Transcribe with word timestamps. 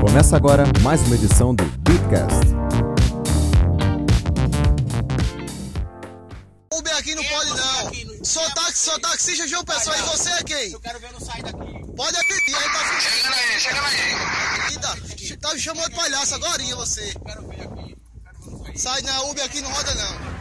Começa 0.00 0.36
agora 0.36 0.62
mais 0.80 1.02
uma 1.02 1.16
edição 1.16 1.52
do 1.52 1.64
Beatcast. 1.64 2.54
Uber 6.72 6.96
aqui 6.96 7.14
não 7.16 7.24
pode 7.24 7.50
não. 7.50 8.24
Sou 8.24 8.48
táxi, 8.54 8.78
sou 8.78 9.00
taxista 9.00 9.48
João 9.48 9.64
Pessoa 9.64 9.96
e 9.96 10.02
você 10.02 10.30
é 10.30 10.42
quem? 10.44 10.72
Eu 10.72 10.80
quero 10.80 11.00
ver 11.00 11.12
no 11.12 11.20
sair 11.20 11.42
daqui. 11.42 11.84
Pode 11.96 12.16
apedir, 12.16 12.54
aí 12.54 12.70
tá 12.70 13.00
Chegando 13.00 13.34
aí, 13.34 13.60
chegando 13.60 13.86
aí. 13.86 14.70
Eita, 14.70 15.38
tá 15.40 15.54
me 15.54 15.60
chamando 15.60 15.90
de 15.90 15.96
palhaço 15.96 16.34
agora, 16.36 16.62
você. 16.76 17.14
Sai 18.76 19.02
na 19.02 19.22
Uber 19.22 19.44
aqui 19.44 19.60
não 19.60 19.70
roda 19.72 19.94
não. 19.94 20.37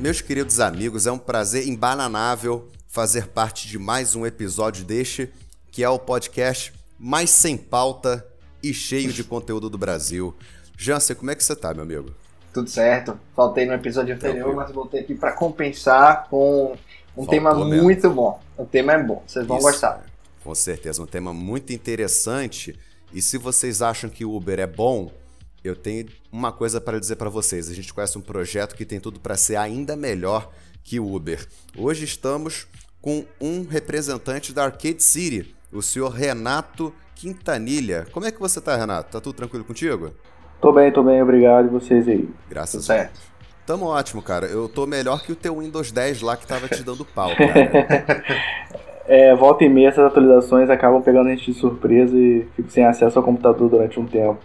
Meus 0.00 0.22
queridos 0.22 0.60
amigos, 0.60 1.06
é 1.06 1.12
um 1.12 1.18
prazer 1.18 1.68
embananável 1.68 2.66
fazer 2.88 3.26
parte 3.26 3.68
de 3.68 3.78
mais 3.78 4.14
um 4.16 4.24
episódio 4.24 4.82
deste, 4.82 5.30
que 5.70 5.84
é 5.84 5.88
o 5.90 5.98
podcast 5.98 6.72
mais 6.98 7.28
sem 7.28 7.54
pauta 7.54 8.26
e 8.62 8.72
cheio 8.72 9.12
de 9.12 9.22
conteúdo 9.22 9.68
do 9.68 9.76
Brasil. 9.76 10.34
Jansen, 10.74 11.14
como 11.16 11.30
é 11.30 11.34
que 11.34 11.44
você 11.44 11.54
tá, 11.54 11.74
meu 11.74 11.82
amigo? 11.82 12.14
Tudo 12.50 12.70
certo. 12.70 13.20
Faltei 13.36 13.66
no 13.66 13.74
episódio 13.74 14.14
anterior, 14.14 14.36
Tranquilo. 14.36 14.56
mas 14.56 14.72
voltei 14.72 15.00
aqui 15.00 15.14
para 15.14 15.32
compensar 15.32 16.28
com 16.30 16.72
um 17.14 17.26
Faltou 17.26 17.26
tema 17.26 17.54
mesmo. 17.66 17.82
muito 17.82 18.08
bom. 18.08 18.40
O 18.56 18.64
tema 18.64 18.94
é 18.94 19.02
bom, 19.02 19.22
vocês 19.26 19.46
vão 19.46 19.58
Isso, 19.58 19.66
gostar. 19.66 20.06
Com 20.42 20.54
certeza, 20.54 21.02
um 21.02 21.06
tema 21.06 21.34
muito 21.34 21.74
interessante. 21.74 22.74
E 23.12 23.20
se 23.20 23.36
vocês 23.36 23.82
acham 23.82 24.08
que 24.08 24.24
o 24.24 24.34
Uber 24.34 24.60
é 24.60 24.66
bom, 24.66 25.12
eu 25.62 25.76
tenho 25.76 26.06
uma 26.32 26.52
coisa 26.52 26.80
para 26.80 26.98
dizer 26.98 27.16
para 27.16 27.28
vocês. 27.28 27.70
A 27.70 27.74
gente 27.74 27.92
conhece 27.92 28.16
um 28.16 28.22
projeto 28.22 28.74
que 28.74 28.84
tem 28.84 28.98
tudo 28.98 29.20
para 29.20 29.36
ser 29.36 29.56
ainda 29.56 29.96
melhor 29.96 30.50
que 30.82 30.98
o 30.98 31.14
Uber. 31.14 31.46
Hoje 31.76 32.04
estamos 32.04 32.66
com 33.00 33.24
um 33.40 33.66
representante 33.66 34.52
da 34.52 34.64
Arcade 34.64 35.02
City, 35.02 35.54
o 35.72 35.82
senhor 35.82 36.10
Renato 36.10 36.92
Quintanilha. 37.14 38.06
Como 38.12 38.26
é 38.26 38.30
que 38.30 38.40
você 38.40 38.60
tá, 38.60 38.76
Renato? 38.76 39.12
Tá 39.12 39.20
tudo 39.20 39.34
tranquilo 39.34 39.64
contigo? 39.64 40.12
Tô 40.60 40.72
bem, 40.72 40.92
tô 40.92 41.02
bem, 41.02 41.22
obrigado. 41.22 41.66
E 41.66 41.68
vocês 41.68 42.06
aí? 42.08 42.28
Graças 42.48 42.84
Tudo 42.84 42.92
a 42.92 42.96
certo. 42.98 43.12
Deus. 43.12 43.30
Tamo 43.66 43.86
ótimo, 43.86 44.20
cara. 44.20 44.46
Eu 44.46 44.68
tô 44.68 44.86
melhor 44.86 45.22
que 45.22 45.32
o 45.32 45.36
teu 45.36 45.58
Windows 45.58 45.92
10 45.92 46.22
lá 46.22 46.36
que 46.36 46.46
tava 46.46 46.68
te 46.68 46.82
dando 46.82 47.04
pau, 47.04 47.30
cara. 47.36 48.24
É, 49.12 49.34
volta 49.34 49.64
e 49.64 49.68
meia 49.68 49.88
essas 49.88 50.04
atualizações 50.04 50.70
acabam 50.70 51.02
pegando 51.02 51.26
a 51.26 51.30
gente 51.34 51.50
de 51.50 51.58
surpresa 51.58 52.16
e 52.16 52.46
fico 52.54 52.70
sem 52.70 52.84
acesso 52.84 53.18
ao 53.18 53.24
computador 53.24 53.68
durante 53.68 53.98
um 53.98 54.06
tempo. 54.06 54.38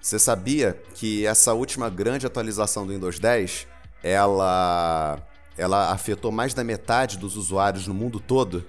Você 0.00 0.18
sabia 0.18 0.76
que 0.94 1.26
essa 1.26 1.52
última 1.52 1.90
grande 1.90 2.26
atualização 2.26 2.86
do 2.86 2.92
Windows 2.92 3.18
10, 3.18 3.66
ela 4.02 5.18
ela 5.58 5.92
afetou 5.92 6.32
mais 6.32 6.54
da 6.54 6.64
metade 6.64 7.18
dos 7.18 7.36
usuários 7.36 7.86
no 7.86 7.92
mundo 7.92 8.18
todo? 8.18 8.64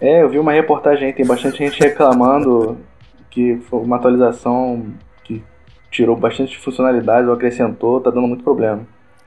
É, 0.00 0.22
eu 0.22 0.28
vi 0.28 0.40
uma 0.40 0.52
reportagem 0.52 1.08
aí, 1.08 1.12
tem 1.12 1.24
bastante 1.24 1.58
gente 1.58 1.78
reclamando 1.78 2.78
que 3.30 3.60
foi 3.68 3.78
uma 3.80 3.96
atualização 3.96 4.92
que 5.22 5.44
tirou 5.88 6.16
bastante 6.16 6.58
funcionalidades 6.58 7.28
ou 7.28 7.34
acrescentou, 7.34 8.00
tá 8.00 8.10
dando 8.10 8.26
muito 8.26 8.42
problema. 8.42 8.84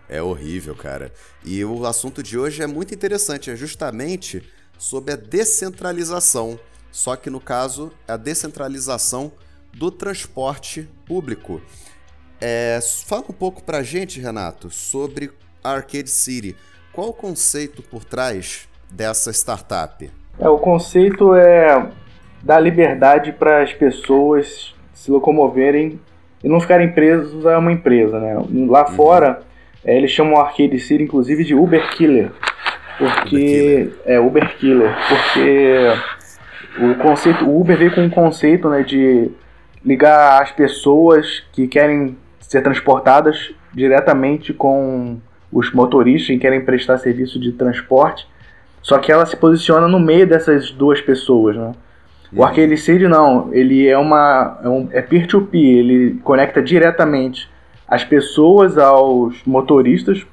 É 0.09 0.21
horrível, 0.21 0.75
cara. 0.75 1.11
E 1.45 1.63
o 1.63 1.85
assunto 1.85 2.21
de 2.21 2.37
hoje 2.37 2.61
é 2.61 2.67
muito 2.67 2.93
interessante, 2.93 3.49
é 3.49 3.55
justamente 3.55 4.43
sobre 4.77 5.13
a 5.13 5.15
descentralização. 5.15 6.59
Só 6.91 7.15
que 7.15 7.29
no 7.29 7.39
caso, 7.39 7.91
a 8.05 8.17
descentralização 8.17 9.31
do 9.75 9.91
transporte 9.91 10.87
público. 11.05 11.61
É, 12.39 12.79
fala 13.05 13.23
um 13.29 13.33
pouco 13.33 13.63
pra 13.63 13.83
gente, 13.83 14.19
Renato, 14.19 14.69
sobre 14.69 15.31
Arcade 15.63 16.09
City. 16.09 16.55
Qual 16.91 17.09
o 17.09 17.13
conceito 17.13 17.81
por 17.81 18.03
trás 18.03 18.67
dessa 18.91 19.31
startup? 19.31 20.09
É, 20.39 20.49
o 20.49 20.57
conceito 20.57 21.33
é 21.35 21.89
dar 22.41 22.59
liberdade 22.59 23.31
para 23.31 23.63
as 23.63 23.73
pessoas 23.73 24.75
se 24.93 25.09
locomoverem 25.09 25.99
e 26.43 26.49
não 26.49 26.59
ficarem 26.59 26.91
presos 26.91 27.45
a 27.45 27.57
uma 27.57 27.71
empresa, 27.71 28.19
né? 28.19 28.35
Lá 28.67 28.85
fora, 28.85 29.41
é, 29.83 29.97
eles 29.97 30.11
chamam 30.11 30.39
Arcade 30.39 30.79
City, 30.79 31.03
inclusive, 31.03 31.43
de 31.43 31.55
Uber 31.55 31.89
Killer. 31.95 32.31
Porque. 32.97 33.91
É, 34.05 34.19
Uber 34.19 34.55
Killer. 34.57 34.93
Porque 35.07 36.83
o 36.83 36.95
conceito. 36.95 37.45
O 37.45 37.61
Uber 37.61 37.77
veio 37.77 37.95
com 37.95 38.01
um 38.01 38.09
conceito 38.09 38.69
né, 38.69 38.83
de 38.83 39.31
ligar 39.85 40.41
as 40.41 40.51
pessoas 40.51 41.43
que 41.51 41.67
querem 41.67 42.17
ser 42.39 42.61
transportadas 42.61 43.53
diretamente 43.73 44.53
com 44.53 45.19
os 45.51 45.71
motoristas 45.73 46.27
que 46.27 46.37
querem 46.37 46.61
prestar 46.61 46.97
serviço 46.97 47.39
de 47.39 47.51
transporte. 47.51 48.27
Só 48.81 48.97
que 48.97 49.11
ela 49.11 49.25
se 49.25 49.35
posiciona 49.37 49.87
no 49.87 49.99
meio 49.99 50.27
dessas 50.27 50.71
duas 50.71 50.99
pessoas, 51.01 51.55
né? 51.55 51.71
O 52.35 52.43
Arcade 52.43 52.75
City 52.77 53.07
não, 53.07 53.53
ele 53.53 53.87
é 53.87 53.97
uma 53.97 54.59
é, 54.63 54.67
um, 54.67 54.89
é 54.91 55.01
peer-to-peer, 55.03 55.77
ele 55.77 56.19
conecta 56.23 56.63
diretamente 56.63 57.47
as 57.87 58.03
pessoas 58.03 58.75
aos 58.75 59.43
motoristas 59.45 60.25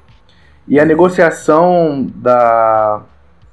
e 0.67 0.79
a 0.79 0.85
negociação 0.85 2.07
da, 2.15 3.03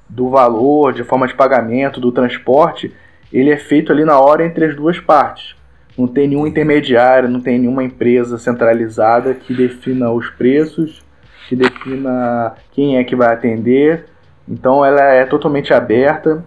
do 0.07 0.29
valor, 0.29 0.93
de 0.93 1.03
forma 1.03 1.27
de 1.27 1.35
pagamento, 1.35 1.99
do 1.99 2.11
transporte, 2.11 2.91
ele 3.31 3.51
é 3.51 3.57
feito 3.57 3.91
ali 3.91 4.03
na 4.03 4.19
hora 4.19 4.43
entre 4.43 4.65
as 4.65 4.75
duas 4.75 4.99
partes. 4.99 5.55
Não 5.99 6.07
tem 6.07 6.29
nenhum 6.29 6.47
intermediário, 6.47 7.27
não 7.27 7.41
tem 7.41 7.59
nenhuma 7.59 7.83
empresa 7.83 8.37
centralizada 8.37 9.33
que 9.33 9.53
defina 9.53 10.09
os 10.09 10.29
preços, 10.29 11.03
que 11.49 11.57
defina 11.57 12.55
quem 12.71 12.97
é 12.97 13.03
que 13.03 13.17
vai 13.17 13.33
atender. 13.33 14.05
Então 14.47 14.85
ela 14.85 15.01
é 15.01 15.25
totalmente 15.25 15.73
aberta 15.73 16.41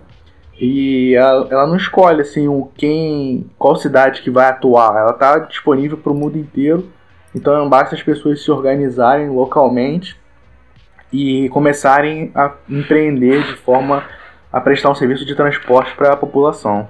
e 0.58 1.14
ela, 1.14 1.48
ela 1.50 1.66
não 1.66 1.76
escolhe 1.76 2.22
assim 2.22 2.48
o 2.48 2.70
quem, 2.74 3.50
qual 3.58 3.76
cidade 3.76 4.22
que 4.22 4.30
vai 4.30 4.46
atuar. 4.48 4.96
Ela 4.96 5.10
está 5.10 5.38
disponível 5.41 5.98
para 5.98 6.12
o 6.12 6.14
mundo 6.14 6.38
inteiro. 6.38 6.88
Então 7.34 7.54
não 7.58 7.68
basta 7.68 7.94
as 7.94 8.02
pessoas 8.02 8.42
se 8.42 8.50
organizarem 8.50 9.28
localmente 9.28 10.18
e 11.12 11.50
começarem 11.50 12.32
a 12.34 12.54
empreender 12.70 13.44
de 13.44 13.56
forma 13.56 14.02
a 14.50 14.60
prestar 14.62 14.88
um 14.91 14.94
serviço 14.94 15.26
de 15.26 15.34
transporte 15.34 15.94
para 15.94 16.14
a 16.14 16.16
população. 16.16 16.88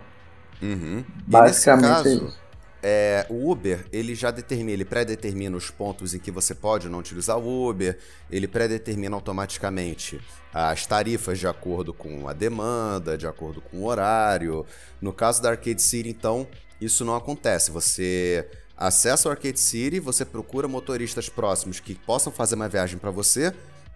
Uhum. 0.63 1.03
Basicamente 1.27 1.85
é 1.85 1.89
caso, 1.89 2.09
isso. 2.09 2.42
É, 2.83 3.25
o 3.31 3.51
Uber, 3.51 3.87
ele 3.93 4.15
já 4.15 4.31
determina, 4.31 4.73
ele 4.73 4.85
pré-determina 4.85 5.57
os 5.57 5.71
pontos 5.71 6.15
em 6.15 6.19
que 6.19 6.33
você 6.33 6.55
pode 6.55 6.87
ou 6.87 6.93
não 6.93 6.99
utilizar 6.99 7.39
o 7.39 7.69
Uber, 7.69 7.97
ele 8.31 8.49
pré-determina 8.49 9.15
automaticamente 9.15 10.21
as 10.53 10.85
tarifas 10.85 11.39
de 11.39 11.47
acordo 11.47 11.95
com 11.95 12.29
a 12.29 12.33
demanda, 12.33 13.17
de 13.17 13.27
acordo 13.27 13.61
com 13.61 13.79
o 13.79 13.85
horário. 13.85 14.67
No 15.01 15.13
caso 15.13 15.41
da 15.41 15.51
Arcade 15.51 15.81
City, 15.81 16.09
então, 16.09 16.47
isso 16.81 17.05
não 17.05 17.15
acontece. 17.15 17.71
Você 17.71 18.49
acessa 18.77 19.29
o 19.29 19.31
Arcade 19.31 19.61
City, 19.61 20.01
você 20.01 20.25
procura 20.25 20.67
motoristas 20.67 21.29
próximos 21.29 21.79
que 21.79 21.95
possam 21.95 22.33
fazer 22.33 22.57
uma 22.57 22.69
viagem 22.69 22.99
para 22.99 23.13
você 23.13 23.55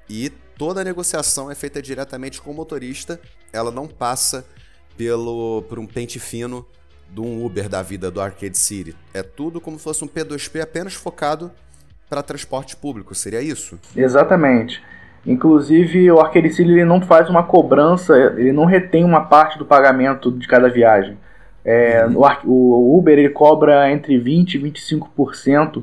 e 0.08 0.30
toda 0.56 0.80
a 0.80 0.84
negociação 0.84 1.50
é 1.50 1.54
feita 1.56 1.82
diretamente 1.82 2.40
com 2.40 2.52
o 2.52 2.54
motorista, 2.54 3.20
ela 3.52 3.72
não 3.72 3.88
passa 3.88 4.46
pelo 4.96 5.62
por 5.68 5.78
um 5.78 5.86
pente 5.86 6.20
fino 6.20 6.64
de 7.12 7.20
um 7.20 7.44
Uber 7.44 7.68
da 7.68 7.82
vida 7.82 8.10
do 8.10 8.20
Arcade 8.20 8.58
City. 8.58 8.94
É 9.14 9.22
tudo 9.22 9.60
como 9.60 9.78
se 9.78 9.84
fosse 9.84 10.04
um 10.04 10.08
P2P 10.08 10.60
apenas 10.60 10.94
focado 10.94 11.50
para 12.08 12.22
transporte 12.22 12.76
público, 12.76 13.14
seria 13.14 13.40
isso? 13.40 13.78
Exatamente. 13.96 14.82
Inclusive, 15.26 16.10
o 16.12 16.20
Arcade 16.20 16.50
City 16.50 16.70
ele 16.70 16.84
não 16.84 17.00
faz 17.00 17.28
uma 17.28 17.42
cobrança, 17.42 18.16
ele 18.36 18.52
não 18.52 18.64
retém 18.64 19.04
uma 19.04 19.22
parte 19.24 19.58
do 19.58 19.64
pagamento 19.64 20.30
de 20.30 20.46
cada 20.46 20.68
viagem. 20.68 21.18
É, 21.64 22.06
o 22.14 22.24
Ar- 22.24 22.42
o 22.44 22.96
Uber 22.96 23.18
ele 23.18 23.30
cobra 23.30 23.90
entre 23.90 24.16
20% 24.20 24.54
e 24.54 24.58
25% 24.58 25.82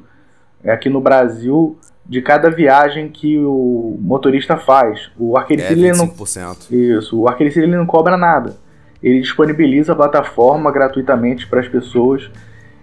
aqui 0.65 0.89
no 0.89 1.01
Brasil 1.01 1.77
de 2.05 2.21
cada 2.21 2.49
viagem 2.49 3.09
que 3.09 3.37
o 3.37 3.97
motorista 3.99 4.55
faz. 4.55 5.11
O 5.17 5.37
Arcade 5.37 5.61
É, 5.61 5.67
City 5.67 5.79
ele 5.81 5.91
não 5.97 6.07
25%. 6.07 6.71
isso, 6.71 7.19
o 7.19 7.27
Arcade 7.27 7.51
City 7.51 7.65
ele 7.65 7.75
não 7.75 7.85
cobra 7.85 8.15
nada. 8.15 8.55
Ele 9.03 9.19
disponibiliza 9.19 9.91
a 9.91 9.95
plataforma 9.95 10.71
gratuitamente 10.71 11.45
para 11.45 11.59
as 11.59 11.67
pessoas 11.67 12.31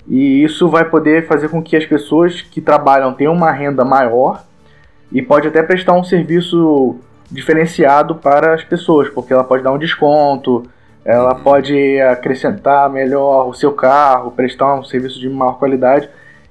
e 0.07 0.43
isso 0.45 0.69
vai 0.69 0.85
poder 0.85 1.27
fazer 1.27 1.49
com 1.49 1.63
que 1.63 1.77
as 1.77 1.87
pessoas 1.87 2.43
que 2.43 2.61
trabalham 2.61 3.13
tenham 3.15 3.33
uma 3.33 3.51
renda 3.51 3.85
maior 3.85 4.45
e 5.11 5.23
pode 5.23 5.49
até 5.49 5.63
prestar 5.63 5.95
um 5.95 6.05
serviço 6.05 6.97
diferenciado 7.31 8.17
para 8.17 8.55
as 8.55 8.65
pessoas, 8.65 9.09
porque 9.09 9.33
ela 9.33 9.45
pode 9.45 9.63
dar 9.63 9.73
um 9.73 9.79
desconto, 9.79 10.65
ela 11.05 11.35
Uhum. 11.35 11.43
pode 11.43 12.01
acrescentar 12.01 12.91
melhor 12.91 13.49
o 13.49 13.55
seu 13.55 13.73
carro, 13.73 14.33
prestar 14.33 14.75
um 14.75 14.85
serviço 14.85 15.19
de 15.19 15.29
maior 15.29 15.59
qualidade. 15.59 16.09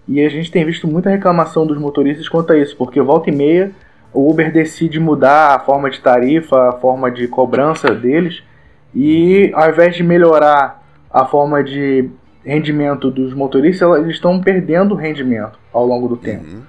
E 0.08 0.26
a 0.26 0.30
gente 0.30 0.50
tem 0.50 0.66
visto 0.66 0.88
muita 0.88 1.10
reclamação 1.10 1.68
dos 1.68 1.78
motoristas 1.78 2.28
quanto 2.28 2.54
a 2.54 2.58
isso, 2.58 2.76
porque 2.76 3.00
volta 3.02 3.30
e 3.30 3.36
meia 3.36 3.72
o 4.12 4.30
Uber 4.30 4.52
decide 4.52 5.00
mudar 5.00 5.56
a 5.56 5.60
forma 5.60 5.90
de 5.90 6.00
tarifa, 6.00 6.70
a 6.70 6.72
forma 6.72 7.12
de 7.12 7.28
cobrança 7.28 7.94
deles, 7.94 8.42
e 8.94 9.52
ao 9.54 9.70
invés 9.70 9.96
de 9.96 10.04
melhorar 10.04 10.84
a 11.12 11.26
forma 11.26 11.64
de 11.64 12.10
rendimento 12.44 13.12
dos 13.12 13.34
motoristas, 13.34 14.00
eles 14.00 14.16
estão 14.16 14.40
perdendo 14.42 14.96
rendimento 14.96 15.60
ao 15.74 15.86
longo 15.86 16.08
do 16.08 16.18
tempo. 16.18 16.46
Uhum. 16.46 16.62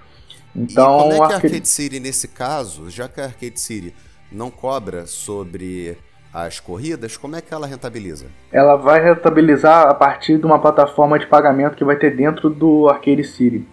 e 0.56 0.62
Então, 0.62 0.98
como 0.98 1.12
é 1.12 1.16
que 1.16 1.22
a 1.22 1.24
Arcade- 1.26 1.46
Arcade 1.46 1.68
City, 1.68 2.00
nesse 2.00 2.28
caso, 2.28 2.90
já 2.90 3.08
que 3.08 3.20
a 3.20 3.24
Arcade 3.24 3.58
City 3.60 3.94
não 4.30 4.50
cobra 4.50 5.06
sobre 5.06 5.96
as 6.32 6.60
corridas, 6.60 7.16
como 7.16 7.34
é 7.36 7.40
que 7.40 7.52
ela 7.52 7.66
rentabiliza? 7.66 8.26
ela 8.52 8.76
vai 8.76 9.02
rentabilizar 9.02 9.88
a 9.88 9.94
partir 9.94 10.38
de 10.38 10.46
uma 10.46 10.58
plataforma 10.60 11.18
de 11.18 11.26
pagamento 11.26 11.74
que 11.76 11.84
vai 11.84 11.96
ter 11.96 12.14
dentro 12.16 12.48
do 12.50 12.88
Arcade 12.88 13.24
City. 13.24 13.66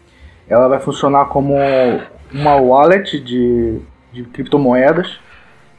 Ela 0.47 0.67
vai 0.67 0.79
funcionar 0.79 1.25
como 1.25 1.53
uma 2.31 2.55
wallet 2.55 3.19
de, 3.19 3.79
de 4.13 4.23
criptomoedas. 4.23 5.19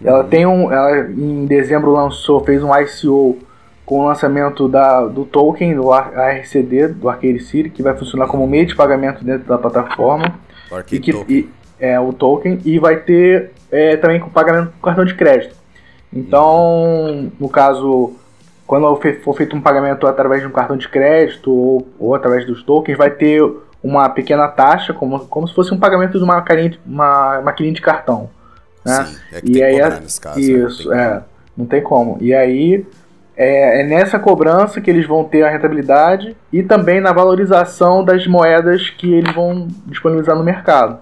Ela 0.02 0.24
tem 0.24 0.46
um, 0.46 0.72
ela 0.72 1.10
em 1.10 1.44
dezembro 1.46 1.90
lançou, 1.90 2.44
fez 2.44 2.62
um 2.62 2.74
ICO 2.74 3.38
com 3.84 4.00
o 4.00 4.06
lançamento 4.06 4.68
da, 4.68 5.06
do 5.06 5.24
token 5.24 5.74
do 5.74 5.92
Ar- 5.92 6.16
ARCD 6.16 6.88
do 6.88 7.08
Arcade 7.08 7.40
City, 7.40 7.70
que 7.70 7.82
vai 7.82 7.96
funcionar 7.96 8.26
como 8.26 8.46
meio 8.46 8.66
de 8.66 8.76
pagamento 8.76 9.24
dentro 9.24 9.48
da 9.48 9.58
plataforma. 9.58 10.34
O 10.70 10.74
E 10.96 11.00
que, 11.00 11.10
e- 11.32 11.48
é 11.80 11.98
o 11.98 12.12
token 12.12 12.60
e 12.64 12.78
vai 12.78 12.96
ter 12.96 13.52
é, 13.72 13.96
também 13.96 14.20
com 14.20 14.28
pagamento 14.28 14.72
com 14.72 14.80
cartão 14.86 15.04
de 15.04 15.14
crédito. 15.14 15.54
Então, 16.12 17.30
no 17.38 17.48
caso, 17.48 18.12
quando 18.66 18.94
for 19.22 19.34
feito 19.36 19.56
um 19.56 19.60
pagamento 19.60 20.06
através 20.06 20.42
de 20.42 20.46
um 20.48 20.50
cartão 20.50 20.76
de 20.76 20.88
crédito 20.88 21.50
ou, 21.52 21.88
ou 21.98 22.14
através 22.14 22.46
dos 22.46 22.62
tokens, 22.62 22.96
vai 22.98 23.10
ter 23.10 23.42
uma 23.82 24.08
pequena 24.08 24.48
taxa, 24.48 24.92
como, 24.92 25.20
como 25.26 25.46
se 25.48 25.54
fosse 25.54 25.72
um 25.72 25.78
pagamento 25.78 26.18
de 26.18 26.24
uma 26.24 26.42
carinha 26.42 26.70
de, 26.70 26.80
uma 26.84 27.40
maquininha 27.42 27.74
de 27.74 27.80
cartão. 27.80 28.28
Né? 28.84 29.04
Sim, 29.04 29.16
é 29.32 29.40
que 29.40 29.50
E 29.50 29.52
tem 29.54 29.62
aí 29.64 29.74
é- 29.76 29.82
cobrar 29.82 30.00
nesse 30.00 30.20
caso. 30.20 30.38
né? 30.40 30.44
Isso, 30.46 30.88
Tem- 30.88 30.98
é. 30.98 31.22
Não 31.56 31.66
tem 31.66 31.82
como. 31.82 32.16
E 32.20 32.32
aí 32.32 32.86
é, 33.36 33.80
é 33.80 33.84
nessa 33.84 34.18
cobrança 34.18 34.80
que 34.80 34.88
eles 34.90 35.06
vão 35.06 35.24
ter 35.24 35.42
a 35.42 35.50
rentabilidade 35.50 36.36
e 36.52 36.62
também 36.62 37.00
na 37.00 37.12
valorização 37.12 38.04
das 38.04 38.26
moedas 38.26 38.90
que 38.90 39.12
eles 39.14 39.34
vão 39.34 39.66
disponibilizar 39.86 40.36
no 40.36 40.44
mercado. 40.44 40.98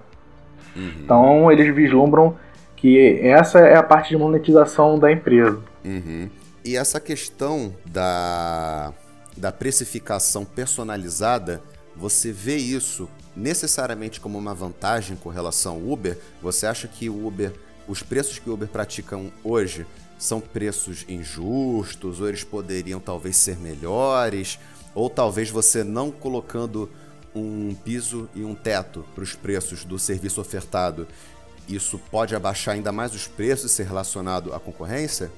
Uhum. 0.75 0.93
Então 1.03 1.53
eles 1.53 1.75
vislumbram 1.75 2.37
que 2.77 3.19
essa 3.23 3.59
é 3.61 3.77
a 3.77 3.83
parte 3.83 4.11
de 4.11 4.17
monetização 4.17 4.99
da 4.99 5.11
empresa. 5.13 5.59
Uhum. 5.85 6.29
E 6.65 6.77
essa 6.77 6.99
questão 7.01 7.73
da, 7.87 8.93
da 9.37 9.53
precificação 9.53 10.45
personalizada, 10.45 11.61
você 11.95 12.33
vê 12.33 12.57
isso 12.57 13.09
necessariamente 13.37 14.21
como 14.21 14.37
uma 14.39 14.55
vantagem 14.55 15.17
com 15.17 15.29
relação 15.29 15.75
ao 15.77 15.93
Uber? 15.93 16.19
Você 16.43 16.67
acha 16.67 16.87
que 16.89 17.09
o 17.09 17.27
Uber, 17.27 17.53
os 17.89 18.03
preços 18.03 18.39
que 18.39 18.51
o 18.51 18.55
Uber 18.55 18.69
praticam 18.69 19.31
hoje 19.43 19.87
são 20.19 20.41
preços 20.41 21.05
injustos, 21.09 22.21
ou 22.21 22.29
eles 22.29 22.43
poderiam 22.43 22.99
talvez 22.99 23.37
ser 23.37 23.59
melhores, 23.59 24.59
ou 24.95 25.11
talvez 25.11 25.51
você 25.51 25.85
não 25.85 26.11
colocando 26.11 26.89
um 27.35 27.75
piso 27.85 28.29
e 28.35 28.45
um 28.45 28.55
teto 28.55 29.05
para 29.15 29.23
os 29.23 29.35
preços 29.35 29.85
do 29.85 29.99
serviço 29.99 30.41
ofertado, 30.41 31.07
isso 31.69 32.01
pode 32.11 32.35
abaixar 32.35 32.75
ainda 32.75 32.93
mais 32.93 33.15
os 33.15 33.27
preços 33.27 33.73
e 33.73 33.75
ser 33.75 33.87
relacionado 33.87 34.55
à 34.55 34.61
concorrência? 34.61 35.31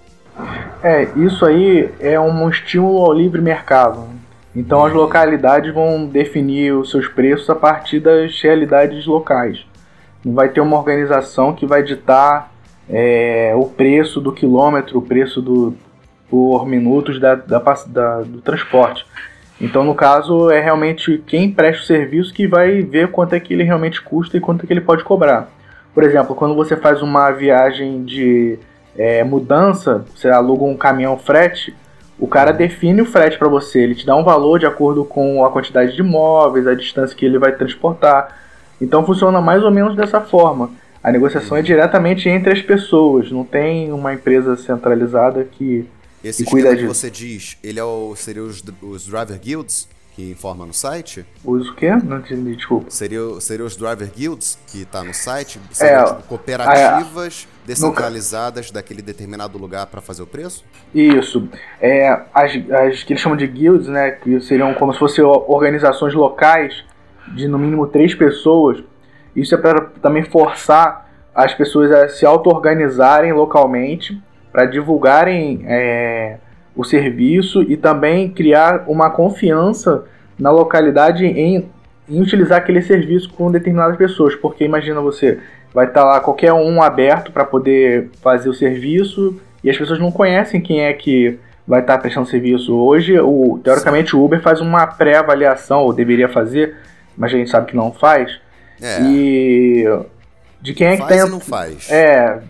É, 0.82 1.04
isso 1.16 1.44
aí 1.44 1.92
é 1.98 2.20
um 2.20 2.48
estímulo 2.48 2.98
ao 3.04 3.12
livre 3.12 3.40
mercado. 3.40 4.06
Então 4.54 4.84
as 4.84 4.92
localidades 4.92 5.72
vão 5.72 6.06
definir 6.06 6.74
os 6.74 6.90
seus 6.90 7.08
preços 7.08 7.48
a 7.50 7.54
partir 7.54 8.00
das 8.00 8.40
realidades 8.40 9.06
locais. 9.06 9.66
Vai 10.24 10.48
ter 10.48 10.60
uma 10.60 10.76
organização 10.76 11.52
que 11.54 11.66
vai 11.66 11.82
ditar 11.82 12.52
é, 12.88 13.52
o 13.54 13.66
preço 13.66 14.20
do 14.20 14.32
quilômetro, 14.32 14.98
o 14.98 15.02
preço 15.02 15.40
do, 15.40 15.74
por 16.28 16.66
minutos 16.66 17.20
da, 17.20 17.34
da 17.34 17.58
da- 17.86 18.20
do 18.22 18.40
transporte. 18.40 19.06
Então, 19.60 19.82
no 19.84 19.94
caso, 19.94 20.50
é 20.50 20.60
realmente 20.60 21.22
quem 21.26 21.50
presta 21.50 21.82
o 21.82 21.86
serviço 21.86 22.32
que 22.32 22.46
vai 22.46 22.80
ver 22.82 23.10
quanto 23.10 23.34
é 23.34 23.40
que 23.40 23.52
ele 23.52 23.64
realmente 23.64 24.00
custa 24.00 24.36
e 24.36 24.40
quanto 24.40 24.64
é 24.64 24.66
que 24.66 24.72
ele 24.72 24.80
pode 24.80 25.02
cobrar. 25.02 25.48
Por 25.92 26.04
exemplo, 26.04 26.34
quando 26.34 26.54
você 26.54 26.76
faz 26.76 27.02
uma 27.02 27.30
viagem 27.32 28.04
de 28.04 28.58
é, 28.96 29.24
mudança, 29.24 30.04
você 30.14 30.28
aluga 30.28 30.64
um 30.64 30.76
caminhão 30.76 31.18
frete, 31.18 31.74
o 32.18 32.26
cara 32.28 32.52
define 32.52 33.02
o 33.02 33.06
frete 33.06 33.36
para 33.38 33.48
você, 33.48 33.80
ele 33.80 33.94
te 33.94 34.06
dá 34.06 34.14
um 34.14 34.24
valor 34.24 34.58
de 34.58 34.66
acordo 34.66 35.04
com 35.04 35.44
a 35.44 35.50
quantidade 35.50 35.94
de 35.94 36.02
móveis, 36.02 36.66
a 36.66 36.74
distância 36.74 37.16
que 37.16 37.24
ele 37.24 37.38
vai 37.38 37.52
transportar. 37.52 38.36
Então 38.80 39.04
funciona 39.04 39.40
mais 39.40 39.62
ou 39.62 39.70
menos 39.70 39.96
dessa 39.96 40.20
forma. 40.20 40.70
A 41.02 41.12
negociação 41.12 41.56
é 41.56 41.62
diretamente 41.62 42.28
entre 42.28 42.52
as 42.52 42.60
pessoas, 42.60 43.30
não 43.30 43.44
tem 43.44 43.92
uma 43.92 44.12
empresa 44.12 44.56
centralizada 44.56 45.44
que. 45.44 45.86
Esse 46.22 46.42
E 46.42 46.46
cuida 46.46 46.69
esquema 46.70 46.76
que 46.76 46.88
disso. 46.88 46.94
você 46.94 47.10
diz, 47.10 47.56
ele 47.62 47.78
é 47.78 47.84
o, 47.84 48.14
seria 48.16 48.42
os, 48.42 48.62
os 48.82 49.06
driver 49.06 49.38
guilds 49.38 49.88
que 50.16 50.32
informa 50.32 50.66
no 50.66 50.75
site? 50.75 51.25
Usa 51.44 51.70
o 51.70 51.75
quê? 51.76 51.90
Não 52.02 52.19
entendi, 52.19 52.56
desculpa. 52.56 52.90
Seria, 52.90 53.20
seria 53.40 53.64
os 53.64 53.76
driver 53.76 54.10
guilds 54.10 54.58
que 54.66 54.84
tá 54.84 55.04
no 55.04 55.14
site? 55.14 55.60
Seria 55.70 55.98
É, 55.98 56.04
tipo, 56.04 56.22
cooperativas 56.25 57.46
descentralizadas 57.64 58.70
daquele 58.72 59.00
determinado 59.00 59.56
lugar 59.58 59.86
para 59.86 60.00
fazer 60.00 60.22
o 60.22 60.26
preço? 60.26 60.64
Isso. 60.92 61.48
É, 61.80 62.08
as, 62.34 62.50
as 62.70 63.04
que 63.04 63.12
eles 63.12 63.20
chamam 63.22 63.36
de 63.36 63.46
guilds, 63.46 63.86
né? 63.86 64.10
Que 64.10 64.40
seriam 64.40 64.75
como 64.75 64.92
se 64.92 64.98
fossem 64.98 65.22
organizações 65.25 66.14
locais 66.14 66.84
de 67.34 67.48
no 67.48 67.58
mínimo 67.58 67.86
três 67.86 68.14
pessoas. 68.14 68.82
Isso 69.34 69.54
é 69.54 69.58
para 69.58 69.80
também 70.02 70.22
forçar 70.22 71.08
as 71.34 71.54
pessoas 71.54 71.90
a 71.92 72.08
se 72.08 72.26
auto-organizarem 72.26 73.32
localmente 73.32 74.20
para 74.52 74.66
divulgarem 74.66 75.64
é, 75.66 76.38
o 76.75 76.84
serviço 76.84 77.62
e 77.62 77.76
também 77.76 78.30
criar 78.30 78.84
uma 78.88 79.10
confiança 79.10 80.04
na 80.38 80.50
localidade 80.50 81.25
em, 81.25 81.69
em 82.08 82.20
utilizar 82.20 82.58
aquele 82.58 82.82
serviço 82.82 83.32
com 83.34 83.50
determinadas 83.50 83.96
pessoas. 83.96 84.34
Porque 84.34 84.64
imagina 84.64 85.00
você, 85.00 85.38
vai 85.72 85.86
estar 85.86 86.04
lá 86.04 86.20
qualquer 86.20 86.52
um 86.52 86.82
aberto 86.82 87.30
para 87.30 87.44
poder 87.44 88.10
fazer 88.22 88.48
o 88.48 88.54
serviço 88.54 89.40
e 89.62 89.70
as 89.70 89.76
pessoas 89.76 89.98
não 89.98 90.10
conhecem 90.10 90.60
quem 90.60 90.80
é 90.80 90.92
que 90.92 91.38
vai 91.69 91.80
estar 91.80 91.98
prestando 91.98 92.26
serviço. 92.26 92.75
Hoje, 92.75 93.20
o, 93.20 93.60
teoricamente, 93.62 94.16
o 94.16 94.25
Uber 94.25 94.40
faz 94.40 94.60
uma 94.60 94.86
pré-avaliação, 94.86 95.82
ou 95.82 95.92
deveria 95.92 96.28
fazer, 96.28 96.75
mas 97.18 97.34
a 97.34 97.36
gente 97.36 97.50
sabe 97.50 97.66
que 97.66 97.76
não 97.76 97.92
faz. 97.92 98.40
É, 98.80 99.02
E 99.02 99.84
de 100.62 100.72
quem 100.72 100.86
é 100.86 100.96
que 100.96 101.02
faz 101.02 101.26
e 101.26 101.30
não 101.30 101.40
faz. 101.40 101.90
é, 101.90 102.40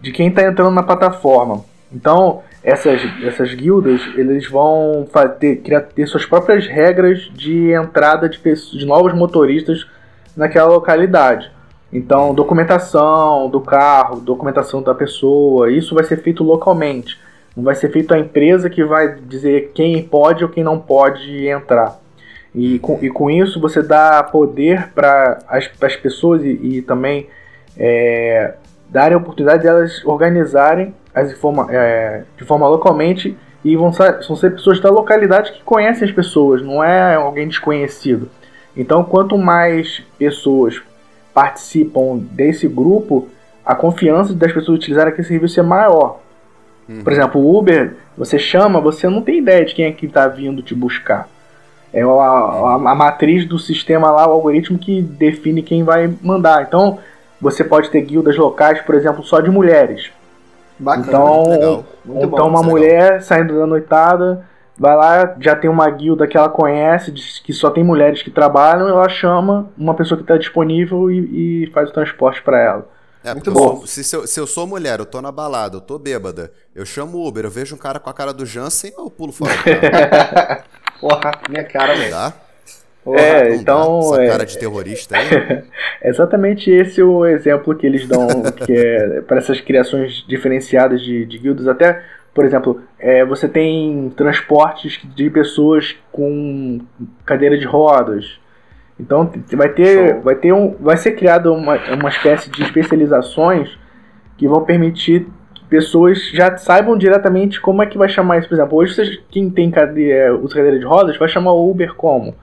de 0.00 0.12
quem 0.12 0.28
está 0.28 0.42
entrando 0.42 0.70
na 0.70 0.82
plataforma. 0.82 1.64
Então, 1.92 2.42
essas, 2.62 3.00
essas 3.22 3.52
guildas, 3.52 4.00
eles 4.16 4.48
vão 4.48 5.06
ter, 5.38 5.56
criar, 5.56 5.82
ter 5.82 6.06
suas 6.06 6.24
próprias 6.24 6.66
regras 6.66 7.30
de 7.34 7.72
entrada 7.72 8.28
de, 8.28 8.38
pessoas, 8.38 8.78
de 8.78 8.86
novos 8.86 9.12
motoristas 9.14 9.86
naquela 10.36 10.68
localidade. 10.68 11.50
Então, 11.92 12.34
documentação 12.34 13.48
do 13.48 13.60
carro, 13.60 14.20
documentação 14.20 14.82
da 14.82 14.94
pessoa, 14.94 15.70
isso 15.70 15.94
vai 15.94 16.04
ser 16.04 16.16
feito 16.22 16.42
localmente. 16.42 17.18
Não 17.56 17.62
vai 17.62 17.76
ser 17.76 17.90
feito 17.90 18.12
a 18.12 18.18
empresa 18.18 18.68
que 18.68 18.82
vai 18.84 19.14
dizer 19.14 19.70
quem 19.74 20.02
pode 20.02 20.42
ou 20.42 20.50
quem 20.50 20.64
não 20.64 20.78
pode 20.78 21.46
entrar. 21.46 22.00
E 22.54 22.78
com, 22.78 22.98
e 23.02 23.10
com 23.10 23.30
isso 23.30 23.60
você 23.60 23.82
dá 23.82 24.22
poder 24.22 24.90
para 24.94 25.38
as, 25.48 25.68
as 25.80 25.96
pessoas 25.96 26.42
e, 26.42 26.50
e 26.62 26.82
também 26.82 27.28
é, 27.76 28.54
darem 28.88 29.14
a 29.14 29.18
oportunidade 29.18 29.62
de 29.62 29.68
elas 29.68 30.04
organizarem 30.04 30.94
as 31.14 31.30
informa 31.30 31.68
é, 31.70 32.24
de 32.36 32.44
forma 32.44 32.68
localmente 32.68 33.36
e 33.64 33.76
vão 33.76 33.92
ser, 33.92 34.20
vão 34.26 34.36
ser 34.36 34.50
pessoas 34.50 34.80
da 34.80 34.90
localidade 34.90 35.52
que 35.52 35.62
conhecem 35.62 36.06
as 36.06 36.14
pessoas, 36.14 36.60
não 36.62 36.82
é 36.82 37.14
alguém 37.14 37.48
desconhecido. 37.48 38.28
Então, 38.76 39.04
quanto 39.04 39.38
mais 39.38 40.02
pessoas 40.18 40.82
participam 41.32 42.18
desse 42.18 42.66
grupo, 42.66 43.28
a 43.64 43.74
confiança 43.74 44.34
das 44.34 44.52
pessoas 44.52 44.78
utilizarem 44.78 45.12
aquele 45.12 45.26
serviço 45.26 45.60
é 45.60 45.62
maior. 45.62 46.20
Uhum. 46.88 47.02
Por 47.02 47.12
exemplo, 47.12 47.40
o 47.40 47.58
Uber, 47.58 47.96
você 48.18 48.38
chama, 48.38 48.80
você 48.80 49.08
não 49.08 49.22
tem 49.22 49.38
ideia 49.38 49.64
de 49.64 49.74
quem 49.74 49.86
é 49.86 49.92
que 49.92 50.06
está 50.06 50.28
vindo 50.28 50.62
te 50.62 50.74
buscar. 50.74 51.28
É 51.94 52.02
a, 52.02 52.06
a, 52.06 52.74
a 52.74 52.94
matriz 52.94 53.46
do 53.46 53.58
sistema 53.58 54.10
lá, 54.10 54.26
o 54.28 54.32
algoritmo 54.32 54.78
que 54.78 55.00
define 55.00 55.62
quem 55.62 55.84
vai 55.84 56.12
mandar. 56.22 56.62
Então, 56.62 56.98
você 57.40 57.62
pode 57.62 57.88
ter 57.90 58.00
guildas 58.02 58.36
locais, 58.36 58.80
por 58.80 58.94
exemplo, 58.96 59.22
só 59.22 59.40
de 59.40 59.50
mulheres. 59.50 60.10
Bacana. 60.78 61.06
Então, 61.06 61.44
legal. 61.50 61.84
Muito 62.04 62.26
então 62.26 62.48
bom. 62.48 62.48
uma 62.48 62.60
é 62.60 62.64
mulher 62.64 63.22
saindo 63.22 63.56
da 63.58 63.66
noitada, 63.66 64.44
vai 64.76 64.96
lá, 64.96 65.36
já 65.40 65.54
tem 65.54 65.70
uma 65.70 65.88
guilda 65.88 66.26
que 66.26 66.36
ela 66.36 66.48
conhece, 66.48 67.12
que 67.12 67.52
só 67.52 67.70
tem 67.70 67.84
mulheres 67.84 68.22
que 68.22 68.30
trabalham, 68.30 68.88
ela 68.88 69.08
chama 69.08 69.70
uma 69.78 69.94
pessoa 69.94 70.18
que 70.18 70.24
está 70.24 70.36
disponível 70.36 71.10
e, 71.10 71.64
e 71.64 71.70
faz 71.72 71.90
o 71.90 71.92
transporte 71.92 72.42
para 72.42 72.60
ela. 72.60 72.88
É, 73.22 73.32
Muito 73.32 73.44
porque 73.44 73.50
eu 73.50 73.54
bom. 73.54 73.76
sou- 73.78 73.86
se, 73.86 74.04
se 74.04 74.16
eu, 74.16 74.26
se 74.26 74.38
eu 74.40 74.46
sou 74.46 74.66
mulher, 74.66 74.98
eu 74.98 75.06
tô 75.06 75.22
na 75.22 75.32
balada, 75.32 75.76
eu 75.76 75.80
tô 75.80 75.98
bêbada, 75.98 76.52
eu 76.74 76.84
chamo 76.84 77.18
o 77.18 77.26
Uber, 77.26 77.44
eu 77.44 77.50
vejo 77.50 77.74
um 77.74 77.78
cara 77.78 77.98
com 77.98 78.10
a 78.10 78.14
cara 78.14 78.34
do 78.34 78.44
Jansen, 78.44 78.92
eu 78.98 79.08
pulo 79.10 79.32
fora 79.32 79.52
Porra, 81.08 81.32
minha 81.50 81.64
cara, 81.64 81.94
velho. 81.94 82.10
tá? 82.10 82.32
Porra, 83.04 83.20
É, 83.20 83.54
então, 83.56 84.00
dá, 84.00 84.06
essa 84.16 84.22
é- 84.22 84.26
cara 84.28 84.46
de 84.46 84.58
terrorista 84.58 85.16
aí. 85.18 85.28
É 86.00 86.08
exatamente 86.08 86.70
esse 86.70 87.02
o 87.02 87.26
exemplo 87.26 87.74
que 87.74 87.86
eles 87.86 88.06
dão 88.08 88.26
que 88.64 88.72
é, 88.72 89.20
para 89.20 89.38
essas 89.38 89.60
criações 89.60 90.24
diferenciadas 90.26 91.02
de, 91.02 91.26
de 91.26 91.38
guildas. 91.38 91.68
Até, 91.68 92.00
por 92.32 92.44
exemplo, 92.46 92.80
é, 92.98 93.24
você 93.24 93.46
tem 93.46 94.10
transportes 94.16 95.00
de 95.14 95.28
pessoas 95.28 95.94
com 96.10 96.80
cadeira 97.26 97.58
de 97.58 97.66
rodas. 97.66 98.38
Então 98.98 99.30
vai 99.52 99.68
ter, 99.68 100.12
Show. 100.12 100.22
vai 100.22 100.34
ter 100.36 100.52
um, 100.54 100.74
vai 100.80 100.96
ser 100.96 101.12
criada 101.12 101.52
uma, 101.52 101.76
uma 101.92 102.08
espécie 102.08 102.48
de 102.48 102.62
especializações 102.62 103.68
que 104.38 104.48
vão 104.48 104.64
permitir 104.64 105.26
pessoas 105.74 106.30
já 106.32 106.56
saibam 106.56 106.96
diretamente 106.96 107.60
como 107.60 107.82
é 107.82 107.86
que 107.86 107.98
vai 107.98 108.08
chamar 108.08 108.38
isso. 108.38 108.48
Por 108.48 108.54
exemplo, 108.54 108.78
hoje 108.78 108.94
vocês- 108.94 109.18
quem 109.30 109.50
tem 109.50 109.70
cadeira, 109.70 110.36
usa 110.36 110.54
cadeira 110.54 110.78
de 110.78 110.84
rodas 110.84 111.16
vai 111.18 111.28
chamar 111.28 111.52
o 111.52 111.68
Uber 111.70 111.94
como? 111.94 112.34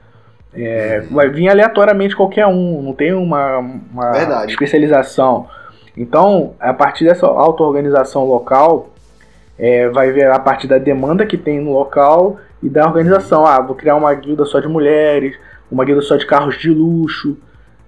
É, 0.53 1.01
vai 1.09 1.29
vir 1.29 1.47
aleatoriamente 1.47 2.13
qualquer 2.15 2.45
um, 2.45 2.81
não 2.81 2.93
tem 2.93 3.13
uma, 3.13 3.57
uma 3.59 4.11
especialização. 4.51 5.47
Então, 5.95 6.53
a 6.59 6.73
partir 6.73 7.05
dessa 7.05 7.25
auto-organização 7.25 8.25
local, 8.25 8.89
é, 9.57 9.87
vai 9.89 10.11
ver 10.11 10.29
a 10.29 10.39
partir 10.39 10.67
da 10.67 10.77
demanda 10.77 11.25
que 11.25 11.37
tem 11.37 11.59
no 11.61 11.71
local 11.73 12.37
e 12.61 12.67
da 12.69 12.85
organização. 12.85 13.45
Ah, 13.45 13.61
vou 13.61 13.75
criar 13.75 13.95
uma 13.95 14.13
guilda 14.13 14.43
só 14.43 14.59
de 14.59 14.67
mulheres, 14.67 15.35
uma 15.71 15.85
guilda 15.85 16.01
só 16.01 16.17
de 16.17 16.25
carros 16.25 16.57
de 16.57 16.69
luxo, 16.69 17.37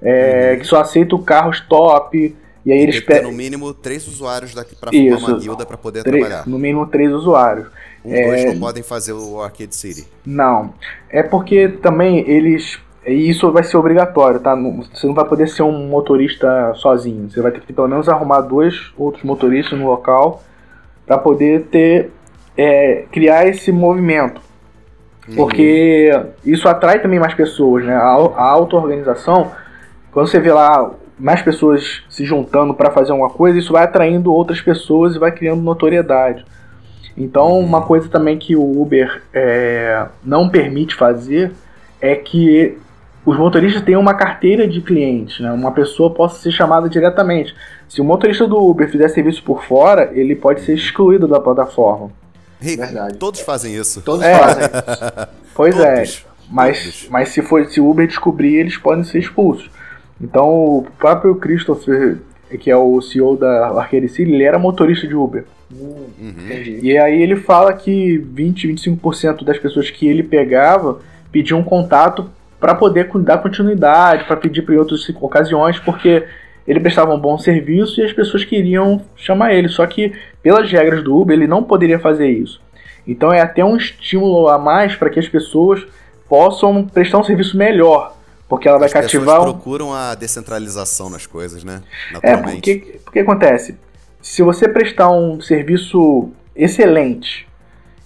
é, 0.01 0.55
que 0.55 0.65
só 0.65 0.79
aceita 0.79 1.17
carros 1.19 1.59
top. 1.61 2.35
E 2.65 2.71
aí 2.71 2.79
eles 2.79 2.99
pedem 3.01 3.23
no 3.23 3.31
mínimo 3.31 3.73
três 3.73 4.07
usuários 4.07 4.53
daqui 4.55 4.75
pra 4.75 4.91
formar 4.91 5.17
uma 5.17 5.39
guilda 5.39 5.65
pra 5.65 5.77
poder 5.77 6.03
três- 6.03 6.25
trabalhar. 6.25 6.47
no 6.47 6.57
mínimo 6.57 6.85
três 6.87 7.11
usuários. 7.11 7.67
Um, 8.05 8.09
dois 8.11 8.41
é- 8.41 8.53
não 8.53 8.59
podem 8.59 8.81
fazer 8.83 9.13
o 9.13 9.41
Arcade 9.41 9.75
City. 9.75 10.07
Não. 10.25 10.73
É 11.09 11.21
porque 11.23 11.67
também 11.67 12.19
eles. 12.29 12.79
e 13.05 13.29
Isso 13.29 13.51
vai 13.51 13.63
ser 13.63 13.75
obrigatório, 13.77 14.39
tá? 14.39 14.55
Você 14.93 15.05
não 15.07 15.13
vai 15.13 15.25
poder 15.25 15.47
ser 15.49 15.63
um 15.63 15.87
motorista 15.87 16.73
sozinho. 16.75 17.29
Você 17.29 17.41
vai 17.41 17.51
ter 17.51 17.59
que 17.61 17.73
pelo 17.73 17.87
menos 17.89 18.07
arrumar 18.07 18.41
dois 18.41 18.93
outros 18.97 19.23
motoristas 19.23 19.77
no 19.77 19.87
local 19.87 20.41
para 21.05 21.17
poder 21.17 21.63
ter. 21.71 22.11
é, 22.55 23.05
criar 23.11 23.47
esse 23.47 23.71
movimento. 23.71 24.39
Porque 25.35 26.11
isso 26.45 26.67
atrai 26.67 27.01
também 27.01 27.19
mais 27.19 27.33
pessoas, 27.33 27.85
né? 27.85 27.95
A, 27.95 28.01
a 28.11 28.43
auto-organização, 28.43 29.51
quando 30.11 30.27
você 30.27 30.39
vê 30.39 30.51
lá 30.51 30.91
mais 31.19 31.41
pessoas 31.41 32.01
se 32.09 32.25
juntando 32.25 32.73
para 32.73 32.91
fazer 32.91 33.11
uma 33.11 33.29
coisa, 33.29 33.57
isso 33.57 33.73
vai 33.73 33.83
atraindo 33.83 34.33
outras 34.33 34.61
pessoas 34.61 35.15
e 35.15 35.19
vai 35.19 35.31
criando 35.31 35.61
notoriedade. 35.61 36.45
Então, 37.15 37.59
uma 37.59 37.81
coisa 37.83 38.09
também 38.09 38.37
que 38.37 38.55
o 38.55 38.81
Uber 38.81 39.21
é, 39.33 40.05
não 40.23 40.49
permite 40.49 40.95
fazer 40.95 41.51
é 42.01 42.15
que 42.15 42.77
os 43.25 43.37
motoristas 43.37 43.81
tenham 43.83 44.01
uma 44.01 44.15
carteira 44.15 44.67
de 44.67 44.81
clientes, 44.81 45.39
né? 45.39 45.51
Uma 45.51 45.71
pessoa 45.71 46.09
possa 46.09 46.41
ser 46.41 46.51
chamada 46.51 46.89
diretamente. 46.89 47.55
Se 47.87 48.01
o 48.01 48.03
motorista 48.03 48.47
do 48.47 48.57
Uber 48.57 48.89
fizer 48.89 49.07
serviço 49.09 49.43
por 49.43 49.63
fora, 49.63 50.09
ele 50.13 50.35
pode 50.35 50.61
ser 50.61 50.73
excluído 50.73 51.27
da 51.27 51.39
plataforma. 51.39 52.09
Rico, 52.59 52.81
Verdade. 52.83 53.17
todos 53.17 53.39
fazem 53.41 53.75
isso. 53.75 54.01
Todos 54.01 54.23
É. 54.25 54.37
fazem. 54.37 54.63
Pois 55.55 55.79
é. 55.79 55.95
Todos. 55.97 56.25
Mas, 56.49 56.83
Todos. 56.83 57.07
mas 57.09 57.29
se 57.29 57.41
for 57.43 57.63
se 57.67 57.79
o 57.79 57.87
Uber 57.89 58.07
descobrir, 58.07 58.55
eles 58.55 58.75
podem 58.75 59.03
ser 59.03 59.19
expulsos. 59.19 59.69
Então 60.21 60.47
o 60.49 60.87
próprio 60.97 61.35
Christopher, 61.35 62.17
que 62.59 62.69
é 62.69 62.77
o 62.77 63.01
CEO 63.01 63.35
da 63.35 63.67
Arcade 63.69 64.07
City, 64.09 64.31
ele 64.31 64.43
era 64.43 64.57
motorista 64.59 65.07
de 65.07 65.15
Uber. 65.15 65.45
Hum, 65.71 66.03
Uhum. 66.19 66.33
entendi. 66.45 66.79
E 66.83 66.97
aí 66.97 67.21
ele 67.21 67.35
fala 67.35 67.73
que 67.73 68.17
20, 68.17 68.67
25% 68.67 69.43
das 69.43 69.57
pessoas 69.57 69.89
que 69.89 70.07
ele 70.07 70.23
pegava 70.23 70.99
pediam 71.31 71.63
contato 71.63 72.29
para 72.59 72.75
poder 72.75 73.09
dar 73.15 73.39
continuidade, 73.39 74.23
para 74.25 74.37
pedir 74.37 74.61
para 74.61 74.75
outras 74.75 75.07
ocasiões, 75.19 75.79
porque 75.79 76.23
ele 76.65 76.79
prestava 76.79 77.13
um 77.13 77.19
bom 77.19 77.37
serviço 77.37 77.99
e 77.99 78.05
as 78.05 78.13
pessoas 78.13 78.45
queriam 78.45 79.01
chamar 79.17 79.53
ele. 79.53 79.67
Só 79.67 79.85
que 79.85 80.13
pelas 80.41 80.71
regras 80.71 81.03
do 81.03 81.19
Uber 81.19 81.35
ele 81.35 81.47
não 81.47 81.63
poderia 81.63 81.99
fazer 81.99 82.29
isso. 82.29 82.61
Então 83.05 83.33
é 83.33 83.41
até 83.41 83.65
um 83.65 83.75
estímulo 83.75 84.47
a 84.47 84.57
mais 84.57 84.95
para 84.95 85.09
que 85.09 85.19
as 85.19 85.27
pessoas 85.27 85.85
possam 86.29 86.85
prestar 86.85 87.17
um 87.17 87.23
serviço 87.23 87.57
melhor, 87.57 88.15
porque 88.53 88.67
ela 88.67 88.77
vai 88.77 88.85
As 88.85 88.93
cativar 88.93 89.41
um 89.41 89.45
procuram 89.45 89.93
a 89.93 90.13
descentralização 90.13 91.09
nas 91.09 91.25
coisas, 91.25 91.63
né? 91.63 91.81
é, 92.21 92.37
porque, 92.37 92.99
porque 93.03 93.19
acontece? 93.19 93.75
Se 94.21 94.43
você 94.43 94.69
prestar 94.69 95.09
um 95.09 95.41
serviço 95.41 96.29
excelente, 96.55 97.47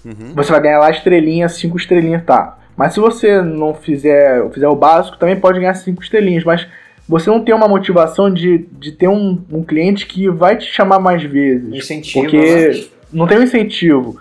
Uhum. 0.06 0.34
você 0.34 0.52
vai 0.54 0.62
ganhar 0.62 0.80
lá 0.80 0.90
estrelinha, 0.90 1.50
cinco 1.50 1.76
estrelinhas, 1.76 2.24
tá. 2.24 2.58
Mas 2.78 2.94
se 2.94 3.00
você 3.02 3.42
não 3.42 3.74
fizer, 3.74 4.50
fizer 4.52 4.70
o 4.70 4.76
básico, 4.76 5.18
também 5.18 5.36
pode 5.38 5.60
ganhar 5.60 5.74
cinco 5.74 6.02
estrelinhas, 6.02 6.46
mas 6.46 6.66
você 7.10 7.30
não 7.30 7.44
tem 7.44 7.54
uma 7.54 7.68
motivação 7.68 8.34
de, 8.34 8.66
de 8.72 8.94
ter 8.94 9.10
um, 9.10 9.44
um 9.52 9.64
cliente 9.64 10.08
que 10.08 10.30
vai 10.30 10.56
te 10.56 10.66
chamar 10.66 11.00
mais 11.00 11.22
vezes. 11.24 11.74
Incentivo. 11.74 12.22
Porque 12.22 12.38
né? 12.38 12.86
não 13.12 13.28
tem 13.28 13.38
um 13.38 13.44
incentivo 13.44 14.18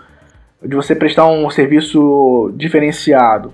de 0.61 0.75
você 0.75 0.93
prestar 0.93 1.25
um 1.29 1.49
serviço 1.49 2.51
diferenciado. 2.57 3.53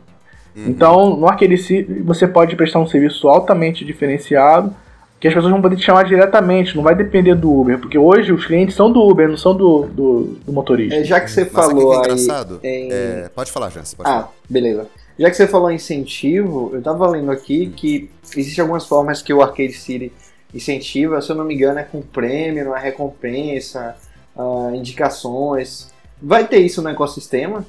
Uhum. 0.55 0.65
Então, 0.67 1.15
no 1.15 1.27
Arcade 1.27 1.57
City, 1.57 1.93
você 2.01 2.27
pode 2.27 2.55
prestar 2.55 2.79
um 2.79 2.87
serviço 2.87 3.27
altamente 3.27 3.83
diferenciado, 3.83 4.73
que 5.19 5.27
as 5.27 5.33
pessoas 5.33 5.51
vão 5.51 5.61
poder 5.61 5.77
te 5.77 5.83
chamar 5.83 6.03
diretamente, 6.03 6.75
não 6.75 6.83
vai 6.83 6.93
depender 6.93 7.33
do 7.33 7.49
Uber, 7.51 7.79
porque 7.79 7.97
hoje 7.97 8.33
os 8.33 8.45
clientes 8.45 8.75
são 8.75 8.91
do 8.91 9.01
Uber, 9.01 9.29
não 9.29 9.37
são 9.37 9.55
do, 9.55 9.83
do, 9.87 10.23
do 10.45 10.51
motorista. 10.51 10.95
É, 10.95 11.03
já 11.05 11.19
que 11.21 11.31
você 11.31 11.45
que 11.45 11.51
falou 11.51 12.03
é 12.03 12.11
aí. 12.11 12.17
em- 12.63 12.91
É, 12.91 13.29
pode 13.33 13.49
falar, 13.49 13.69
Jans, 13.69 13.93
pode 13.93 14.09
Ah, 14.09 14.13
falar. 14.13 14.31
beleza. 14.49 14.87
Já 15.17 15.29
que 15.29 15.37
você 15.37 15.47
falou 15.47 15.71
em 15.71 15.75
incentivo, 15.75 16.71
eu 16.73 16.81
tava 16.81 17.07
lendo 17.07 17.31
aqui 17.31 17.67
que 17.67 18.09
existem 18.35 18.61
algumas 18.61 18.85
formas 18.85 19.21
que 19.21 19.33
o 19.33 19.41
Arcade 19.41 19.73
City 19.73 20.11
incentiva, 20.53 21.21
se 21.21 21.31
eu 21.31 21.35
não 21.35 21.45
me 21.45 21.55
engano, 21.55 21.79
é 21.79 21.83
com 21.83 22.01
prêmio, 22.01 22.65
não 22.65 22.75
é 22.75 22.81
recompensa, 22.81 23.95
ah, 24.37 24.71
indicações. 24.73 25.91
Vai 26.21 26.47
ter 26.47 26.59
isso 26.59 26.81
no 26.81 26.89
ecossistema? 26.89 27.65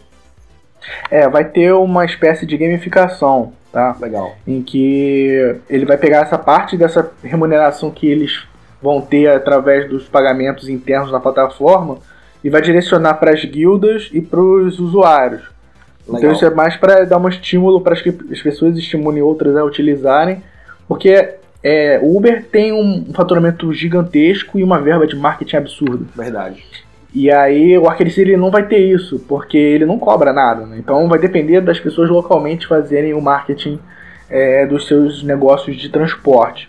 É, 1.10 1.28
vai 1.28 1.44
ter 1.44 1.72
uma 1.72 2.04
espécie 2.04 2.46
de 2.46 2.56
gamificação, 2.56 3.52
tá? 3.72 3.96
Legal. 4.00 4.34
Em 4.46 4.62
que 4.62 5.56
ele 5.68 5.84
vai 5.84 5.96
pegar 5.96 6.20
essa 6.20 6.38
parte 6.38 6.76
dessa 6.76 7.10
remuneração 7.22 7.90
que 7.90 8.06
eles 8.06 8.44
vão 8.82 9.00
ter 9.00 9.28
através 9.28 9.88
dos 9.88 10.08
pagamentos 10.08 10.68
internos 10.68 11.10
na 11.10 11.18
plataforma 11.18 11.98
e 12.42 12.50
vai 12.50 12.60
direcionar 12.60 13.14
para 13.14 13.32
as 13.32 13.42
guildas 13.44 14.10
e 14.12 14.20
para 14.20 14.40
os 14.40 14.78
usuários. 14.78 15.42
Então 16.02 16.16
Legal. 16.16 16.32
isso 16.32 16.44
é 16.44 16.50
mais 16.50 16.76
para 16.76 17.04
dar 17.04 17.16
um 17.16 17.28
estímulo 17.28 17.80
para 17.80 17.96
que 17.96 18.10
as 18.30 18.42
pessoas 18.42 18.76
estimulem 18.76 19.22
outras 19.22 19.56
a 19.56 19.64
utilizarem, 19.64 20.42
porque 20.86 21.36
é, 21.62 21.98
o 22.02 22.14
Uber 22.14 22.44
tem 22.44 22.74
um 22.74 23.10
faturamento 23.14 23.72
gigantesco 23.72 24.58
e 24.58 24.62
uma 24.62 24.78
verba 24.78 25.06
de 25.06 25.16
marketing 25.16 25.56
absurda. 25.56 26.04
Verdade. 26.14 26.62
E 27.14 27.30
aí 27.30 27.78
o 27.78 27.88
Arcade 27.88 28.10
City 28.10 28.32
ele 28.32 28.36
não 28.36 28.50
vai 28.50 28.66
ter 28.66 28.78
isso, 28.78 29.20
porque 29.28 29.56
ele 29.56 29.86
não 29.86 29.98
cobra 29.98 30.32
nada. 30.32 30.66
Né? 30.66 30.78
Então 30.78 31.08
vai 31.08 31.18
depender 31.18 31.60
das 31.60 31.78
pessoas 31.78 32.10
localmente 32.10 32.66
fazerem 32.66 33.14
o 33.14 33.20
marketing 33.20 33.78
é, 34.28 34.66
dos 34.66 34.88
seus 34.88 35.22
negócios 35.22 35.76
de 35.76 35.88
transporte. 35.88 36.68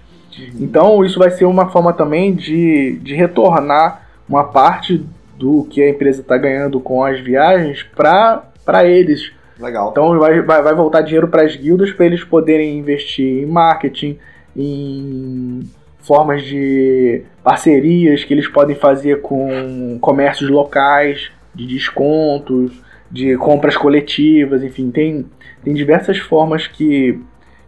Então 0.60 1.04
isso 1.04 1.18
vai 1.18 1.32
ser 1.32 1.46
uma 1.46 1.70
forma 1.70 1.94
também 1.94 2.34
de, 2.34 3.00
de 3.02 3.16
retornar 3.16 4.06
uma 4.28 4.44
parte 4.44 5.04
do 5.38 5.66
que 5.70 5.82
a 5.82 5.90
empresa 5.90 6.22
está 6.22 6.38
ganhando 6.38 6.80
com 6.80 7.04
as 7.04 7.20
viagens 7.20 7.84
para 7.84 8.86
eles. 8.86 9.32
Legal. 9.60 9.90
Então 9.92 10.20
vai, 10.20 10.42
vai, 10.42 10.62
vai 10.62 10.76
voltar 10.76 11.02
dinheiro 11.02 11.28
para 11.28 11.44
as 11.44 11.56
guildas 11.56 11.92
para 11.92 12.06
eles 12.06 12.24
poderem 12.24 12.78
investir 12.78 13.44
em 13.44 13.46
marketing, 13.46 14.20
em 14.56 15.62
formas 16.06 16.44
de 16.44 17.24
parcerias 17.44 18.24
que 18.24 18.34
eles 18.34 18.48
podem 18.48 18.76
fazer 18.76 19.22
com 19.22 19.98
comércios 20.00 20.50
locais, 20.50 21.32
de 21.54 21.68
descontos, 21.68 22.72
de 23.10 23.38
compras 23.38 23.78
coletivas, 23.78 24.64
enfim, 24.64 24.92
tem, 24.92 25.26
tem 25.64 25.74
diversas 25.74 26.18
formas 26.18 26.68
que, 26.68 27.20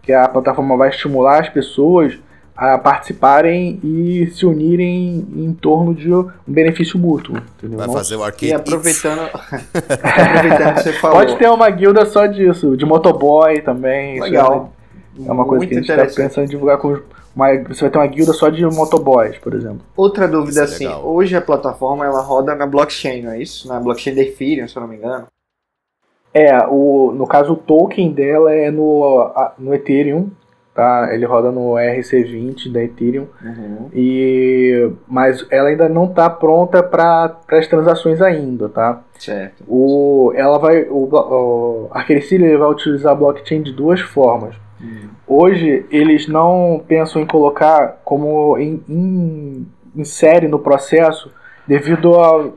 que 0.02 0.12
a 0.12 0.28
plataforma 0.28 0.76
vai 0.76 0.90
estimular 0.90 1.40
as 1.40 1.50
pessoas 1.50 2.18
a 2.56 2.76
participarem 2.80 3.80
e 3.84 4.32
se 4.34 4.44
unirem 4.44 5.28
em 5.36 5.54
torno 5.54 5.94
de 5.94 6.12
um 6.12 6.28
benefício 6.48 6.98
mútuo. 6.98 7.38
Entendeu? 7.38 7.78
Vai 7.78 7.90
fazer 7.90 8.16
o 8.16 8.24
Arcade 8.24 8.48
E 8.48 8.54
aproveitando, 8.54 9.22
aproveitando 9.30 10.74
que 10.74 10.84
você 10.84 10.94
falou. 10.94 11.18
Pode 11.18 11.38
ter 11.38 11.50
uma 11.50 11.70
guilda 11.70 12.04
só 12.08 12.26
disso, 12.26 12.76
de 12.76 12.84
motoboy 12.84 13.62
também. 13.62 14.16
isso 14.16 14.24
Legal. 14.24 14.74
É 15.26 15.32
uma 15.32 15.46
coisa 15.46 15.58
Muito 15.66 15.70
que 15.70 15.74
a 15.76 15.78
gente 15.78 15.90
está 15.90 15.94
interessante. 15.96 16.24
pensando 16.28 16.46
em 16.46 16.50
divulgar 16.50 16.78
com 16.78 16.90
os- 16.90 17.02
uma, 17.36 17.48
você 17.68 17.82
vai 17.82 17.90
ter 17.90 17.98
uma 17.98 18.08
guilda 18.08 18.34
só 18.34 18.50
de 18.50 18.66
motoboys, 18.66 19.38
por 19.38 19.54
exemplo. 19.54 19.82
Outra 19.96 20.28
dúvida 20.28 20.50
Isso 20.52 20.60
é 20.60 20.64
assim, 20.64 20.86
legal. 20.86 21.06
hoje 21.06 21.36
a 21.36 21.42
plataforma 21.42 22.06
ela 22.06 22.22
roda 22.22 22.56
na 22.56 22.66
blockchain, 22.66 23.22
não 23.24 23.32
é 23.32 23.42
isso? 23.42 23.68
Na 23.68 23.80
blockchain 23.80 24.16
da 24.16 24.22
Ethereum, 24.22 24.68
se 24.68 24.76
eu 24.76 24.82
não 24.82 24.88
me 24.90 24.96
engano. 24.98 25.28
É, 26.34 26.56
o, 26.68 27.12
no 27.16 27.26
caso 27.26 27.54
o 27.54 27.56
token 27.56 28.12
dela 28.12 28.52
é 28.54 28.70
no, 28.70 29.32
no 29.58 29.74
Ethereum, 29.74 30.30
tá? 30.76 31.10
Ele 31.12 31.26
roda 31.26 31.52
no 31.52 31.74
RC20 31.74 32.72
da 32.72 32.84
Ethereum. 32.84 33.26
E 33.94 34.92
mas 35.08 35.46
ela 35.50 35.70
ainda 35.70 35.90
não 35.90 36.06
está 36.06 36.30
pronta 36.30 36.84
para 36.84 37.38
as 37.52 37.68
transações 37.68 38.22
ainda, 38.22 38.70
tá? 38.70 39.02
Certo. 39.18 39.64
O, 39.68 40.32
ela 40.36 40.60
vai, 40.60 40.84
o, 40.84 41.08
o 41.12 41.90
ele 42.32 42.58
vai 42.58 42.70
utilizar 42.70 43.14
a 43.14 43.16
blockchain 43.16 43.64
de 43.64 43.72
duas 43.72 44.00
formas. 44.02 44.56
Hoje 45.26 45.86
eles 45.90 46.28
não 46.28 46.84
pensam 46.88 47.22
em 47.22 47.26
colocar 47.26 48.00
como 48.04 48.58
em, 48.58 48.84
em, 48.88 49.68
em 49.96 50.04
série 50.04 50.48
no 50.48 50.60
processo 50.60 51.32
devido 51.68 52.20
a, 52.20 52.50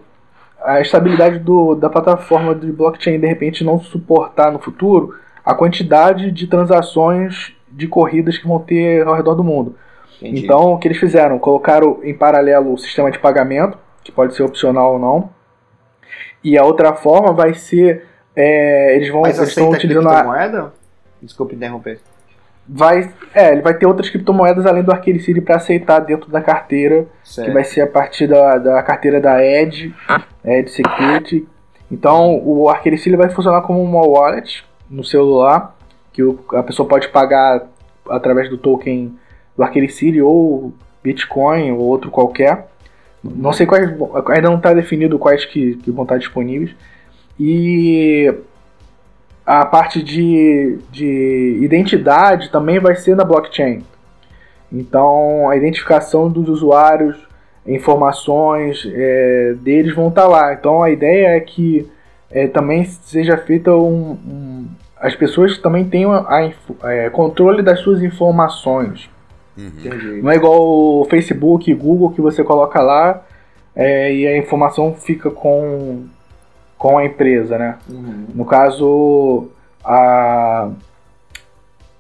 a 0.62 0.80
estabilidade 0.80 1.38
do, 1.38 1.74
da 1.74 1.88
plataforma 1.88 2.54
de 2.54 2.70
blockchain 2.70 3.18
de 3.18 3.26
repente 3.26 3.64
não 3.64 3.80
suportar 3.80 4.52
no 4.52 4.58
futuro 4.58 5.14
a 5.44 5.54
quantidade 5.54 6.30
de 6.30 6.46
transações 6.46 7.54
de 7.70 7.86
corridas 7.86 8.36
que 8.36 8.46
vão 8.46 8.58
ter 8.58 9.06
ao 9.06 9.14
redor 9.14 9.34
do 9.34 9.44
mundo. 9.44 9.74
Entendi. 10.20 10.44
Então, 10.44 10.72
o 10.72 10.78
que 10.78 10.86
eles 10.86 10.98
fizeram? 10.98 11.38
Colocaram 11.38 12.00
em 12.02 12.14
paralelo 12.14 12.74
o 12.74 12.78
sistema 12.78 13.10
de 13.10 13.18
pagamento, 13.18 13.78
que 14.04 14.12
pode 14.12 14.34
ser 14.34 14.42
opcional 14.42 14.94
ou 14.94 14.98
não. 14.98 15.30
E 16.44 16.58
a 16.58 16.64
outra 16.64 16.94
forma 16.94 17.32
vai 17.32 17.54
ser. 17.54 18.04
é, 18.36 18.96
eles 18.96 19.08
vão 19.08 19.22
Mas 19.22 19.38
eles 19.38 19.50
estão 19.50 19.70
utilizando 19.70 20.08
a, 20.08 20.12
criptomoeda? 20.12 20.72
Desculpa 21.22 21.54
interromper. 21.54 22.00
Vai 22.68 23.10
É, 23.34 23.52
ele 23.52 23.62
vai 23.62 23.74
ter 23.74 23.86
outras 23.86 24.08
criptomoedas 24.10 24.66
além 24.66 24.82
do 24.82 24.90
Arcade 24.90 25.20
City 25.20 25.40
para 25.40 25.56
aceitar 25.56 26.00
dentro 26.00 26.30
da 26.30 26.40
carteira, 26.40 27.06
que 27.22 27.32
Certo. 27.32 27.52
vai 27.52 27.62
ser 27.64 27.80
a 27.82 27.86
partir 27.86 28.26
da, 28.26 28.58
da 28.58 28.82
carteira 28.82 29.20
da 29.20 29.44
Edge, 29.44 29.94
Edge 30.44 30.70
Security. 30.70 31.46
Então, 31.90 32.40
o 32.44 32.68
Arcade 32.68 32.98
City 32.98 33.14
vai 33.16 33.28
funcionar 33.30 33.62
como 33.62 33.80
uma 33.82 34.04
wallet 34.06 34.64
no 34.88 35.04
celular, 35.04 35.76
que 36.12 36.22
o- 36.24 36.38
a 36.54 36.62
pessoa 36.62 36.88
pode 36.88 37.08
pagar 37.08 37.62
através 38.08 38.48
do 38.50 38.58
token 38.58 39.14
do 39.56 39.62
Arcade 39.62 39.88
City 39.88 40.20
ou 40.20 40.72
Bitcoin 41.02 41.70
ou 41.72 41.80
outro 41.80 42.10
qualquer. 42.10 42.66
Não 43.22 43.52
sei 43.52 43.66
quais, 43.66 43.90
ainda 44.28 44.48
não 44.48 44.56
está 44.56 44.72
definido 44.72 45.18
quais 45.18 45.44
que, 45.44 45.76
que 45.76 45.90
vão 45.92 46.02
estar 46.02 46.18
disponíveis. 46.18 46.74
E 47.38 48.32
a 49.58 49.64
parte 49.66 50.00
de, 50.02 50.78
de 50.92 51.58
identidade 51.60 52.50
também 52.50 52.78
vai 52.78 52.94
ser 52.94 53.16
na 53.16 53.24
blockchain. 53.24 53.82
Então, 54.72 55.48
a 55.48 55.56
identificação 55.56 56.30
dos 56.30 56.48
usuários, 56.48 57.16
informações 57.66 58.88
é, 58.92 59.54
deles 59.60 59.94
vão 59.94 60.06
estar 60.08 60.28
lá. 60.28 60.52
Então, 60.52 60.82
a 60.82 60.90
ideia 60.90 61.36
é 61.36 61.40
que 61.40 61.90
é, 62.30 62.46
também 62.46 62.84
seja 62.84 63.36
feita 63.36 63.74
um, 63.74 64.12
um- 64.12 64.66
as 65.00 65.16
pessoas 65.16 65.58
também 65.58 65.84
tenham 65.84 66.12
a, 66.12 66.44
info- 66.44 66.76
é, 66.84 67.10
controle 67.10 67.62
das 67.62 67.80
suas 67.80 68.02
informações. 68.02 69.10
Uhum. 69.58 69.70
Não 70.22 70.30
é 70.30 70.36
igual 70.36 70.60
o 70.62 71.06
Facebook 71.10 71.74
Google 71.74 72.10
que 72.12 72.20
você 72.20 72.44
coloca 72.44 72.80
lá 72.80 73.22
é, 73.74 74.14
e 74.14 74.26
a 74.28 74.36
informação 74.38 74.94
fica 74.94 75.28
com, 75.30 76.04
com 76.80 76.96
a 76.96 77.04
empresa, 77.04 77.58
né? 77.58 77.78
Uhum. 77.90 78.26
No 78.34 78.46
caso, 78.46 79.50
a, 79.84 80.70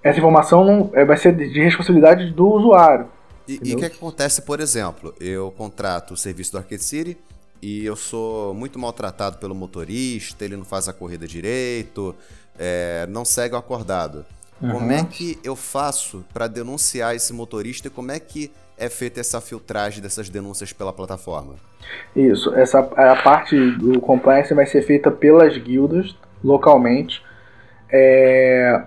essa 0.02 0.18
informação 0.18 0.64
não- 0.64 0.90
é, 0.94 1.04
vai 1.04 1.18
ser 1.18 1.36
de 1.36 1.50
de 1.52 1.60
responsabilidade 1.62 2.30
do 2.32 2.48
usuário. 2.48 3.06
E 3.46 3.74
o 3.74 3.76
que, 3.76 3.84
é 3.84 3.90
que 3.90 3.96
acontece, 3.96 4.40
por 4.40 4.58
exemplo? 4.58 5.14
Eu 5.20 5.50
contrato 5.50 6.14
o 6.14 6.16
serviço 6.16 6.52
do 6.52 6.58
Arcade 6.58 6.82
City 6.82 7.18
e 7.60 7.84
eu 7.84 7.94
sou 7.94 8.54
muito 8.54 8.78
maltratado 8.78 9.36
pelo 9.36 9.54
motorista, 9.54 10.46
ele 10.46 10.56
não 10.56 10.64
faz 10.64 10.88
a 10.88 10.94
corrida 10.94 11.26
direito, 11.26 12.14
é, 12.58 13.06
não 13.10 13.22
segue 13.24 13.54
o 13.54 13.58
acordado. 13.58 14.24
Como 14.60 14.92
é 14.92 15.04
que 15.04 15.38
eu 15.44 15.56
faço 15.56 16.24
para 16.32 16.46
denunciar 16.46 17.14
esse 17.14 17.32
motorista 17.34 17.88
e 17.88 17.90
como 17.90 18.12
é 18.12 18.18
que 18.18 18.50
é 18.80 18.88
feita 18.88 19.20
essa 19.20 19.40
filtragem 19.40 20.02
dessas 20.02 20.30
denúncias 20.30 20.72
pela 20.72 20.92
plataforma? 20.92 21.54
Isso, 22.16 22.54
essa 22.54 22.80
a 22.80 23.16
parte 23.16 23.54
do 23.72 24.00
compliance 24.00 24.52
vai 24.54 24.66
ser 24.66 24.82
feita 24.82 25.10
pelas 25.10 25.56
guildas 25.58 26.16
localmente. 26.42 27.22
É, 27.92 28.82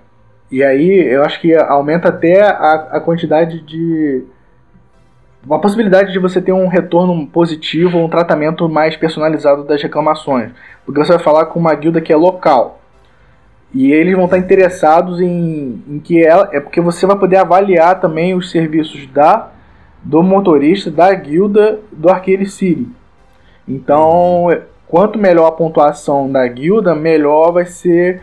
e 0.51 0.63
aí 0.63 0.89
eu 1.13 1.23
acho 1.23 1.39
que 1.39 1.53
aumenta 1.55 2.09
até 2.09 2.41
a, 2.41 2.73
a 2.91 2.99
quantidade 2.99 3.61
de. 3.61 4.23
Uma 5.45 5.59
possibilidade 5.59 6.13
de 6.13 6.19
você 6.19 6.41
ter 6.41 6.53
um 6.53 6.67
retorno 6.67 7.27
positivo, 7.27 7.97
um 7.97 8.07
tratamento 8.07 8.67
mais 8.69 8.95
personalizado 8.95 9.65
das 9.65 9.81
reclamações. 9.81 10.51
Porque 10.85 11.03
você 11.03 11.13
vai 11.13 11.21
falar 11.21 11.47
com 11.47 11.59
uma 11.59 11.75
guilda 11.75 11.99
que 11.99 12.13
é 12.13 12.15
local. 12.15 12.79
E 13.73 13.91
eles 13.91 14.15
vão 14.15 14.25
estar 14.25 14.37
interessados 14.37 15.19
em, 15.19 15.83
em 15.87 15.99
que 15.99 16.23
ela. 16.23 16.49
É 16.53 16.59
porque 16.61 16.79
você 16.79 17.05
vai 17.05 17.17
poder 17.17 17.37
avaliar 17.37 17.99
também 17.99 18.33
os 18.33 18.51
serviços 18.51 19.05
da 19.07 19.51
do 20.03 20.21
motorista, 20.21 20.91
da 20.91 21.13
guilda 21.13 21.79
do 21.91 22.09
Arcade 22.09 22.45
City. 22.49 22.87
Então, 23.67 24.47
quanto 24.87 25.17
melhor 25.17 25.47
a 25.47 25.51
pontuação 25.51 26.29
da 26.29 26.45
guilda, 26.47 26.93
melhor 26.93 27.51
vai 27.51 27.65
ser. 27.65 28.21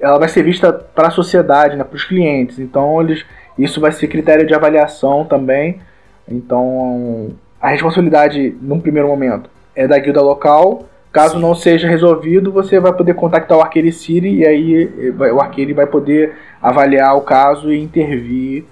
Ela 0.00 0.18
vai 0.18 0.28
ser 0.28 0.42
vista 0.42 0.72
para 0.72 1.08
a 1.08 1.10
sociedade, 1.10 1.76
né, 1.76 1.84
para 1.84 1.96
os 1.96 2.04
clientes. 2.04 2.58
Então, 2.58 3.00
eles, 3.00 3.24
isso 3.58 3.80
vai 3.80 3.92
ser 3.92 4.08
critério 4.08 4.46
de 4.46 4.54
avaliação 4.54 5.24
também. 5.24 5.80
Então, 6.28 7.30
a 7.60 7.68
responsabilidade, 7.68 8.56
num 8.60 8.80
primeiro 8.80 9.08
momento, 9.08 9.50
é 9.74 9.86
da 9.86 9.98
guilda 9.98 10.22
local. 10.22 10.84
Caso 11.12 11.34
Sim. 11.34 11.40
não 11.40 11.54
seja 11.54 11.88
resolvido, 11.88 12.52
você 12.52 12.78
vai 12.78 12.92
poder 12.92 13.14
contactar 13.14 13.58
o 13.58 13.60
Arcade 13.60 13.92
City 13.92 14.28
e 14.28 14.46
aí 14.46 15.12
eh, 15.20 15.32
o 15.32 15.40
Arcade 15.40 15.72
vai 15.72 15.86
poder 15.86 16.34
avaliar 16.62 17.16
o 17.16 17.22
caso 17.22 17.72
e 17.72 17.82
intervir 17.82 18.64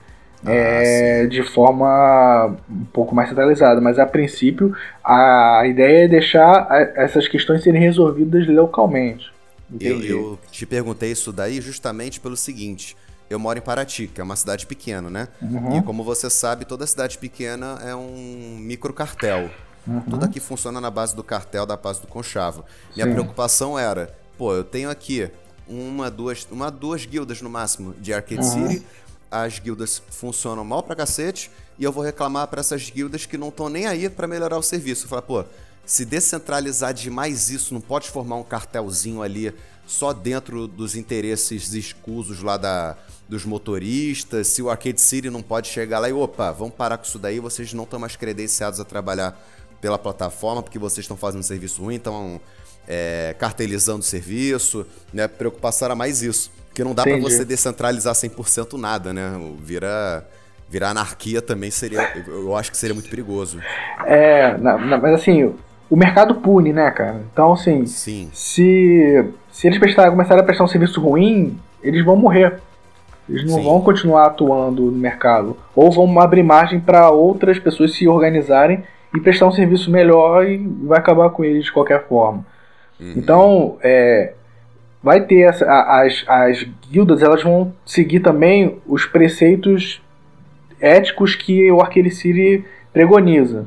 é, 0.47 1.27
de 1.27 1.43
forma 1.43 2.57
um 2.71 2.85
pouco 2.93 3.15
mais 3.15 3.29
centralizada, 3.29 3.81
mas 3.81 3.99
a 3.99 4.07
princípio 4.07 4.75
a 5.05 5.63
ideia 5.67 6.05
é 6.05 6.09
deixar 6.09 6.67
a- 6.71 6.93
essas 6.97 7.27
questões 7.27 7.63
serem 7.63 7.81
resolvidas 7.81 8.47
localmente. 8.47 9.33
Eu, 9.81 10.03
eu 10.03 10.39
te 10.51 10.65
perguntei 10.65 11.11
isso 11.13 11.33
daí 11.33 11.61
justamente 11.61 12.21
pelo 12.21 12.37
seguinte. 12.37 12.97
Eu 13.29 13.39
moro 13.39 13.59
em 13.59 13.63
Paraty, 13.63 14.07
que 14.07 14.21
é 14.21 14.25
uma 14.25 14.37
cidade 14.37 14.65
pequena, 14.67 15.11
né? 15.11 15.29
Uhum. 15.43 15.77
E 15.79 15.83
como 15.83 16.03
você 16.03 16.31
sabe, 16.31 16.65
toda 16.65 16.87
cidade 16.87 17.19
pequena 17.19 17.79
é 17.85 17.95
um 17.95 18.57
microcartel. 18.59 19.51
Uhum. 19.87 20.01
Tudo 20.01 20.25
aqui 20.25 20.41
funciona 20.41 20.81
na 20.81 20.91
base 20.91 21.15
do 21.15 21.23
cartel, 21.23 21.67
da 21.67 21.77
base 21.77 22.01
do 22.01 22.07
conchavo. 22.07 22.65
Minha 22.97 23.07
Sim. 23.07 23.13
preocupação 23.13 23.79
era, 23.79 24.15
pô, 24.39 24.55
eu 24.55 24.65
tenho 24.65 24.89
aqui 24.89 25.31
uma, 25.69 26.11
duas, 26.11 26.49
uma, 26.51 26.71
duas 26.71 27.05
guildas 27.05 27.43
no 27.43 27.51
máximo 27.51 27.95
de 28.01 28.15
Arcade 28.15 28.41
Uhum. 28.41 28.69
City. 28.71 28.87
As 29.31 29.59
guildas 29.59 30.03
funcionam 30.11 30.65
mal 30.65 30.83
pra 30.83 30.97
cacete. 30.97 31.51
E 31.79 31.85
eu 31.85 31.93
vou 31.93 32.03
reclamar 32.03 32.49
pra 32.49 32.61
essas 32.61 32.91
guildas 32.91 33.27
que 33.27 33.39
não 33.39 33.49
estão 33.49 33.69
nem 33.69 33.87
aí 33.87 34.09
pra 34.09 34.27
melhorar 34.27 34.59
o 34.59 34.63
serviço. 34.63 35.07
Falar, 35.07 35.23
pô, 35.23 35.45
se 35.85 36.05
descentralizar 36.05 36.93
demais 36.93 37.51
isso, 37.51 37.73
não 37.73 37.81
pode 37.81 38.11
formar 38.11 38.37
um 38.37 38.43
cartelzinho 38.43 39.23
ali 39.23 39.55
só 39.87 40.13
dentro 40.13 40.69
dos 40.69 40.95
interesses 40.95 41.73
escusos 41.73 42.43
lá 42.43 42.57
da, 42.57 42.97
dos 43.29 43.45
motoristas. 43.45 44.49
Se 44.49 44.61
o 44.61 44.69
Arcade 44.69 45.01
City 45.01 45.31
não 45.31 45.43
pode 45.43 45.69
chegar 45.69 45.99
lá 45.99 46.09
e, 46.09 46.13
opa, 46.13 46.53
vamos 46.53 46.75
parar 46.75 46.99
com 46.99 47.05
isso 47.05 47.19
daí, 47.19 47.41
vocês 47.41 47.73
não 47.73 47.85
estão 47.85 47.99
mais 47.99 48.17
credenciados 48.17 48.79
a 48.81 48.85
trabalhar 48.85 49.41
pela 49.81 49.99
plataforma 49.99 50.63
porque 50.63 50.79
vocês 50.79 51.05
estão 51.05 51.17
fazendo 51.17 51.43
serviço 51.43 51.83
ruim, 51.83 51.95
estão 51.95 52.41
é, 52.87 53.35
cartelizando 53.39 54.01
o 54.01 54.03
serviço, 54.03 54.87
né? 55.13 55.27
Preocupação 55.27 55.87
era 55.87 55.95
mais 55.95 56.23
isso. 56.23 56.51
Porque 56.79 56.85
não 56.89 56.95
dá 56.95 57.03
pra 57.03 57.11
Entendi. 57.11 57.35
você 57.35 57.45
descentralizar 57.45 58.15
100% 58.15 58.79
nada, 58.79 59.13
né? 59.13 59.33
Vira, 59.59 60.25
virar 60.71 60.91
anarquia 60.91 61.43
também 61.43 61.73
seria, 61.73 62.09
eu 62.29 62.55
acho 62.57 62.71
que 62.71 62.77
seria 62.77 62.95
muito 62.95 63.11
perigoso. 63.11 63.59
É, 64.07 64.57
na- 64.59 64.79
na- 64.79 64.97
mas 64.99 65.13
assim, 65.15 65.53
o 65.91 65.97
mercado 65.97 66.37
pune, 66.37 66.73
né, 66.73 66.89
cara? 66.93 67.21
Então, 67.33 67.53
assim, 67.53 67.85
Sim. 67.85 68.31
se, 68.33 69.25
se 69.51 69.67
eles 69.67 69.77
prestar, 69.81 70.09
começarem 70.09 70.41
a 70.41 70.47
prestar 70.47 70.63
um 70.63 70.69
serviço 70.69 71.01
ruim, 71.01 71.59
eles 71.83 72.05
vão 72.05 72.15
morrer. 72.15 72.61
Eles 73.29 73.43
não 73.43 73.57
Sim. 73.59 73.65
vão 73.65 73.81
continuar 73.81 74.27
atuando 74.27 74.83
no 74.83 74.93
mercado. 74.93 75.57
Ou 75.75 75.91
vão 75.91 76.21
abrir 76.21 76.45
margem 76.45 76.79
para 76.79 77.11
outras 77.11 77.59
pessoas 77.59 77.93
se 77.93 78.07
organizarem 78.07 78.85
e 79.13 79.19
prestar 79.19 79.47
um 79.47 79.53
serviço 79.53 79.91
melhor 79.91 80.47
e 80.47 80.59
vai 80.85 81.01
acabar 81.01 81.29
com 81.31 81.45
eles 81.45 81.65
de 81.65 81.73
qualquer 81.73 82.07
forma. 82.07 82.47
Uhum. 83.01 83.15
Então, 83.17 83.79
é, 83.83 84.35
vai 85.03 85.23
ter 85.23 85.45
as, 85.45 86.25
as 86.27 86.67
guildas, 86.91 87.23
elas 87.23 87.43
vão 87.43 87.73
seguir 87.85 88.21
também 88.21 88.79
os 88.87 89.07
preceitos 89.07 90.03
éticos 90.81 91.35
que 91.35 91.71
o 91.71 91.85
City 92.11 92.65
pregoniza. 92.93 93.67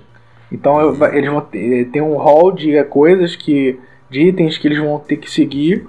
Então, 0.51 0.93
eles 1.13 1.29
vão 1.29 1.41
ter, 1.41 1.85
tem 1.85 2.01
um 2.01 2.17
hall 2.17 2.51
de 2.51 2.83
coisas 2.85 3.35
que 3.35 3.79
de 4.09 4.27
itens 4.27 4.57
que 4.57 4.67
eles 4.67 4.79
vão 4.79 4.99
ter 4.99 5.15
que 5.15 5.31
seguir, 5.31 5.87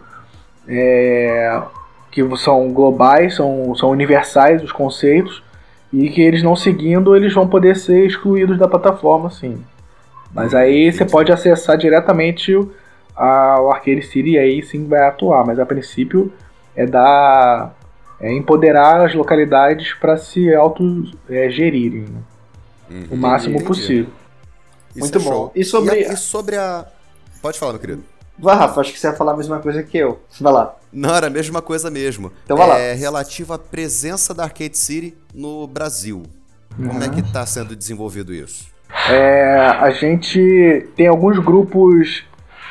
é, 0.68 1.60
que 2.12 2.24
são 2.36 2.72
globais, 2.72 3.34
são, 3.34 3.74
são 3.74 3.90
universais 3.90 4.62
os 4.62 4.70
conceitos, 4.70 5.42
e 5.92 6.08
que 6.08 6.22
eles 6.22 6.42
não 6.42 6.54
seguindo, 6.54 7.16
eles 7.16 7.34
vão 7.34 7.48
poder 7.48 7.76
ser 7.76 8.06
excluídos 8.06 8.56
da 8.56 8.68
plataforma, 8.68 9.28
sim. 9.28 9.58
Mas 10.32 10.54
aí 10.54 10.90
você 10.90 11.04
pode 11.04 11.32
acessar 11.32 11.76
diretamente 11.76 12.56
o- 13.22 13.24
a- 13.24 13.60
o 13.62 13.70
Arcade 13.70 14.02
City 14.02 14.30
e 14.32 14.38
aí 14.38 14.62
sim 14.62 14.86
vai 14.86 15.06
atuar. 15.06 15.44
Mas 15.46 15.58
a 15.58 15.66
princípio 15.66 16.32
é 16.76 16.86
dar. 16.86 17.74
é 18.20 18.32
empoderar 18.32 19.04
as 19.04 19.14
localidades 19.14 19.94
para 19.94 20.16
se 20.16 20.54
auto-gerirem 20.54 22.02
né? 22.02 22.20
Uhum. 22.90 23.06
o 23.10 23.16
máximo 23.16 23.54
Entendi. 23.54 23.66
possível. 23.66 24.06
Isso 24.90 24.98
Muito 25.00 25.18
é 25.18 25.20
bom. 25.22 25.28
show. 25.30 25.52
E 25.56 25.64
sobre- 25.64 26.04
a, 26.04 26.12
e 26.12 26.16
sobre 26.16 26.56
a. 26.56 26.86
Pode 27.40 27.58
falar, 27.58 27.72
meu 27.72 27.80
querido. 27.80 28.04
Vai, 28.38 28.56
Rafa, 28.56 28.80
acho 28.80 28.92
que 28.92 28.98
você 29.00 29.08
vai 29.08 29.16
falar 29.16 29.32
a 29.32 29.36
mesma 29.36 29.58
coisa 29.58 29.82
que 29.82 29.96
eu. 29.98 30.20
Vai 30.40 30.52
lá. 30.52 30.76
Não, 30.92 31.14
era 31.14 31.26
a 31.26 31.30
mesma 31.30 31.60
coisa 31.62 31.90
mesmo. 31.90 32.30
Então 32.44 32.56
vai 32.56 32.68
lá. 32.68 32.78
é 32.78 32.92
relativo 32.94 33.52
à 33.54 33.58
presença 33.58 34.32
da 34.34 34.44
Arcade 34.44 34.76
City 34.78 35.16
no 35.34 35.66
Brasil. 35.66 36.22
Como 36.76 37.02
é 37.02 37.08
que 37.08 37.22
tá 37.32 37.44
sendo 37.46 37.74
desenvolvido 37.74 38.32
isso? 38.32 38.66
É, 39.10 39.56
a 39.80 39.90
gente 39.90 40.86
tem 40.94 41.06
alguns 41.08 41.38
grupos 41.38 42.24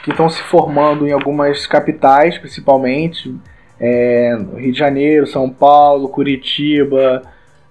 que 0.04 0.12
estão 0.12 0.30
se 0.30 0.42
formando 0.44 1.08
em 1.08 1.12
algumas 1.12 1.68
capitais, 1.68 2.38
principalmente. 2.38 3.36
é, 3.80 4.38
Rio 4.58 4.72
de 4.72 4.78
Janeiro, 4.78 5.26
São 5.26 5.50
Paulo, 5.50 6.08
Curitiba, 6.10 7.24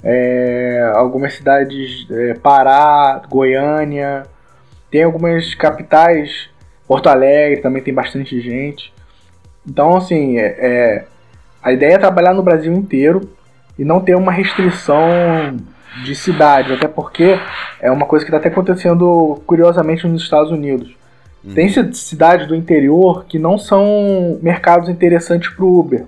é, 0.03 0.91
algumas 0.95 1.35
cidades, 1.35 2.07
é, 2.11 2.35
Pará, 2.35 3.23
Goiânia, 3.29 4.25
tem 4.91 5.05
algumas 5.05 5.55
capitais, 5.55 6.51
Porto 6.87 7.09
Alegre 7.09 7.61
também 7.61 7.81
tem 7.81 7.95
bastante 7.95 8.41
gente. 8.41 8.93
Então, 9.65 9.97
assim, 9.97 10.37
é, 10.39 10.57
é, 10.59 11.05
a 11.63 11.73
ideia 11.73 11.95
é 11.95 11.99
trabalhar 11.99 12.35
no 12.35 12.43
Brasil 12.43 12.73
inteiro 12.73 13.21
e 13.79 13.85
não 13.85 14.01
ter 14.01 14.17
uma 14.17 14.33
restrição 14.33 15.09
de 16.05 16.15
cidades, 16.17 16.73
até 16.73 16.89
porque 16.89 17.39
é 17.81 17.91
uma 17.91 18.07
coisa 18.07 18.25
que 18.25 18.31
está 18.31 18.39
até 18.39 18.49
acontecendo 18.49 19.41
curiosamente 19.47 20.07
nos 20.09 20.23
Estados 20.23 20.51
Unidos. 20.51 21.00
Uhum. 21.43 21.55
Tem 21.55 21.69
cidades 21.93 22.47
do 22.47 22.55
interior 22.55 23.25
que 23.25 23.39
não 23.39 23.59
são 23.59 24.39
mercados 24.43 24.89
interessantes 24.89 25.49
para 25.51 25.65
o 25.65 25.81
Uber. 25.81 26.05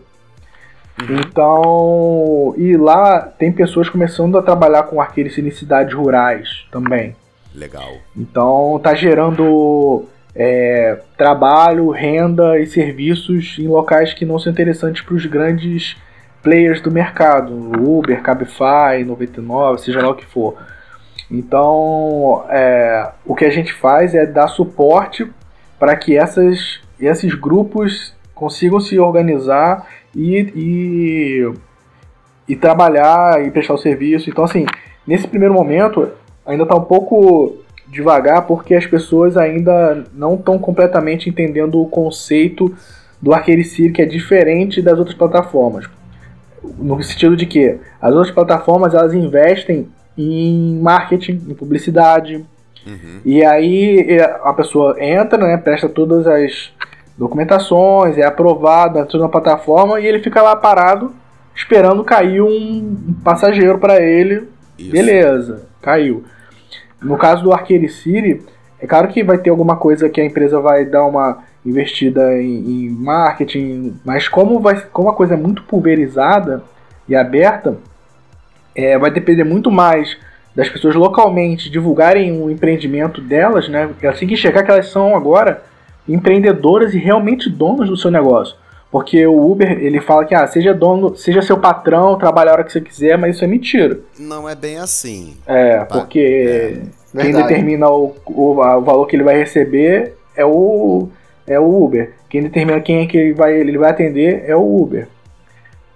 Uhum. 1.01 1.21
Então, 1.21 2.55
e 2.57 2.77
lá 2.77 3.21
tem 3.21 3.51
pessoas 3.51 3.89
começando 3.89 4.37
a 4.37 4.43
trabalhar 4.43 4.85
com 4.85 5.01
arqueiros 5.01 5.37
em 5.39 5.51
cidades 5.51 5.95
rurais 5.95 6.67
também. 6.71 7.17
Legal. 7.55 7.93
Então, 8.17 8.81
tá 8.83 8.95
gerando 8.95 10.05
é, 10.35 11.01
trabalho, 11.17 11.91
renda 11.91 12.59
e 12.59 12.67
serviços 12.67 13.57
em 13.59 13.69
locais 13.69 14.15
que 14.15 14.25
não 14.25 14.39
são 14.39 14.53
interessantes 14.53 15.03
para 15.03 15.15
os 15.15 15.27
grandes 15.27 15.97
players 16.43 16.81
do 16.81 16.91
mercado, 16.91 17.53
Uber, 17.81 18.21
Cabify, 18.21 19.05
99, 19.07 19.81
seja 19.81 20.03
lá 20.03 20.11
o 20.11 20.15
que 20.15 20.27
for. 20.27 20.57
Então, 21.33 22.45
é, 22.51 23.11
o 23.25 23.35
que 23.35 23.47
a 23.47 23.51
gente 23.51 23.73
faz 23.73 24.15
é 24.15 24.27
dar 24.27 24.49
suporte 24.49 25.27
para 25.79 25.97
que 25.97 26.17
essas, 26.17 26.81
esses 27.01 27.35
grupos 27.35 28.15
consigam 28.35 28.79
se 28.79 28.99
organizar 28.99 29.89
e, 30.15 30.53
e, 30.55 31.53
e, 32.47 32.55
trabalhar 32.55 33.43
e 33.45 33.51
prestar 33.51 33.73
o 33.73 33.79
serviço. 33.79 34.29
Então, 34.29 34.45
assim, 34.45 34.67
nesse 35.07 35.27
primeiro 35.27 35.55
momento, 35.55 36.11
ainda 36.45 36.65
está 36.65 36.77
um 36.77 36.85
pouco 36.85 37.57
devagar 37.89 38.47
porque 38.47 38.75
as 38.75 38.87
pessoas 38.87 39.39
ainda 39.39 40.05
não 40.13 40.35
estão 40.35 40.59
completamente 40.59 41.31
entendendo 41.31 41.81
o 41.81 41.89
conceito 41.89 42.77
do 43.21 43.33
Arcade 43.33 43.91
que 43.91 44.03
é 44.03 44.07
diferente 44.07 44.83
das 44.83 44.99
outras 44.99 45.17
plataformas 45.17 45.89
no 46.79 47.03
sentido 47.03 47.37
de 47.37 47.47
que 47.47 47.79
as 48.01 48.13
outras 48.15 48.33
plataformas 48.33 48.95
elas 48.95 49.15
investem 49.15 49.89
em 50.17 50.79
marketing, 50.81 51.41
em 51.49 51.55
publicidade. 51.55 52.45
Uhum. 52.87 53.21
E 53.25 53.45
aí 53.45 54.19
a 54.43 54.53
pessoa 54.53 54.97
entra, 55.03 55.39
né, 55.39 55.57
presta 55.57 55.89
todas 55.89 56.27
as 56.27 56.73
documentações, 57.17 58.19
é 58.19 58.25
aprovado, 58.25 58.99
entra 58.99 59.19
na 59.19 59.29
plataforma 59.29 60.01
e 60.01 60.07
ele 60.07 60.21
fica 60.21 60.43
lá 60.43 60.57
parado 60.57 61.15
esperando 61.55 62.03
cair 62.03 62.43
um 62.43 63.15
passageiro 63.23 63.79
para 63.79 64.01
ele. 64.01 64.49
Isso. 64.79 64.91
Beleza, 64.91 65.67
caiu. 65.81 66.25
No 67.01 67.17
caso 67.17 67.43
do 67.43 67.53
Arcade 67.53 67.89
City, 67.89 68.43
é 68.81 68.87
claro 68.87 69.09
que 69.09 69.23
vai 69.23 69.39
ter 69.39 69.51
alguma 69.51 69.77
coisa 69.77 70.09
que 70.09 70.21
a 70.21 70.25
empresa 70.25 70.61
vai 70.61 70.85
dar 70.85 71.05
uma 71.05 71.39
investida 71.65 72.35
em, 72.41 72.87
em 72.87 72.91
marketing, 72.91 73.95
mas 74.05 74.29
como, 74.29 74.59
vai, 74.59 74.81
como 74.93 75.09
a 75.09 75.15
coisa 75.15 75.35
é 75.35 75.37
muito 75.37 75.63
pulverizada 75.63 76.63
e 77.09 77.15
aberta, 77.15 77.77
é, 78.75 78.99
vai 78.99 79.11
depender 79.11 79.45
muito 79.45 79.71
mais 79.71 80.17
das 80.55 80.69
pessoas 80.69 80.95
localmente 80.95 81.71
divulgarem 81.71 82.41
o 82.41 82.51
empreendimento 82.51 83.21
delas, 83.21 83.69
né? 83.69 83.89
Assim 84.05 84.27
que 84.27 84.35
enxergar 84.35 84.63
que 84.63 84.71
elas 84.71 84.89
são 84.89 85.17
agora 85.17 85.63
empreendedoras 86.09 86.95
e 86.95 86.99
realmente 86.99 87.49
donas 87.49 87.89
do 87.89 87.97
seu 87.97 88.11
negócio. 88.11 88.57
Porque 88.91 89.27
o 89.27 89.51
Uber, 89.51 89.71
ele 89.83 90.03
fala 90.03 90.27
que, 90.27 90.35
ah, 90.35 90.47
seja 90.47 90.75
dono, 90.75 91.17
seja 91.17 91.41
seu 91.41 91.59
patrão, 91.59 92.19
trabalhe 92.19 92.51
a 92.51 92.53
hora 92.53 92.65
que 92.65 92.71
você 92.71 92.81
quiser, 92.81 93.17
mas 93.17 93.37
isso 93.37 93.45
é 93.45 93.49
mentira. 93.49 93.99
Não 94.19 94.47
é 94.47 94.55
bem 94.55 94.77
assim. 94.77 95.39
É, 95.47 95.79
porque 95.87 96.83
é, 97.15 97.23
quem 97.23 97.33
determina 97.33 97.89
o, 97.89 98.15
o, 98.27 98.51
o, 98.51 98.55
valor 98.83 99.07
que 99.07 99.17
ele 99.17 99.23
vai 99.23 99.39
receber 99.39 100.15
é 100.37 100.45
o, 100.45 101.09
é 101.47 101.59
o 101.59 101.85
Uber. 101.85 102.13
Quem 102.29 102.43
determina 102.43 102.81
quem 102.81 102.99
é 103.01 103.07
que 103.07 103.17
ele 103.17 103.33
vai, 103.33 103.59
ele 103.59 103.79
vai 103.79 103.91
atender 103.91 104.45
é 104.47 104.55
o 104.55 104.83
Uber. 104.83 105.09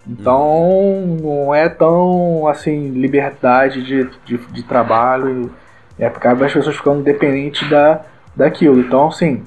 Então 0.09 1.19
não 1.21 1.55
é 1.55 1.69
tão 1.69 2.47
assim 2.47 2.90
liberdade 2.90 3.83
de, 3.83 4.11
de, 4.25 4.38
de 4.53 4.62
trabalho 4.62 5.51
e 5.99 6.05
é 6.05 6.09
porque 6.09 6.29
as 6.29 6.53
pessoas 6.53 6.77
ficando 6.77 7.03
dependentes 7.03 7.69
da, 7.69 8.03
daquilo. 8.35 8.79
Então 8.81 9.09
assim, 9.09 9.42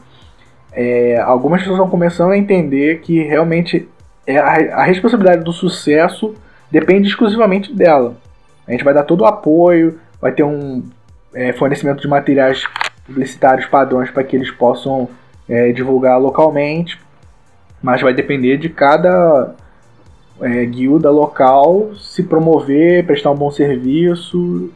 é, 0.72 1.19
algumas 1.19 1.62
pessoas 1.62 1.78
estão 1.78 1.89
começando 1.89 2.32
a 2.32 2.38
entender 2.38 3.00
que 3.00 3.24
realmente 3.24 3.88
é 4.28 4.38
a, 4.38 4.82
a 4.82 4.84
responsabilidade 4.84 5.43
do 5.43 5.54
sucesso 5.54 6.36
depende 6.69 7.08
exclusivamente 7.08 7.74
dela. 7.74 8.15
A 8.67 8.72
gente 8.72 8.84
vai 8.84 8.93
dar 8.93 9.04
todo 9.04 9.22
o 9.22 9.26
apoio, 9.26 10.00
vai 10.22 10.32
ter 10.32 10.43
um 10.43 10.84
é, 11.34 11.54
fornecimento 11.54 12.02
de 12.02 12.08
materiais 12.08 12.63
publicitários 13.06 13.65
padrões 13.65 14.12
para 14.12 14.24
que 14.24 14.36
eles 14.36 14.52
possam 14.52 15.10
é, 15.48 15.72
divulgar 15.72 16.19
localmente, 16.19 17.00
mas 17.82 18.02
vai 18.02 18.13
depender 18.13 18.58
de 18.58 18.69
cada 18.69 19.56
é, 20.41 20.65
guilda 20.65 21.10
local 21.10 21.95
se 21.95 22.23
promover, 22.23 23.06
prestar 23.06 23.32
um 23.32 23.36
bom 23.36 23.52
serviço 23.52 24.69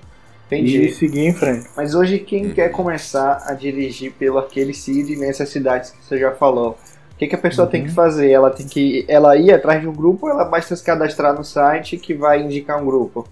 Entendi. 0.48 0.86
e 0.86 0.94
seguir 0.94 1.28
em 1.28 1.34
frente. 1.34 1.68
Mas 1.76 1.96
hoje 1.96 2.20
quem 2.20 2.52
quer 2.52 2.70
começar 2.70 3.44
a 3.48 3.54
dirigir 3.54 4.14
pelo 4.14 4.38
aquele 4.38 4.74
CID 4.74 5.16
nessas 5.16 5.50
cidades 5.50 5.92
que 5.92 6.04
você 6.04 6.18
já 6.18 6.32
falou, 6.32 6.78
o 7.12 7.18
que, 7.18 7.28
que 7.28 7.36
a 7.36 7.40
pessoa 7.40 7.66
uhum. 7.66 7.72
tem 7.72 7.84
que 7.84 7.90
uhum. 7.90 7.96
fazer? 7.96 8.30
Ela 8.30 8.50
tem 8.50 8.68
que 8.68 9.06
ela 9.08 9.36
ir 9.38 9.54
atrás 9.54 9.82
de 9.82 9.88
um 9.88 9.94
grupo 9.94 10.26
ou 10.26 10.32
ela 10.32 10.46
basta 10.46 10.76
se 10.76 10.84
cadastrar 10.84 11.34
no 11.34 11.44
site 11.44 11.98
que 11.98 12.14
vai 12.14 12.42
indicar 12.42 12.82
um 12.82 12.86
grupo? 12.86 13.28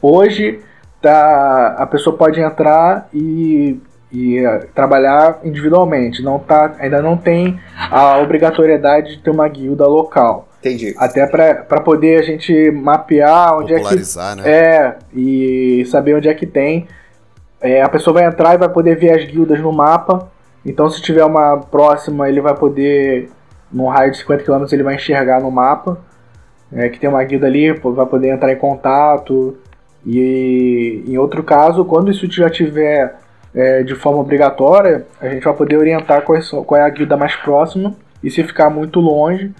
Hoje 0.00 0.60
tá, 1.00 1.76
a 1.78 1.86
pessoa 1.86 2.16
pode 2.16 2.40
entrar 2.40 3.08
e 3.12 3.80
e 4.12 4.46
uh, 4.46 4.66
trabalhar 4.74 5.40
individualmente. 5.42 6.22
Não 6.22 6.38
tá, 6.38 6.74
ainda 6.78 7.00
não 7.00 7.16
tem 7.16 7.58
a 7.90 8.18
obrigatoriedade 8.18 9.16
de 9.16 9.22
ter 9.22 9.30
uma 9.30 9.48
guilda 9.48 9.86
local. 9.86 10.48
Entendi. 10.62 10.94
Até 10.96 11.26
para 11.26 11.80
poder 11.80 12.20
a 12.20 12.22
gente 12.22 12.70
mapear 12.70 13.58
onde 13.58 13.74
é 13.74 13.80
que. 13.80 13.96
Né? 14.36 14.42
É, 14.44 14.96
e 15.12 15.84
saber 15.86 16.14
onde 16.14 16.28
é 16.28 16.34
que 16.34 16.46
tem. 16.46 16.86
É, 17.60 17.82
a 17.82 17.88
pessoa 17.88 18.14
vai 18.14 18.24
entrar 18.24 18.54
e 18.54 18.58
vai 18.58 18.68
poder 18.68 18.96
ver 18.96 19.12
as 19.18 19.24
guildas 19.24 19.60
no 19.60 19.72
mapa. 19.72 20.30
Então, 20.64 20.88
se 20.88 21.02
tiver 21.02 21.24
uma 21.24 21.58
próxima, 21.58 22.28
ele 22.28 22.40
vai 22.40 22.54
poder, 22.54 23.28
num 23.72 23.88
raio 23.88 24.12
de 24.12 24.18
50 24.18 24.44
km, 24.44 24.64
ele 24.72 24.82
vai 24.84 24.94
enxergar 24.94 25.40
no 25.40 25.50
mapa 25.50 25.98
é, 26.74 26.88
que 26.88 26.98
tem 26.98 27.08
uma 27.08 27.22
guilda 27.22 27.46
ali, 27.46 27.72
vai 27.72 28.06
poder 28.06 28.28
entrar 28.28 28.52
em 28.52 28.56
contato. 28.56 29.56
E 30.04 31.04
em 31.06 31.18
outro 31.18 31.42
caso, 31.42 31.84
quando 31.84 32.10
isso 32.10 32.30
já 32.30 32.48
tiver 32.48 33.14
é, 33.54 33.82
de 33.82 33.94
forma 33.94 34.20
obrigatória, 34.20 35.06
a 35.20 35.28
gente 35.28 35.44
vai 35.44 35.54
poder 35.54 35.76
orientar 35.76 36.22
qual 36.22 36.38
é, 36.38 36.42
qual 36.64 36.80
é 36.80 36.84
a 36.84 36.88
guilda 36.88 37.16
mais 37.16 37.36
próxima. 37.36 37.94
E 38.22 38.30
se 38.30 38.42
ficar 38.42 38.70
muito 38.70 39.00
longe, 39.00 39.52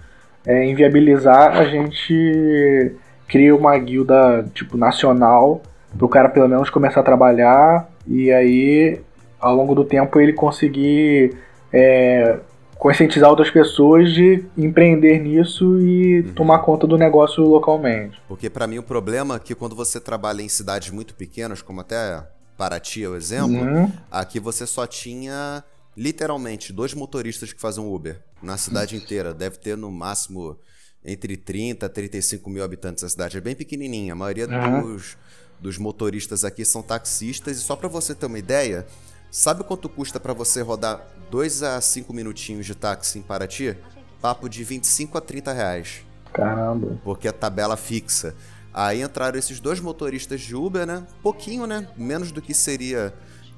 é, 0.47 0.65
inviabilizar, 0.65 1.57
a 1.57 1.65
gente 1.65 2.95
cria 3.29 3.55
uma 3.55 3.77
guilda 3.79 4.45
tipo 4.55 4.77
nacional 4.77 5.63
para 5.97 6.07
o 6.07 6.09
cara 6.09 6.29
pelo 6.29 6.49
menos 6.49 6.71
começar 6.71 7.01
a 7.01 7.05
trabalhar 7.05 7.89
e 8.07 8.31
aí 8.31 9.01
ao 9.41 9.55
longo 9.55 9.75
do 9.75 9.85
tempo 9.85 10.21
ele 10.21 10.33
conseguir 10.33 11.37
é, 11.73 12.39
conscientizar 12.83 13.31
outras 13.31 13.51
pessoas 13.51 14.13
de 14.13 14.45
empreender 14.59 15.19
nisso 15.21 15.81
e 15.81 16.21
uhum. 16.21 16.33
tomar 16.35 16.59
conta 16.59 16.87
do 16.87 16.99
negócio 16.99 17.45
localmente. 17.45 18.21
Porque 18.27 18.51
para 18.51 18.67
mim 18.67 18.79
o 18.79 18.83
problema 18.83 19.37
é 19.37 19.39
que 19.39 19.55
quando 19.55 19.77
você 19.77 20.01
trabalha 20.01 20.43
em 20.43 20.49
cidades 20.49 20.91
muito 20.91 21.15
pequenas, 21.15 21.63
como 21.63 21.81
até 21.81 22.23
Paraty 22.57 23.05
é 23.05 23.09
o 23.09 23.17
exemplo, 23.17 23.55
uhum. 23.55 23.91
aqui 24.11 24.41
você 24.41 24.67
só 24.67 24.87
tinha 24.87 25.63
literalmente 25.97 26.73
dois 26.73 26.95
motoristas 26.95 27.53
que 27.53 27.61
fazem 27.61 27.85
Uber 27.85 28.21
na 28.43 28.57
cidade 28.57 28.97
inteira. 28.97 29.35
Deve 29.35 29.59
ter 29.59 29.77
no 29.77 29.91
máximo 29.91 30.59
entre 31.05 31.37
30 31.37 31.87
a 31.87 31.89
35 31.89 32.49
mil 32.49 32.63
habitantes. 32.63 33.05
A 33.05 33.09
cidade 33.09 33.37
é 33.37 33.41
bem 33.41 33.55
pequenininha. 33.55 34.13
A 34.13 34.17
maioria 34.17 34.49
uhum. 34.49 34.95
dos, 34.95 35.17
dos 35.61 35.79
motoristas 35.79 36.45
aqui 36.45 36.65
são 36.65 36.83
taxistas. 36.83 37.59
E 37.59 37.61
só 37.61 37.77
para 37.77 37.89
você 37.89 38.15
ter 38.15 38.27
uma 38.27 38.39
ideia, 38.39 38.87
sabe 39.31 39.65
quanto 39.65 39.89
custa 39.89 40.19
para 40.19 40.33
você 40.33 40.63
rodar 40.63 41.07
2 41.31 41.63
a 41.63 41.81
5 41.81 42.13
minutinhos 42.13 42.67
de 42.67 42.75
táxi 42.75 43.19
em 43.19 43.23
Paraty? 43.23 43.77
Papo 44.21 44.49
de 44.49 44.63
25 44.63 45.19
a 45.19 45.21
30 45.21 45.53
reais. 45.53 46.07
Caramba. 46.33 46.99
Porque 47.03 47.29
é 47.29 47.33
tabela 47.33 47.77
fixa. 47.77 48.35
Aí 48.73 49.03
entraram 49.03 49.39
esses 49.39 49.61
dois 49.61 49.81
motoristas 49.81 50.41
de 50.41 50.55
Uber, 50.57 50.87
né? 50.87 51.07
Pouquinho, 51.23 51.67
né? 51.67 51.89
Menos 51.97 52.33
do 52.33 52.41
que 52.41 52.55
seria 52.55 53.13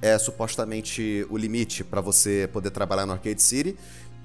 é 0.04 0.18
supostamente 0.18 1.26
o 1.30 1.36
limite 1.38 1.82
para 1.82 2.02
você 2.02 2.46
poder 2.52 2.70
trabalhar 2.70 3.06
no 3.06 3.12
Arcade 3.14 3.40
City. 3.40 3.74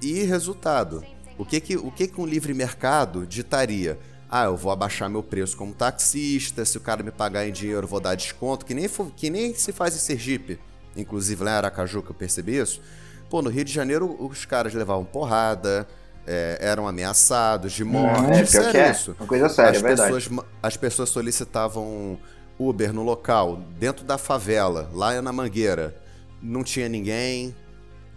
E 0.02 0.24
resultado, 0.24 1.02
o 1.38 1.46
que 1.46 1.62
que, 1.62 1.78
o 1.78 1.89
que 1.89 2.06
que 2.06 2.20
um 2.20 2.26
livre 2.26 2.54
mercado 2.54 3.26
ditaria? 3.26 3.98
Ah, 4.30 4.44
eu 4.44 4.58
vou 4.58 4.74
abaixar 4.74 5.10
meu 5.10 5.24
preço 5.24 5.56
como 5.56 5.74
taxista, 5.74 6.65
se 6.65 6.78
o 6.78 6.82
cara 6.82 7.02
me 7.02 7.12
pagar 7.12 7.48
em 7.48 7.54
dinheiro 7.54 7.84
eu 7.84 7.88
vou 7.88 8.02
dar 8.02 8.13
desconto, 8.13 8.65
que 8.65 8.74
nem, 8.74 8.89
que 9.15 9.30
nem 9.30 9.54
se 9.56 9.72
faz 9.72 9.96
em 9.96 10.00
Sergipe, 10.00 10.60
inclusive 10.98 11.42
lá 11.46 11.52
em 11.52 11.56
Aracaju 11.56 12.04
que 12.04 12.12
eu 12.12 12.15
percebi 12.15 12.58
isso. 12.58 12.82
Pô, 13.30 13.42
no 13.42 13.50
Rio 13.50 13.63
de 13.63 13.72
Janeiro 13.72 14.18
os 14.20 14.44
caras 14.44 14.74
levavam 14.74 15.06
porrada, 15.06 15.88
é, 16.28 16.58
eram 16.60 16.89
ameaçados 16.89 17.72
de 17.72 17.86
morte. 17.86 18.32
É, 18.32 18.44
pior 18.44 18.48
sério 18.48 18.80
é. 18.82 18.92
isso. 18.92 19.15
Uma 19.18 19.28
coisa 19.28 19.48
séria, 19.48 19.72
as, 19.72 19.78
é 19.78 19.82
verdade. 19.82 20.13
pessoas, 20.13 20.46
as 20.62 20.76
pessoas 20.76 21.10
solicitavam 21.10 22.20
Uber 22.60 22.93
no 22.93 23.04
local, 23.04 23.62
dentro 23.80 24.04
da 24.04 24.17
favela, 24.17 24.89
lá 24.93 25.22
na 25.22 25.32
Mangueira. 25.32 25.95
Não 26.41 26.63
tinha 26.63 26.89
ninguém 26.89 27.56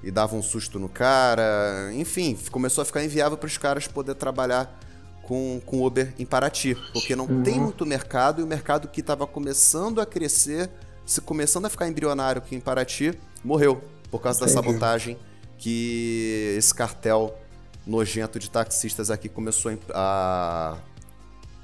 e 0.02 0.10
dava 0.10 0.34
um 0.34 0.42
susto 0.42 0.78
no 0.78 0.88
cara. 0.88 1.90
Enfim, 1.94 2.36
começou 2.50 2.82
a 2.82 2.84
ficar 2.84 3.04
inviável 3.04 3.38
para 3.38 3.46
os 3.46 3.56
caras 3.56 3.86
poder 3.86 4.14
trabalhar 4.16 4.80
com, 5.22 5.60
com 5.64 5.86
Uber 5.86 6.12
em 6.18 6.26
Paraty, 6.26 6.76
porque 6.92 7.14
não 7.14 7.42
tem 7.42 7.60
muito 7.60 7.86
mercado 7.86 8.40
e 8.40 8.44
o 8.44 8.46
mercado 8.46 8.88
que 8.88 9.00
estava 9.00 9.26
começando 9.26 10.00
a 10.00 10.06
crescer, 10.06 10.68
se 11.06 11.20
começando 11.20 11.66
a 11.66 11.70
ficar 11.70 11.86
embrionário 11.88 12.42
aqui 12.42 12.56
em 12.56 12.60
Paraty, 12.60 13.18
morreu 13.44 13.80
por 14.10 14.20
causa 14.20 14.40
da 14.40 14.46
Entendi. 14.46 14.66
sabotagem 14.66 15.18
que 15.56 16.54
esse 16.58 16.74
cartel 16.74 17.38
nojento 17.86 18.38
de 18.38 18.50
taxistas 18.50 19.10
aqui 19.10 19.28
começou 19.28 19.72
a, 19.94 20.76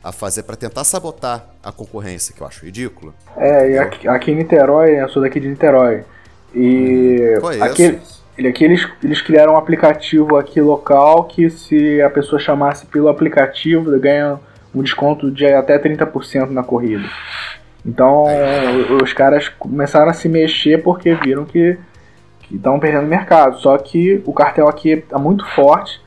a 0.03 0.13
fazer 0.13 0.45
para 0.45 0.57
tentar 0.57 0.85
sabotar 0.85 1.47
a 1.63 1.73
concorrência, 1.73 2.35
que 2.35 2.41
eu 2.41 2.47
acho 2.47 2.65
ridículo. 2.65 3.15
É, 3.37 3.71
e 3.71 3.79
aqui, 3.79 4.09
aqui 4.09 4.31
em 4.31 4.37
Niterói, 4.37 5.01
eu 5.01 5.09
sou 5.09 5.23
daqui 5.23 5.41
de 5.41 5.49
Niterói. 5.49 6.05
E 6.55 7.37
Conheço. 7.41 7.65
aqui, 7.65 8.47
aqui 8.47 8.65
eles, 8.65 8.89
eles 9.03 9.21
criaram 9.21 9.55
um 9.55 9.57
aplicativo 9.57 10.37
aqui 10.37 10.61
local 10.61 11.25
que 11.25 11.51
se 11.51 12.01
a 12.01 12.09
pessoa 12.09 12.41
chamasse 12.41 12.87
pelo 12.87 13.09
aplicativo, 13.09 13.99
ganha 13.99 14.39
um 14.75 14.83
desconto 14.83 15.31
de 15.31 15.47
até 15.47 15.79
30% 15.79 16.51
na 16.51 16.63
corrida. 16.63 17.05
Então 17.85 18.27
os 19.03 19.13
caras 19.13 19.49
começaram 19.49 20.11
a 20.11 20.13
se 20.13 20.29
mexer 20.29 20.83
porque 20.83 21.15
viram 21.15 21.45
que 21.45 21.79
estão 22.51 22.79
perdendo 22.79 23.07
mercado. 23.07 23.59
Só 23.59 23.77
que 23.79 24.23
o 24.25 24.33
cartel 24.33 24.69
aqui 24.69 24.91
está 24.91 25.19
muito 25.19 25.47
forte 25.55 26.01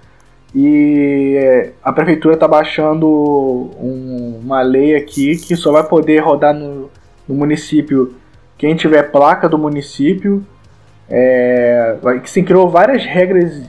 e 0.54 1.70
a 1.84 1.92
prefeitura 1.94 2.34
está 2.34 2.48
baixando 2.48 3.08
um- 3.08 4.40
uma 4.44 4.62
lei 4.62 4.96
aqui 4.96 5.38
que 5.38 5.56
só 5.56 5.72
vai 5.72 5.84
poder 5.84 6.20
rodar 6.20 6.54
no, 6.54 6.90
no 7.28 7.36
município 7.36 8.16
quem 8.58 8.76
tiver 8.76 9.04
placa 9.12 9.48
do 9.48 9.58
município. 9.58 10.46
É, 11.10 11.98
se 12.26 12.44
criou 12.44 12.70
várias 12.70 13.04
regras 13.06 13.62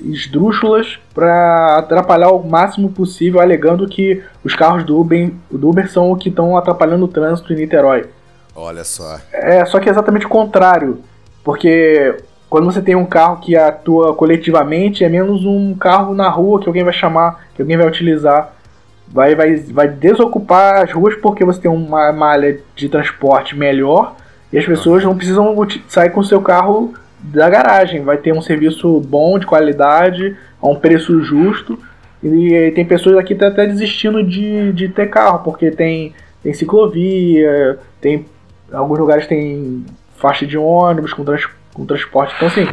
esdrúxulas 0.00 0.98
para 1.14 1.76
atrapalhar 1.78 2.30
o 2.30 2.46
máximo 2.46 2.90
possível, 2.90 3.40
alegando 3.40 3.88
que 3.88 4.22
os 4.44 4.54
carros 4.54 4.84
do 4.84 4.98
Uber, 5.00 5.30
do 5.50 5.68
Uber 5.68 5.90
são 5.90 6.10
o 6.12 6.16
que 6.16 6.28
estão 6.28 6.56
atrapalhando 6.56 7.04
o 7.04 7.08
trânsito 7.08 7.52
em 7.52 7.56
Niterói. 7.56 8.06
Olha 8.54 8.84
só. 8.84 9.18
É, 9.32 9.64
só 9.66 9.80
que 9.80 9.88
é 9.88 9.92
exatamente 9.92 10.26
o 10.26 10.30
contrário. 10.30 11.00
Porque 11.44 12.16
quando 12.48 12.64
você 12.64 12.80
tem 12.80 12.94
um 12.94 13.04
carro 13.04 13.40
que 13.40 13.56
atua 13.56 14.14
coletivamente, 14.14 15.04
é 15.04 15.08
menos 15.08 15.44
um 15.44 15.74
carro 15.74 16.14
na 16.14 16.28
rua 16.28 16.60
que 16.60 16.68
alguém 16.68 16.84
vai 16.84 16.92
chamar, 16.92 17.46
que 17.54 17.62
alguém 17.62 17.76
vai 17.76 17.86
utilizar. 17.86 18.52
Vai, 19.08 19.36
vai, 19.36 19.56
vai 19.56 19.88
desocupar 19.88 20.82
as 20.82 20.92
ruas 20.92 21.14
porque 21.14 21.44
você 21.44 21.60
tem 21.60 21.70
uma 21.70 22.12
malha 22.12 22.58
de 22.74 22.88
transporte 22.88 23.56
melhor 23.56 24.16
e 24.52 24.58
as 24.58 24.66
pessoas 24.66 25.04
não 25.04 25.16
precisam 25.16 25.54
sair 25.86 26.10
com 26.10 26.20
o 26.20 26.24
seu 26.24 26.40
carro 26.40 26.92
da 27.20 27.48
garagem. 27.48 28.02
Vai 28.02 28.16
ter 28.16 28.32
um 28.32 28.42
serviço 28.42 29.00
bom, 29.00 29.38
de 29.38 29.46
qualidade, 29.46 30.36
a 30.60 30.68
um 30.68 30.76
preço 30.76 31.20
justo. 31.22 31.78
E 32.22 32.72
tem 32.74 32.84
pessoas 32.84 33.16
aqui 33.16 33.28
que 33.28 33.32
estão 33.34 33.48
até 33.48 33.66
desistindo 33.66 34.22
de, 34.22 34.72
de 34.72 34.88
ter 34.88 35.08
carro, 35.08 35.40
porque 35.40 35.70
tem, 35.70 36.12
tem 36.42 36.52
ciclovia, 36.52 37.78
tem 38.00 38.26
alguns 38.72 38.98
lugares 38.98 39.26
tem 39.26 39.84
faixa 40.16 40.46
de 40.46 40.56
ônibus 40.56 41.12
com, 41.12 41.24
trans, 41.24 41.46
com 41.76 41.84
transporte. 41.84 42.32
Então, 42.36 42.48
assim, 42.48 42.66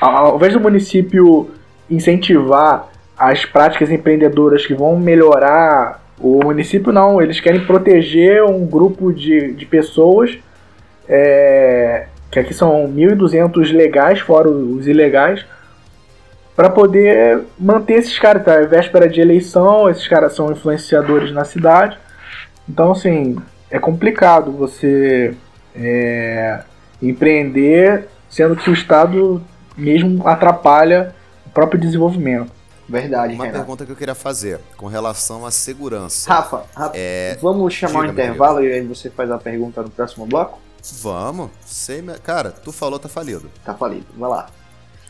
ao, 0.00 0.36
invés 0.36 0.52
do 0.52 0.60
município 0.60 1.50
incentivar 1.90 2.88
as 3.18 3.46
práticas 3.46 3.90
empreendedoras 3.90 4.66
que 4.66 4.74
vão 4.74 4.98
melhorar 4.98 6.02
o 6.20 6.40
município, 6.44 6.92
não. 6.92 7.20
Eles 7.20 7.40
querem 7.40 7.64
proteger 7.64 8.44
um 8.44 8.66
grupo 8.66 9.12
de, 9.12 9.52
de 9.52 9.64
pessoas, 9.64 10.38
é, 11.08 12.06
que 12.30 12.38
aqui 12.38 12.52
são 12.52 12.86
1.200 12.88 13.72
legais, 13.72 14.20
fora 14.20 14.50
os 14.50 14.86
ilegais, 14.86 15.44
para 16.54 16.68
poder 16.68 17.40
manter 17.58 17.94
esses 17.94 18.18
caras. 18.18 18.44
Tá? 18.44 18.54
É 18.54 18.66
véspera 18.66 19.08
de 19.08 19.20
eleição, 19.20 19.88
esses 19.88 20.06
caras 20.06 20.34
são 20.34 20.52
influenciadores 20.52 21.32
na 21.32 21.44
cidade. 21.44 21.96
Então, 22.68 22.92
assim, 22.92 23.36
é 23.70 23.78
complicado 23.78 24.50
você 24.52 25.34
é, 25.74 26.60
empreender, 27.00 28.08
sendo 28.28 28.56
que 28.56 28.68
o 28.70 28.72
Estado 28.72 29.42
mesmo 29.76 30.26
atrapalha 30.26 31.14
o 31.46 31.50
próprio 31.50 31.80
desenvolvimento. 31.80 32.50
Verdade, 32.88 33.34
Uma 33.34 33.44
Renato. 33.46 33.58
pergunta 33.64 33.84
que 33.84 33.90
eu 33.90 33.96
queria 33.96 34.14
fazer 34.14 34.60
com 34.76 34.86
relação 34.86 35.44
à 35.44 35.50
segurança. 35.50 36.32
Rafa, 36.32 36.64
Rafa, 36.74 36.92
É, 36.94 37.36
vamos 37.42 37.74
chamar 37.74 38.02
diga, 38.02 38.08
um 38.08 38.12
intervalo 38.12 38.62
e 38.62 38.72
aí 38.72 38.80
você 38.86 39.10
faz 39.10 39.28
a 39.30 39.38
pergunta 39.38 39.82
no 39.82 39.90
próximo 39.90 40.24
bloco? 40.24 40.60
Vamos. 41.02 41.50
Sei, 41.64 42.00
cara, 42.22 42.52
tu 42.52 42.70
falou, 42.70 42.96
tá 42.98 43.08
falido. 43.08 43.50
Tá 43.64 43.74
falido. 43.74 44.06
Vai 44.16 44.30
lá. 44.30 44.46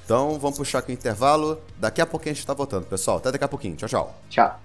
Então 0.05 0.39
vamos 0.39 0.57
puxar 0.57 0.79
aqui 0.79 0.91
o 0.91 0.95
intervalo. 0.95 1.61
Daqui 1.79 2.01
a 2.01 2.07
pouquinho 2.07 2.33
a 2.33 2.35
gente 2.35 2.47
tá 2.47 2.55
voltando, 2.55 2.87
pessoal. 2.87 3.19
Até 3.19 3.31
daqui 3.33 3.45
a 3.45 3.49
pouquinho. 3.49 3.77
Tchau, 3.77 3.89
tchau. 3.89 4.15
Tchau. 4.31 4.59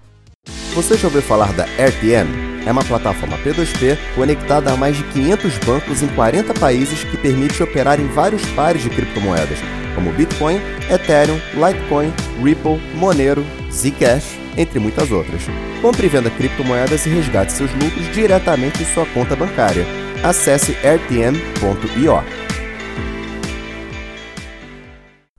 Você 0.74 0.98
já 0.98 1.08
ouviu 1.08 1.22
falar 1.22 1.52
da 1.54 1.66
RPM? 1.66 2.51
É 2.66 2.72
uma 2.72 2.84
plataforma 2.84 3.38
P2P 3.40 3.98
conectada 4.16 4.72
a 4.72 4.78
mais 4.78 4.96
de 4.96 5.04
500 5.06 5.58
bancos 5.60 6.02
em 6.04 6.08
40 6.10 6.54
países 6.56 7.04
que 7.04 7.18
permite 7.18 7.62
operar 7.64 8.00
em 8.00 8.08
vários 8.08 8.46
pares 8.52 8.84
de 8.84 8.90
criptomoedas, 8.90 9.58
como 9.96 10.12
Bitcoin, 10.12 10.60
Ethereum, 10.90 11.40
Litecoin, 11.54 12.14
Ripple, 12.44 12.80
Monero, 12.96 13.46
Zcash, 13.72 14.38
entre 14.58 14.80
muitas 14.80 15.12
outras. 15.12 15.42
Compre 15.82 16.06
e 16.06 16.10
venda 16.10 16.30
criptomoedas 16.30 17.06
e 17.06 17.10
resgate 17.10 17.52
seus 17.52 17.72
lucros 17.74 18.14
diretamente 18.14 18.84
em 18.84 18.86
sua 18.86 19.06
conta 19.08 19.36
bancária. 19.36 19.86
Acesse 20.24 20.74
rtm.io. 20.74 22.51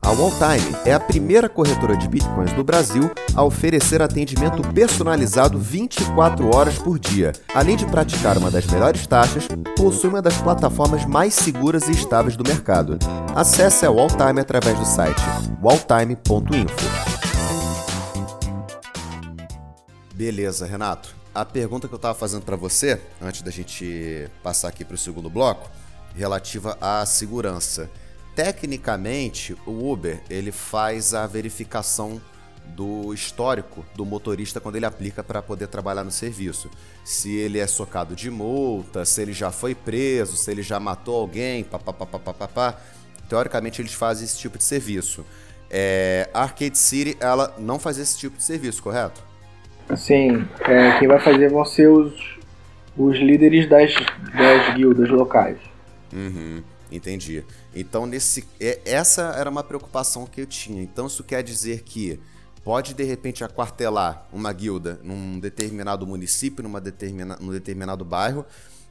A 0.05 0.11
Walltime 0.11 0.77
é 0.85 0.93
a 0.93 0.99
primeira 0.99 1.49
corretora 1.49 1.97
de 1.97 2.09
bitcoins 2.09 2.53
do 2.55 2.65
Brasil 2.65 3.09
a 3.37 3.45
oferecer 3.45 4.03
atendimento 4.03 4.61
personalizado 4.73 5.61
24 5.61 6.55
horas 6.55 6.77
por 6.77 6.99
dia. 6.99 7.33
Além 7.55 7.77
de 7.77 7.87
praticar 7.87 8.37
uma 8.37 8.51
das 8.51 8.67
melhores 8.67 9.07
taxas, 9.07 9.47
possui 9.77 10.11
uma 10.11 10.21
das 10.21 10.37
plataformas 10.39 11.07
mais 11.07 11.35
seguras 11.35 11.87
e 11.87 11.93
estáveis 11.93 12.37
do 12.37 12.43
mercado. 12.43 12.99
Acesse 13.33 13.87
a 13.87 13.93
Walltime 13.93 14.41
através 14.41 14.77
do 14.77 14.85
site 14.85 15.23
walltime.info. 15.63 16.77
Beleza, 20.13 20.67
Renato. 20.67 21.15
A 21.33 21.45
pergunta 21.45 21.87
que 21.87 21.95
eu 21.95 21.97
estava 21.97 22.19
fazendo 22.19 22.43
para 22.43 22.57
você, 22.57 23.01
antes 23.21 23.43
da 23.43 23.53
gente 23.53 24.29
passar 24.43 24.67
aqui 24.69 24.85
para 24.85 24.97
o 24.97 24.99
segundo 24.99 25.31
bloco, 25.31 25.71
relativa 26.15 26.77
à 26.81 27.07
segurança. 27.07 27.89
Tecnicamente, 28.35 29.57
o 29.67 29.91
Uber 29.91 30.21
ele 30.31 30.51
faz 30.51 31.13
a 31.13 31.27
verificação 31.27 32.21
do 32.65 33.13
histórico 33.13 33.85
do 33.95 34.05
motorista 34.05 34.61
quando 34.61 34.77
ele 34.77 34.87
aplica 34.87 35.23
para 35.23 35.43
poder 35.43 35.67
trabalhar 35.67 36.05
no 36.05 36.11
serviço. 36.11 36.71
Se 37.05 37.35
ele 37.35 37.59
é 37.59 37.67
socado 37.67 38.15
de 38.15 38.31
multa, 38.31 39.05
se 39.05 39.21
ele 39.21 39.33
já 39.33 39.51
foi 39.51 39.75
preso, 39.75 40.37
se 40.37 40.51
ele 40.51 40.63
já 40.63 40.81
matou 40.81 41.21
alguém, 41.21 41.65
papapá. 41.65 42.79
Teoricamente, 43.29 43.83
eles 43.83 43.93
fazem 43.93 44.25
esse 44.25 44.39
tipo 44.39 44.57
de 44.59 44.65
serviço. 44.65 45.25
É, 45.71 46.29
a 46.33 46.43
Arcade 46.43 46.77
City, 46.77 47.17
ela 47.21 47.55
não 47.59 47.79
faz 47.79 47.99
esse 47.99 48.19
tipo 48.19 48.37
de 48.37 48.45
serviço, 48.45 48.83
correto? 48.83 49.23
Assim, 49.89 50.47
é, 50.61 50.99
quem 50.99 51.09
vai 51.09 51.19
fazer 51.19 51.51
vão 51.51 51.65
ser 51.65 51.89
os, 51.89 52.39
os 52.97 53.17
líderes 53.19 53.69
das, 53.69 53.93
das 54.35 54.75
guildas 54.75 55.09
locais. 55.09 55.59
Uhum, 56.13 56.63
entendi. 56.93 57.45
Então, 57.75 58.07
nesse, 58.07 58.47
é- 58.61 58.81
essa 58.85 59.35
era 59.37 59.49
uma 59.49 59.65
preocupação 59.65 60.27
que 60.27 60.41
eu 60.41 60.47
tinha. 60.47 60.83
Então, 60.83 61.07
isso 61.07 61.25
quer 61.25 61.43
dizer 61.43 61.83
que 61.83 62.21
pode, 62.65 62.95
de 62.95 63.03
repente, 63.03 63.43
aquartelar 63.43 64.27
uma 64.33 64.53
guilda 64.53 65.01
num 65.03 65.41
determinado 65.41 66.07
município, 66.07 66.63
numa 66.63 66.81
determina, 66.81 67.37
num 67.41 67.51
determinado 67.51 68.05
bairro, 68.05 68.45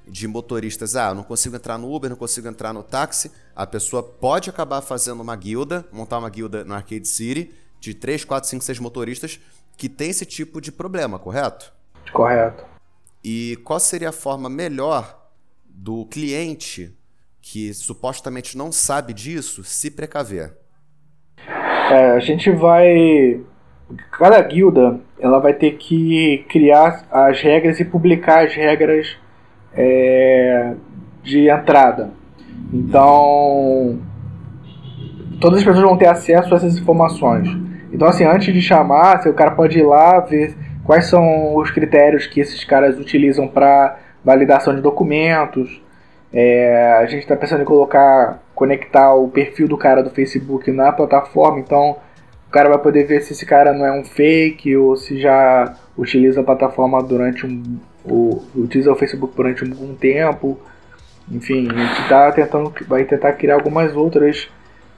de 0.07 0.27
motoristas. 0.27 0.95
Ah, 0.95 1.13
não 1.13 1.23
consigo 1.23 1.55
entrar 1.55 1.77
no 1.77 1.93
Uber, 1.93 2.09
não 2.09 2.17
consigo 2.17 2.47
entrar 2.47 2.73
no 2.73 2.83
táxi. 2.83 3.31
A 3.55 3.65
pessoa 3.65 4.03
pode 4.03 4.49
acabar 4.49 4.81
fazendo 4.81 5.21
uma 5.21 5.35
guilda, 5.35 5.85
montar 5.91 6.17
uma 6.17 6.29
guilda 6.29 6.63
no 6.63 6.73
Arcade 6.73 7.07
City, 7.07 7.53
de 7.79 7.93
3, 7.93 8.25
4, 8.25 8.49
5, 8.49 8.63
6 8.63 8.79
motoristas 8.79 9.39
que 9.77 9.89
tem 9.89 10.11
esse 10.11 10.25
tipo 10.25 10.61
de 10.61 10.71
problema, 10.71 11.17
correto? 11.17 11.73
Correto. 12.13 12.63
E 13.23 13.57
qual 13.63 13.79
seria 13.79 14.09
a 14.09 14.11
forma 14.11 14.49
melhor 14.49 15.29
do 15.65 16.05
cliente 16.05 16.95
que 17.51 17.73
supostamente 17.73 18.57
não 18.57 18.71
sabe 18.71 19.13
disso 19.13 19.63
se 19.63 19.91
precaver? 19.91 20.53
É, 21.91 22.11
a 22.11 22.19
gente 22.19 22.49
vai. 22.49 23.41
Cada 24.17 24.41
guilda 24.41 25.01
ela 25.19 25.39
vai 25.39 25.53
ter 25.53 25.71
que 25.71 26.45
criar 26.47 27.05
as 27.11 27.41
regras 27.41 27.79
e 27.81 27.85
publicar 27.85 28.45
as 28.45 28.55
regras 28.55 29.17
é, 29.73 30.73
de 31.21 31.49
entrada. 31.49 32.11
Então, 32.73 33.99
todas 35.41 35.59
as 35.59 35.65
pessoas 35.65 35.83
vão 35.83 35.97
ter 35.97 36.07
acesso 36.07 36.53
a 36.53 36.57
essas 36.57 36.77
informações. 36.77 37.49
Então, 37.91 38.07
assim, 38.07 38.23
antes 38.23 38.53
de 38.53 38.61
chamar, 38.61 39.27
o 39.27 39.33
cara 39.33 39.51
pode 39.51 39.77
ir 39.77 39.83
lá 39.83 40.21
ver 40.21 40.55
quais 40.85 41.07
são 41.07 41.57
os 41.57 41.69
critérios 41.69 42.25
que 42.25 42.39
esses 42.39 42.63
caras 42.63 42.97
utilizam 42.97 43.45
para 43.45 43.99
validação 44.23 44.73
de 44.73 44.81
documentos. 44.81 45.81
É, 46.33 46.93
a 46.93 47.05
gente 47.05 47.23
está 47.23 47.35
pensando 47.35 47.61
em 47.61 47.65
colocar, 47.65 48.41
conectar 48.55 49.13
o 49.13 49.27
perfil 49.29 49.67
do 49.67 49.77
cara 49.77 50.01
do 50.01 50.09
Facebook 50.09 50.71
na 50.71 50.91
plataforma, 50.91 51.59
então 51.59 51.97
o 52.47 52.51
cara 52.51 52.69
vai 52.69 52.77
poder 52.77 53.05
ver 53.05 53.21
se 53.21 53.33
esse 53.33 53.45
cara 53.45 53.73
não 53.73 53.85
é 53.85 53.91
um 53.91 54.03
fake 54.03 54.75
ou 54.77 54.95
se 54.95 55.19
já 55.19 55.75
utiliza 55.97 56.41
a 56.41 56.43
plataforma 56.43 57.01
durante 57.03 57.45
um. 57.45 57.79
Ou, 58.03 58.43
utiliza 58.55 58.91
o 58.91 58.95
Facebook 58.95 59.35
durante 59.35 59.63
um, 59.63 59.91
um 59.91 59.95
tempo. 59.95 60.59
Enfim, 61.29 61.69
a 61.69 61.77
gente 61.77 62.09
tá 62.09 62.31
tentando, 62.31 62.73
vai 62.87 63.03
tentar 63.05 63.33
criar 63.33 63.55
algumas 63.55 63.95
outras 63.95 64.49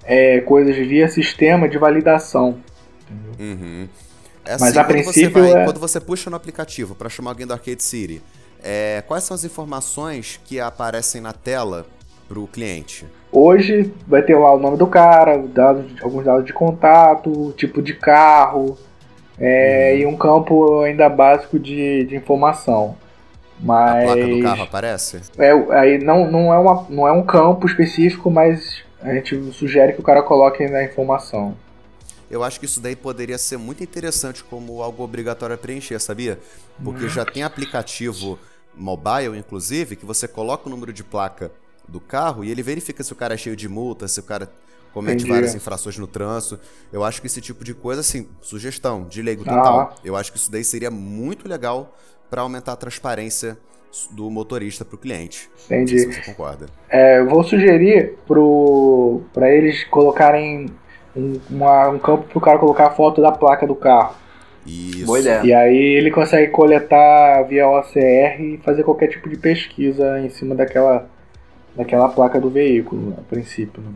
é, 0.04 0.39
coisas 0.41 0.76
via 0.76 1.08
sistema 1.08 1.67
de 1.67 1.78
validação. 1.78 2.58
Uhum. 3.39 3.88
É 4.46 4.52
Mas 4.54 4.63
assim, 4.63 4.80
a 4.80 4.84
quando 4.84 4.88
princípio 4.88 5.32
você 5.32 5.52
vai- 5.54 5.62
é- 5.62 5.65
Quando 5.65 5.80
você 5.80 6.00
puxa 6.00 6.30
no 6.30 6.36
aplicativo 6.36 6.96
para 6.96 7.10
chamar 7.10 7.32
alguém 7.32 7.46
do 7.48 7.54
Arcade 7.54 7.84
City, 7.84 8.22
é, 8.63 9.04
quais 9.06 9.23
são 9.26 9.36
as 9.36 9.43
informações 9.43 10.39
que 10.45 10.60
aparecem 10.60 11.21
na 11.21 11.34
tela 11.34 11.86
pro 12.28 12.47
cliente? 12.47 13.06
Hoje 13.32 13.91
vai 14.08 14.21
ter 14.21 14.36
lá 14.36 14.54
o 14.54 14.60
nome 14.60 14.78
do 14.78 14.88
cara, 14.88 15.38
dados, 15.38 15.86
alguns 16.02 16.23
dados 16.23 16.45
de 16.45 16.54
contato, 16.54 17.54
tipo 17.58 17.82
de 17.82 17.93
carro, 17.93 18.78
é, 19.38 19.97
e 19.97 20.06
um 20.06 20.15
campo 20.15 20.82
ainda 20.82 21.10
básico 21.10 21.60
de, 21.60 22.06
de 22.06 22.15
informação. 22.15 22.95
A 23.60 23.63
Mas 23.65 24.04
placa 24.06 24.28
do 24.28 24.41
carro 24.41 24.63
aparece? 24.63 25.21
é, 25.38 25.52
aí 25.78 25.97
não, 25.97 26.32
não, 26.32 26.54
é 26.54 26.58
uma, 26.58 26.86
não 26.89 27.08
é 27.08 27.12
um 27.12 27.23
campo 27.23 27.67
específico, 27.67 28.32
mas 28.32 28.84
a 29.02 29.13
gente 29.13 29.52
sugere 29.52 29.93
que 29.93 29.99
o 29.99 30.04
cara 30.04 30.23
coloque 30.23 30.65
na 30.67 30.84
informação. 30.84 31.56
Eu 32.32 32.43
acho 32.43 32.60
que 32.60 32.65
isso 32.65 32.80
daí 32.82 32.95
poderia 32.95 33.38
ser 33.38 33.58
muito 33.58 33.84
interessante 33.84 34.43
como 34.43 34.82
algo 34.82 35.04
obrigatório 35.04 35.54
a 35.54 35.58
preencher, 35.58 35.99
sabia? 35.99 36.39
Porque 36.84 37.08
já 37.08 37.23
tem 37.26 37.43
aplicativo 37.43 38.39
mobile, 38.76 39.38
inclusive, 39.38 39.96
que 39.96 40.06
você 40.06 40.28
coloca 40.28 40.68
o 40.68 40.70
número 40.70 40.92
de 40.94 41.04
placa 41.04 41.52
do 41.88 42.00
carro 42.00 42.44
e 42.44 42.50
ele 42.52 42.64
verifica 42.64 43.04
se 43.04 43.12
o 43.12 43.16
cara 43.16 43.34
é 43.34 43.38
cheio 43.38 43.56
de 43.56 43.68
multa, 43.68 44.08
se 44.08 44.20
o 44.20 44.24
cara 44.24 44.50
comete 44.94 45.18
Entendi. 45.24 45.32
várias 45.32 45.56
infrações 45.56 45.98
no 45.98 46.08
trânsito. 46.08 46.60
Eu 46.92 47.04
acho 47.04 47.20
que 47.20 47.28
esse 47.28 47.42
tipo 47.42 47.64
de 47.64 47.74
coisa, 47.74 48.02
assim, 48.02 48.28
sugestão 48.42 49.04
de 49.04 49.22
leigo 49.22 49.44
Ah. 49.48 49.50
total. 49.56 49.96
Eu 50.04 50.16
acho 50.16 50.32
que 50.32 50.38
isso 50.38 50.52
daí 50.52 50.64
seria 50.64 50.92
muito 50.92 51.48
legal 51.48 51.96
para 52.30 52.42
aumentar 52.42 52.74
a 52.74 52.76
transparência 52.76 53.58
do 54.12 54.30
motorista 54.30 54.84
pro 54.84 54.98
cliente. 54.98 55.50
Não 55.70 55.78
Entendi. 55.78 56.00
se 56.00 56.14
você 56.14 56.22
concorda. 56.22 56.68
É, 56.90 57.20
eu 57.20 57.28
vou 57.30 57.44
sugerir 57.44 58.16
para 59.34 59.50
eles 59.54 59.84
colocarem 59.86 60.68
um, 61.16 61.40
uma- 61.50 61.90
um 61.90 62.00
campo 62.00 62.24
para 62.28 62.38
o 62.38 62.42
cara 62.42 62.58
colocar 62.60 62.88
a 62.88 62.90
foto 62.92 63.22
da 63.22 63.32
placa 63.32 63.68
do 63.68 63.76
carro. 63.76 64.16
Isso. 64.65 65.06
Boa 65.06 65.19
ideia. 65.19 65.41
E 65.43 65.54
aí 65.54 65.78
ele 65.97 66.10
consegue 66.12 66.52
coletar 66.52 67.43
via 67.43 67.67
OCR 67.67 68.41
e 68.41 68.60
fazer 68.63 68.84
qualquer 68.84 69.08
tipo 69.08 69.30
de 69.30 69.38
pesquisa 69.38 70.19
em 70.19 70.30
cima 70.30 70.56
daquela, 70.56 71.08
daquela 71.76 72.08
placa 72.10 72.39
do 72.39 72.49
veículo, 72.49 73.13
a 73.17 73.21
princípio. 73.21 73.82
né? 73.82 73.91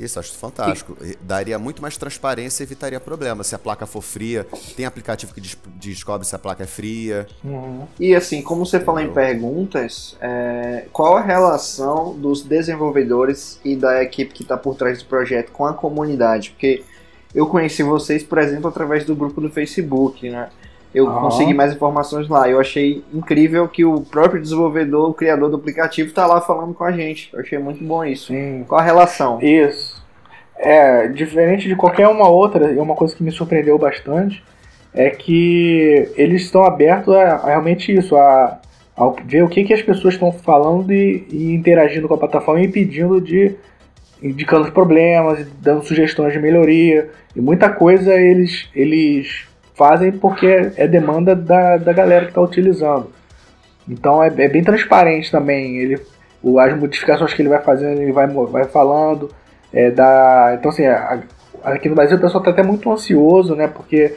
Isso, 0.00 0.18
acho 0.18 0.32
fantástico. 0.38 0.96
Daria 1.20 1.58
muito 1.58 1.82
mais 1.82 1.98
transparência 1.98 2.62
e 2.62 2.64
evitaria 2.66 2.98
problema. 2.98 3.44
Se 3.44 3.54
a 3.54 3.58
placa 3.58 3.84
for 3.86 4.00
fria, 4.00 4.46
tem 4.74 4.86
aplicativo 4.86 5.34
que 5.34 5.40
des- 5.40 5.56
descobre 5.76 6.26
se 6.26 6.34
a 6.34 6.38
placa 6.38 6.62
é 6.64 6.66
fria. 6.66 7.26
E 8.00 8.14
assim, 8.14 8.40
como 8.40 8.64
você 8.64 8.80
falou 8.80 9.02
em 9.02 9.12
perguntas, 9.12 10.16
é, 10.18 10.86
qual 10.94 11.18
a 11.18 11.20
relação 11.20 12.14
dos 12.14 12.42
desenvolvedores 12.42 13.60
e 13.62 13.76
da 13.76 14.02
equipe 14.02 14.32
que 14.32 14.42
está 14.42 14.56
por 14.56 14.74
trás 14.76 14.98
do 15.00 15.04
projeto 15.04 15.52
com 15.52 15.66
a 15.66 15.74
comunidade? 15.74 16.50
Porque 16.52 16.82
eu 17.34 17.46
conheci 17.46 17.82
vocês, 17.82 18.22
por 18.22 18.38
exemplo, 18.38 18.68
através 18.68 19.04
do 19.04 19.14
grupo 19.14 19.40
do 19.40 19.50
Facebook, 19.50 20.28
né? 20.28 20.48
Eu 20.94 21.08
Aham. 21.08 21.22
consegui 21.22 21.54
mais 21.54 21.72
informações 21.72 22.28
lá. 22.28 22.48
Eu 22.48 22.60
achei 22.60 23.02
incrível 23.14 23.66
que 23.66 23.84
o 23.84 24.02
próprio 24.02 24.40
desenvolvedor, 24.40 25.08
o 25.08 25.14
criador 25.14 25.48
do 25.48 25.56
aplicativo, 25.56 26.08
está 26.08 26.26
lá 26.26 26.40
falando 26.40 26.74
com 26.74 26.84
a 26.84 26.92
gente. 26.92 27.30
Eu 27.32 27.40
achei 27.40 27.58
muito 27.58 27.82
bom 27.82 28.04
isso. 28.04 28.26
Sim. 28.26 28.64
Qual 28.68 28.78
a 28.78 28.84
relação? 28.84 29.40
Isso. 29.40 30.02
É, 30.58 31.08
diferente 31.08 31.66
de 31.66 31.74
qualquer 31.74 32.08
uma 32.08 32.28
outra, 32.28 32.72
e 32.72 32.76
uma 32.76 32.94
coisa 32.94 33.16
que 33.16 33.22
me 33.22 33.32
surpreendeu 33.32 33.78
bastante 33.78 34.44
é 34.94 35.08
que 35.08 36.10
eles 36.14 36.42
estão 36.42 36.64
abertos 36.64 37.14
a, 37.14 37.36
a 37.36 37.46
realmente 37.46 37.92
isso, 37.92 38.14
a, 38.14 38.60
a 38.96 39.08
ver 39.24 39.42
o 39.42 39.48
que, 39.48 39.64
que 39.64 39.72
as 39.72 39.82
pessoas 39.82 40.14
estão 40.14 40.30
falando 40.30 40.92
e, 40.92 41.26
e 41.30 41.54
interagindo 41.54 42.06
com 42.06 42.14
a 42.14 42.18
plataforma 42.18 42.60
e 42.60 42.68
pedindo 42.68 43.20
de 43.20 43.56
indicando 44.22 44.64
os 44.64 44.70
problemas, 44.70 45.46
dando 45.60 45.82
sugestões 45.84 46.32
de 46.32 46.38
melhoria. 46.38 47.10
E 47.34 47.40
muita 47.40 47.68
coisa 47.68 48.14
eles, 48.14 48.68
eles 48.74 49.46
fazem 49.74 50.12
porque 50.12 50.70
é 50.76 50.86
demanda 50.86 51.34
da, 51.34 51.76
da 51.76 51.92
galera 51.92 52.24
que 52.26 52.30
está 52.30 52.40
utilizando. 52.40 53.10
Então 53.88 54.22
é, 54.22 54.28
é 54.28 54.48
bem 54.48 54.62
transparente 54.62 55.30
também. 55.30 55.76
Ele, 55.78 56.00
o- 56.42 56.58
as 56.58 56.76
modificações 56.78 57.34
que 57.34 57.42
ele 57.42 57.48
vai 57.48 57.60
fazendo, 57.62 58.00
ele 58.00 58.12
vai, 58.12 58.26
vai 58.26 58.64
falando. 58.64 59.28
É, 59.72 59.90
da, 59.90 60.54
então, 60.58 60.70
assim, 60.70 60.86
a- 60.86 61.20
aqui 61.64 61.88
no 61.88 61.94
Brasil 61.94 62.16
o 62.16 62.20
pessoal 62.20 62.40
está 62.40 62.50
até 62.50 62.62
muito 62.62 62.90
ansioso, 62.92 63.54
né? 63.56 63.66
Porque 63.66 64.14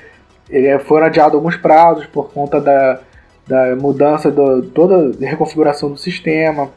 ele, 0.49 0.77
foram 0.79 1.07
adiados 1.07 1.33
alguns 1.35 1.55
prazos 1.57 2.05
por 2.05 2.31
conta 2.31 2.59
da, 2.61 2.99
da 3.47 3.75
mudança, 3.75 4.29
do, 4.29 4.61
toda 4.63 5.15
a 5.25 5.29
reconfiguração 5.29 5.89
do 5.89 5.97
sistema. 5.97 6.69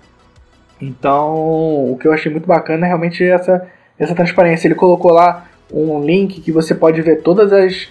Então, 0.80 1.90
o 1.90 1.98
que 2.00 2.06
eu 2.06 2.12
achei 2.12 2.30
muito 2.30 2.46
bacana 2.46 2.86
é 2.86 2.88
realmente 2.88 3.24
essa, 3.24 3.66
essa 3.98 4.14
transparência. 4.14 4.68
Ele 4.68 4.74
colocou 4.74 5.12
lá 5.12 5.48
um 5.72 6.02
link 6.02 6.40
que 6.40 6.52
você 6.52 6.74
pode 6.74 7.00
ver 7.02 7.22
todas 7.22 7.52
as, 7.52 7.88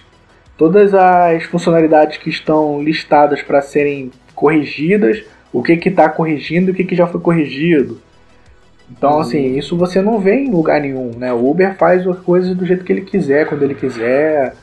todas 0.56 0.94
as 0.94 1.44
funcionalidades 1.44 2.16
que 2.16 2.30
estão 2.30 2.82
listadas 2.82 3.42
para 3.42 3.60
serem 3.60 4.10
corrigidas, 4.34 5.22
o 5.52 5.62
que 5.62 5.72
está 5.72 6.08
corrigindo 6.08 6.70
e 6.70 6.72
o 6.72 6.74
que, 6.74 6.84
que 6.84 6.96
já 6.96 7.06
foi 7.06 7.20
corrigido. 7.20 8.00
Então, 8.90 9.20
assim, 9.20 9.56
isso 9.58 9.76
você 9.76 10.00
não 10.00 10.18
vê 10.18 10.36
em 10.36 10.50
lugar 10.50 10.80
nenhum, 10.80 11.10
né? 11.16 11.32
O 11.32 11.50
Uber 11.50 11.76
faz 11.76 12.06
as 12.06 12.18
coisas 12.20 12.56
do 12.56 12.64
jeito 12.64 12.84
que 12.84 12.92
ele 12.92 13.02
quiser, 13.02 13.46
quando 13.46 13.62
ele 13.62 13.74
quiser. 13.74 14.54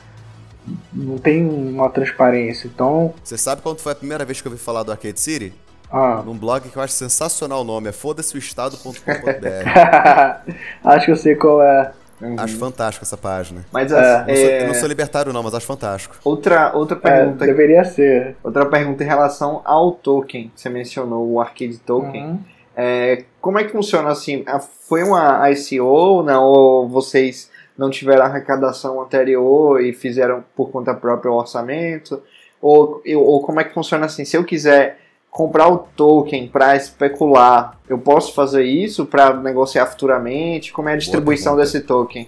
Não 0.92 1.16
tem 1.16 1.46
uma 1.46 1.88
transparência. 1.88 2.66
Então, 2.66 3.14
Você 3.22 3.38
sabe 3.38 3.62
quando 3.62 3.78
foi 3.78 3.92
a 3.92 3.94
primeira 3.94 4.24
vez 4.24 4.40
que 4.40 4.48
eu 4.48 4.52
ouvi 4.52 4.62
falar 4.62 4.82
do 4.82 4.90
Arcade 4.90 5.20
City? 5.20 5.52
Ah, 5.90 6.22
Num 6.24 6.36
blog 6.36 6.68
que 6.68 6.76
eu 6.76 6.82
acho 6.82 6.94
sensacional 6.94 7.60
o 7.60 7.64
nome, 7.64 7.88
é 7.88 7.92
foda-se-o-estado.com.br. 7.92 10.52
acho 10.84 11.06
que 11.06 11.12
eu 11.12 11.16
sei 11.16 11.34
qual 11.34 11.62
é. 11.62 11.92
acho 12.38 12.56
fantástico 12.56 13.04
essa 13.04 13.16
página. 13.16 13.64
Mas 13.72 13.92
Eu 13.92 13.98
assim, 13.98 14.26
não, 14.26 14.36
sou, 14.36 14.50
é, 14.50 14.66
não 14.66 14.74
sou 14.74 14.88
libertário 14.88 15.32
não, 15.32 15.42
mas 15.42 15.54
acho 15.54 15.66
fantástico. 15.66 16.16
outra, 16.24 16.72
outra 16.74 16.96
É, 16.96 17.00
pergunta 17.00 17.46
deveria 17.46 17.84
ser. 17.84 18.36
Outra 18.42 18.66
pergunta 18.66 19.04
em 19.04 19.06
relação 19.06 19.60
ao 19.64 19.92
token. 19.92 20.50
Você 20.54 20.68
mencionou 20.68 21.30
o 21.30 21.40
Arcade 21.40 21.78
Token. 21.78 22.26
Uhum. 22.26 22.38
É, 22.76 23.24
como 23.40 23.58
é 23.58 23.64
que 23.64 23.72
funciona 23.72 24.10
assim? 24.10 24.44
Foi 24.88 25.02
uma 25.02 25.50
ICO, 25.50 26.22
não? 26.22 26.44
Ou 26.44 26.88
vocês 26.88 27.50
não 27.76 27.90
tiveram 27.90 28.24
arrecadação 28.24 29.00
anterior 29.00 29.80
e 29.80 29.92
fizeram 29.92 30.44
por 30.54 30.70
conta 30.70 30.94
própria 30.94 31.30
o 31.30 31.36
orçamento? 31.36 32.22
Ou, 32.60 33.02
ou 33.16 33.42
como 33.42 33.60
é 33.60 33.64
que 33.64 33.72
funciona 33.72 34.06
assim? 34.06 34.24
Se 34.24 34.36
eu 34.36 34.44
quiser 34.44 34.98
comprar 35.36 35.68
o 35.68 35.76
token 35.76 36.48
para 36.48 36.74
especular, 36.76 37.78
eu 37.86 37.98
posso 37.98 38.34
fazer 38.34 38.64
isso 38.64 39.04
para 39.04 39.34
negociar 39.34 39.84
futuramente? 39.84 40.72
Como 40.72 40.88
é 40.88 40.94
a 40.94 40.96
distribuição 40.96 41.54
pergunta. 41.54 41.72
desse 41.72 41.86
token? 41.86 42.26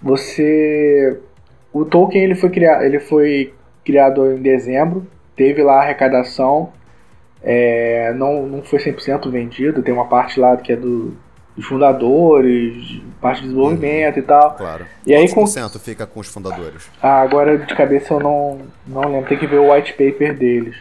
Você. 0.00 1.18
O 1.72 1.84
token 1.84 2.22
ele 2.22 2.36
foi, 2.36 2.48
criado, 2.50 2.84
ele 2.84 3.00
foi 3.00 3.52
criado 3.84 4.30
em 4.32 4.40
dezembro, 4.40 5.04
teve 5.34 5.64
lá 5.64 5.78
a 5.78 5.82
arrecadação, 5.82 6.72
é, 7.42 8.12
não, 8.14 8.46
não 8.46 8.62
foi 8.62 8.78
100% 8.78 9.28
vendido, 9.30 9.82
tem 9.82 9.92
uma 9.92 10.06
parte 10.06 10.38
lá 10.38 10.56
que 10.56 10.72
é 10.72 10.76
do, 10.76 11.16
dos 11.56 11.66
fundadores, 11.66 13.02
parte 13.20 13.42
de 13.42 13.48
desenvolvimento 13.48 14.18
e 14.20 14.22
tal. 14.22 14.54
Claro. 14.54 14.86
E 15.04 15.12
aí 15.12 15.28
com- 15.28 15.40
por 15.42 15.48
cento 15.48 15.78
fica 15.80 16.06
com 16.06 16.20
os 16.20 16.28
fundadores? 16.28 16.88
Ah, 17.02 17.20
agora 17.20 17.58
de 17.58 17.74
cabeça 17.74 18.14
eu 18.14 18.20
não, 18.20 18.58
não 18.86 19.10
lembro, 19.10 19.28
tem 19.28 19.38
que 19.38 19.46
ver 19.46 19.58
o 19.58 19.72
white 19.74 19.92
paper 19.92 20.36
deles. 20.38 20.76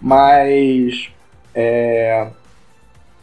Mas 0.00 1.10
é, 1.54 2.28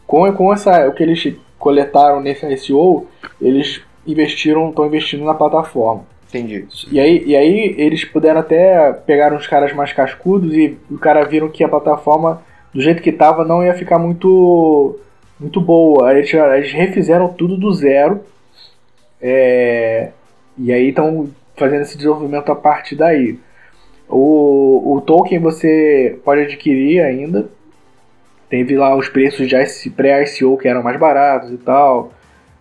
com, 0.06 0.30
com 0.32 0.52
essa, 0.52 0.88
o 0.88 0.92
que 0.92 1.02
eles 1.02 1.34
coletaram 1.58 2.20
nesse 2.20 2.46
ICO, 2.46 3.06
eles 3.40 3.80
investiram, 4.06 4.68
estão 4.68 4.86
investindo 4.86 5.24
na 5.24 5.34
plataforma. 5.34 6.04
Entendi. 6.28 6.66
E 6.90 6.98
aí, 6.98 7.22
e 7.24 7.36
aí 7.36 7.74
eles 7.78 8.04
puderam 8.04 8.40
até 8.40 8.92
pegar 8.92 9.32
uns 9.32 9.46
caras 9.46 9.72
mais 9.72 9.92
cascudos 9.92 10.52
e 10.54 10.76
o 10.90 10.98
cara 10.98 11.24
viram 11.24 11.48
que 11.48 11.62
a 11.62 11.68
plataforma, 11.68 12.42
do 12.72 12.80
jeito 12.80 13.02
que 13.02 13.10
estava, 13.10 13.44
não 13.44 13.64
ia 13.64 13.74
ficar 13.74 13.98
muito 13.98 14.98
muito 15.38 15.60
boa. 15.60 16.08
Aí 16.08 16.18
eles, 16.18 16.32
eles 16.32 16.72
refizeram 16.72 17.28
tudo 17.28 17.56
do 17.56 17.72
zero. 17.72 18.20
É, 19.20 20.10
e 20.58 20.72
aí 20.72 20.88
estão 20.88 21.28
fazendo 21.56 21.82
esse 21.82 21.96
desenvolvimento 21.96 22.50
a 22.50 22.56
partir 22.56 22.96
daí. 22.96 23.38
O, 24.16 24.94
o 24.94 25.00
token 25.00 25.40
você 25.40 26.20
pode 26.24 26.42
adquirir 26.42 27.00
ainda. 27.00 27.48
Teve 28.48 28.76
lá 28.76 28.94
os 28.96 29.08
preços 29.08 29.50
já 29.50 29.58
pré-ICO 29.96 30.56
que 30.56 30.68
eram 30.68 30.84
mais 30.84 30.96
baratos 31.00 31.50
e 31.50 31.56
tal. 31.56 32.12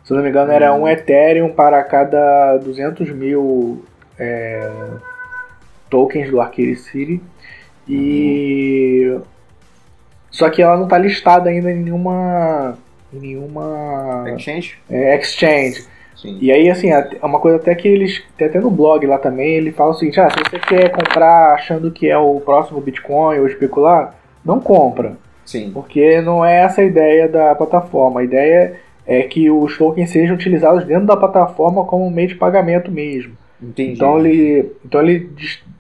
Se 0.04 0.12
eu 0.12 0.18
não 0.18 0.24
me 0.24 0.32
engano, 0.32 0.51
era 0.51 0.74
um 0.74 0.88
Ethereum 0.88 1.49
para 1.49 1.84
cada 1.84 2.58
200 2.58 3.08
mil 3.12 3.86
é, 4.18 4.68
tokens 5.91 6.32
do 6.32 6.41
Arcade 6.41 6.76
City. 6.76 7.22
E. 7.88 9.16
Só 10.32 10.49
que 10.49 10.60
ela 10.60 10.76
não 10.76 10.86
está 10.86 10.97
listada 10.97 11.51
ainda 11.51 11.72
em 11.72 11.84
nenhuma. 11.84 12.80
Em 13.14 13.20
nenhuma. 13.20 14.26
Exchange? 14.36 14.80
é, 14.89 15.16
exchange. 15.20 15.86
Sim. 16.24 16.38
E 16.40 16.54
aí, 16.54 16.70
assim, 16.70 16.90
é 16.90 17.20
uma 17.22 17.40
coisa 17.40 17.58
até 17.58 17.76
que 17.76 17.86
eles. 17.86 18.24
Tem 18.38 18.48
até 18.48 18.58
no 18.58 18.72
blog 18.72 19.06
lá 19.06 19.18
também, 19.18 19.56
ele 19.56 19.74
fala 19.74 19.92
o 19.92 19.94
seguinte: 19.94 20.22
ah, 20.22 20.30
se 20.30 20.38
você 20.40 20.58
quer 20.58 20.90
comprar 20.90 21.54
achando 21.54 21.92
que 21.92 22.10
é 22.10 22.18
o 22.18 22.40
próximo 22.40 22.80
Bitcoin 22.80 23.40
ou 23.40 23.46
especular, 23.46 24.16
não 24.44 24.58
compra. 24.62 25.18
Sim. 25.46 25.72
Porque 25.74 26.22
não 26.22 26.46
é 26.46 26.62
essa 26.62 26.80
a 26.80 26.86
ideia 26.86 27.28
da 27.28 27.54
plataforma. 27.54 28.22
A 28.22 28.24
ideia 28.24 28.76
é 29.06 29.24
que 29.24 29.52
os 29.52 29.78
tokens 29.78 30.12
sejam 30.12 30.34
utilizados 30.34 30.86
dentro 30.86 31.06
da 31.06 31.18
plataforma 31.18 31.84
como 31.84 32.08
um 32.08 32.10
meio 32.10 32.30
de 32.30 32.36
pagamento 32.36 32.90
mesmo. 32.90 33.36
Entendi. 33.62 33.92
Então 33.92 34.18
ele, 34.18 34.72
então 34.86 35.02
ele 35.02 35.30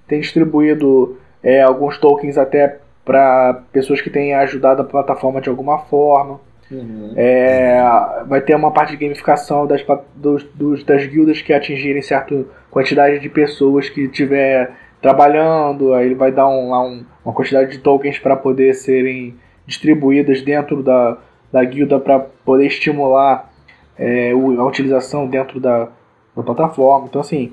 tem 0.05 0.19
distribuído 0.19 1.17
é, 1.41 1.61
alguns 1.61 1.97
tokens 1.97 2.37
até 2.37 2.79
para 3.05 3.63
pessoas 3.71 4.01
que 4.01 4.09
têm 4.09 4.33
ajudado 4.33 4.81
a 4.81 4.85
plataforma 4.85 5.39
de 5.39 5.47
alguma 5.47 5.79
forma. 5.79 6.41
Uhum. 6.73 7.13
É, 7.15 8.23
vai 8.27 8.41
ter 8.41 8.55
uma 8.55 8.71
parte 8.71 8.91
de 8.91 8.97
gamificação 8.97 9.67
das, 9.67 9.85
dos, 10.15 10.43
dos- 10.55 10.83
das 10.83 11.05
guildas 11.05 11.41
que 11.41 11.53
atingirem 11.53 12.01
certa 12.01 12.43
quantidade 12.71 13.19
de 13.19 13.29
pessoas 13.29 13.89
que 13.89 14.07
tiver 14.07 14.71
trabalhando. 15.01 15.93
Aí 15.93 16.05
ele 16.07 16.15
vai 16.15 16.31
dar 16.31 16.47
um, 16.47 16.71
lá 16.71 16.81
um- 16.83 17.03
uma 17.23 17.33
quantidade 17.33 17.71
de 17.71 17.77
tokens 17.77 18.17
para 18.17 18.35
poder 18.35 18.73
serem 18.73 19.35
distribuídas 19.67 20.41
dentro 20.41 20.81
da, 20.81 21.17
da 21.51 21.63
guilda 21.63 21.99
para 21.99 22.19
poder 22.19 22.65
estimular 22.65 23.51
é, 23.97 24.31
a 24.31 24.63
utilização 24.65 25.27
dentro 25.27 25.59
da, 25.59 25.89
da 26.35 26.41
plataforma. 26.43 27.05
Então 27.07 27.21
assim, 27.21 27.51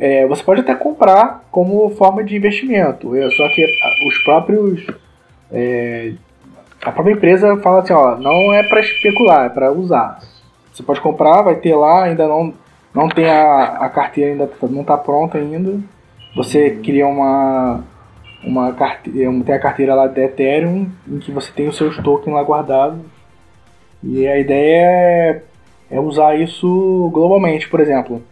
é, 0.00 0.26
você 0.26 0.42
pode 0.42 0.60
até 0.62 0.74
comprar 0.74 1.46
como 1.52 1.88
forma 1.90 2.24
de 2.24 2.34
investimento. 2.36 3.14
É, 3.14 3.30
só 3.30 3.48
que 3.50 3.64
os 4.08 4.18
próprios 4.24 4.84
é, 5.52 6.12
a 6.82 6.92
própria 6.92 7.12
empresa 7.12 7.56
fala 7.58 7.80
assim, 7.80 7.92
ó, 7.92 8.16
não 8.16 8.52
é 8.52 8.62
para 8.62 8.80
especular, 8.80 9.46
é 9.46 9.48
para 9.48 9.72
usar. 9.72 10.20
Você 10.72 10.82
pode 10.82 11.00
comprar, 11.00 11.42
vai 11.42 11.56
ter 11.56 11.74
lá, 11.74 12.04
ainda 12.04 12.26
não 12.26 12.54
não 12.94 13.08
tem 13.08 13.28
a, 13.28 13.64
a 13.80 13.88
carteira 13.90 14.32
ainda 14.32 14.50
não 14.62 14.80
está 14.80 14.96
pronta 14.96 15.38
ainda. 15.38 15.78
Você 16.36 16.70
cria 16.82 17.06
uma 17.06 17.84
uma 18.42 18.72
carteira, 18.72 19.44
tem 19.44 19.54
a 19.54 19.58
carteira 19.58 19.94
lá 19.94 20.06
da 20.06 20.22
Ethereum 20.22 20.88
em 21.06 21.18
que 21.18 21.32
você 21.32 21.50
tem 21.52 21.68
os 21.68 21.76
seus 21.76 21.96
tokens 21.98 22.34
lá 22.34 22.42
guardados. 22.42 22.98
E 24.02 24.26
a 24.26 24.38
ideia 24.38 24.86
é, 24.86 25.42
é 25.90 26.00
usar 26.00 26.36
isso 26.36 27.10
globalmente, 27.12 27.68
por 27.68 27.80
exemplo. 27.80 28.22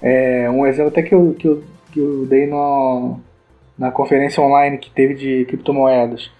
É, 0.00 0.48
um 0.48 0.64
exemplo 0.66 0.90
até 0.90 1.02
que 1.02 1.14
eu, 1.14 1.34
que 1.36 1.48
eu, 1.48 1.64
que 1.92 1.98
eu 1.98 2.26
dei 2.26 2.46
no, 2.46 3.18
na 3.76 3.90
conferência 3.90 4.42
online 4.42 4.78
que 4.78 4.90
teve 4.90 5.14
de 5.14 5.44
criptomoedas. 5.46 6.30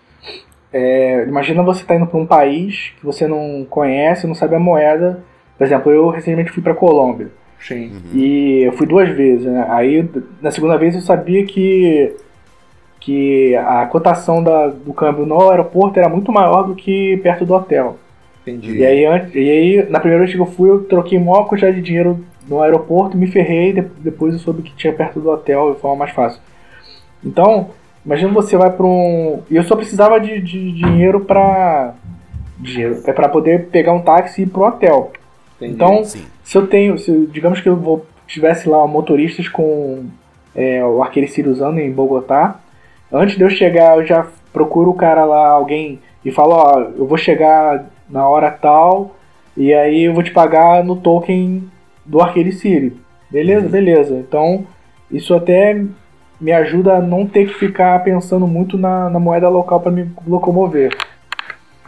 É, 0.72 1.24
imagina 1.26 1.62
você 1.62 1.80
estar 1.82 1.94
indo 1.96 2.06
para 2.06 2.18
um 2.18 2.26
país 2.26 2.92
que 2.98 3.04
você 3.06 3.26
não 3.26 3.66
conhece, 3.68 4.26
não 4.26 4.34
sabe 4.34 4.54
a 4.54 4.58
moeda. 4.60 5.22
Por 5.56 5.64
exemplo, 5.64 5.90
eu 5.90 6.08
recentemente 6.10 6.50
fui 6.52 6.62
para 6.62 6.74
Colômbia 6.74 7.28
Sim. 7.60 7.90
e 8.14 8.62
eu 8.62 8.72
fui 8.72 8.86
duas 8.86 9.08
vezes. 9.08 9.46
Né? 9.46 9.66
Aí 9.70 10.08
na 10.42 10.50
segunda 10.50 10.76
vez 10.76 10.94
eu 10.94 11.00
sabia 11.00 11.44
que 11.44 12.14
que 13.00 13.54
a 13.56 13.86
cotação 13.86 14.42
da, 14.42 14.66
do 14.66 14.92
câmbio 14.92 15.24
no 15.24 15.48
aeroporto 15.50 15.98
era 15.98 16.08
muito 16.08 16.30
maior 16.32 16.64
do 16.64 16.74
que 16.74 17.16
perto 17.18 17.46
do 17.46 17.54
hotel. 17.54 17.96
Entendi. 18.42 18.78
E 18.78 18.84
aí, 18.84 19.04
antes- 19.06 19.34
e 19.34 19.38
aí, 19.50 19.86
na 19.88 20.00
primeira 20.00 20.24
vez 20.24 20.34
que 20.34 20.40
eu 20.40 20.46
fui, 20.46 20.68
eu 20.68 20.84
troquei 20.84 21.18
maior 21.18 21.44
quantidade 21.44 21.76
de 21.76 21.82
dinheiro 21.82 22.22
no 22.48 22.60
aeroporto, 22.60 23.16
me 23.16 23.26
ferrei, 23.28 23.72
de- 23.72 23.82
depois 23.98 24.34
eu 24.34 24.40
soube 24.40 24.62
que 24.62 24.74
tinha 24.74 24.92
perto 24.92 25.20
do 25.20 25.30
hotel, 25.30 25.74
de 25.74 25.80
forma 25.80 25.96
mais 25.96 26.10
fácil. 26.10 26.40
Então, 27.24 27.70
imagina 28.08 28.32
você 28.32 28.56
vai 28.56 28.70
para 28.70 28.86
um. 28.86 29.42
Eu 29.50 29.62
só 29.62 29.76
precisava 29.76 30.18
de, 30.18 30.40
de 30.40 30.72
dinheiro 30.72 31.20
para. 31.20 31.94
Dinheiro. 32.58 33.02
É 33.06 33.12
para 33.12 33.28
poder 33.28 33.66
pegar 33.66 33.92
um 33.92 34.00
táxi 34.00 34.40
e 34.40 34.44
ir 34.44 34.48
pro 34.48 34.62
hotel. 34.64 35.12
Entendi. 35.56 35.74
Então, 35.74 36.02
Sim. 36.02 36.24
se 36.42 36.56
eu 36.56 36.66
tenho. 36.66 36.98
Se, 36.98 37.10
eu- 37.10 37.26
digamos 37.26 37.60
que 37.60 37.68
eu 37.68 37.76
vou, 37.76 38.06
tivesse 38.26 38.68
lá 38.68 38.86
motoristas 38.86 39.46
com 39.46 40.06
é, 40.56 40.82
o 40.84 41.02
Arqueire 41.02 41.28
City 41.28 41.48
usando 41.48 41.78
em 41.78 41.92
Bogotá. 41.92 42.58
Antes 43.12 43.36
de 43.36 43.44
eu 43.44 43.50
chegar, 43.50 43.96
eu 43.98 44.06
já 44.06 44.26
procuro 44.52 44.90
o 44.90 44.94
cara 44.94 45.24
lá, 45.24 45.48
alguém, 45.48 46.00
e 46.24 46.30
falo, 46.30 46.54
ó, 46.54 46.80
eu 46.96 47.06
vou 47.06 47.16
chegar 47.16 47.86
na 48.08 48.26
hora 48.26 48.50
tal, 48.50 49.14
e 49.56 49.72
aí 49.72 50.04
eu 50.04 50.14
vou 50.14 50.22
te 50.22 50.30
pagar 50.30 50.82
no 50.84 50.96
token 50.96 51.64
do 52.04 52.20
Arcade 52.20 52.52
City. 52.52 52.96
Beleza? 53.30 53.68
Beleza. 53.68 54.14
Então, 54.16 54.66
isso 55.10 55.34
até 55.34 55.84
me 56.40 56.52
ajuda 56.52 56.96
a 56.96 57.00
não 57.00 57.26
ter 57.26 57.46
que 57.48 57.54
ficar 57.58 58.02
pensando 58.04 58.46
muito 58.46 58.78
na, 58.78 59.10
na 59.10 59.18
moeda 59.18 59.48
local 59.48 59.80
para 59.80 59.90
me 59.90 60.10
locomover. 60.26 60.96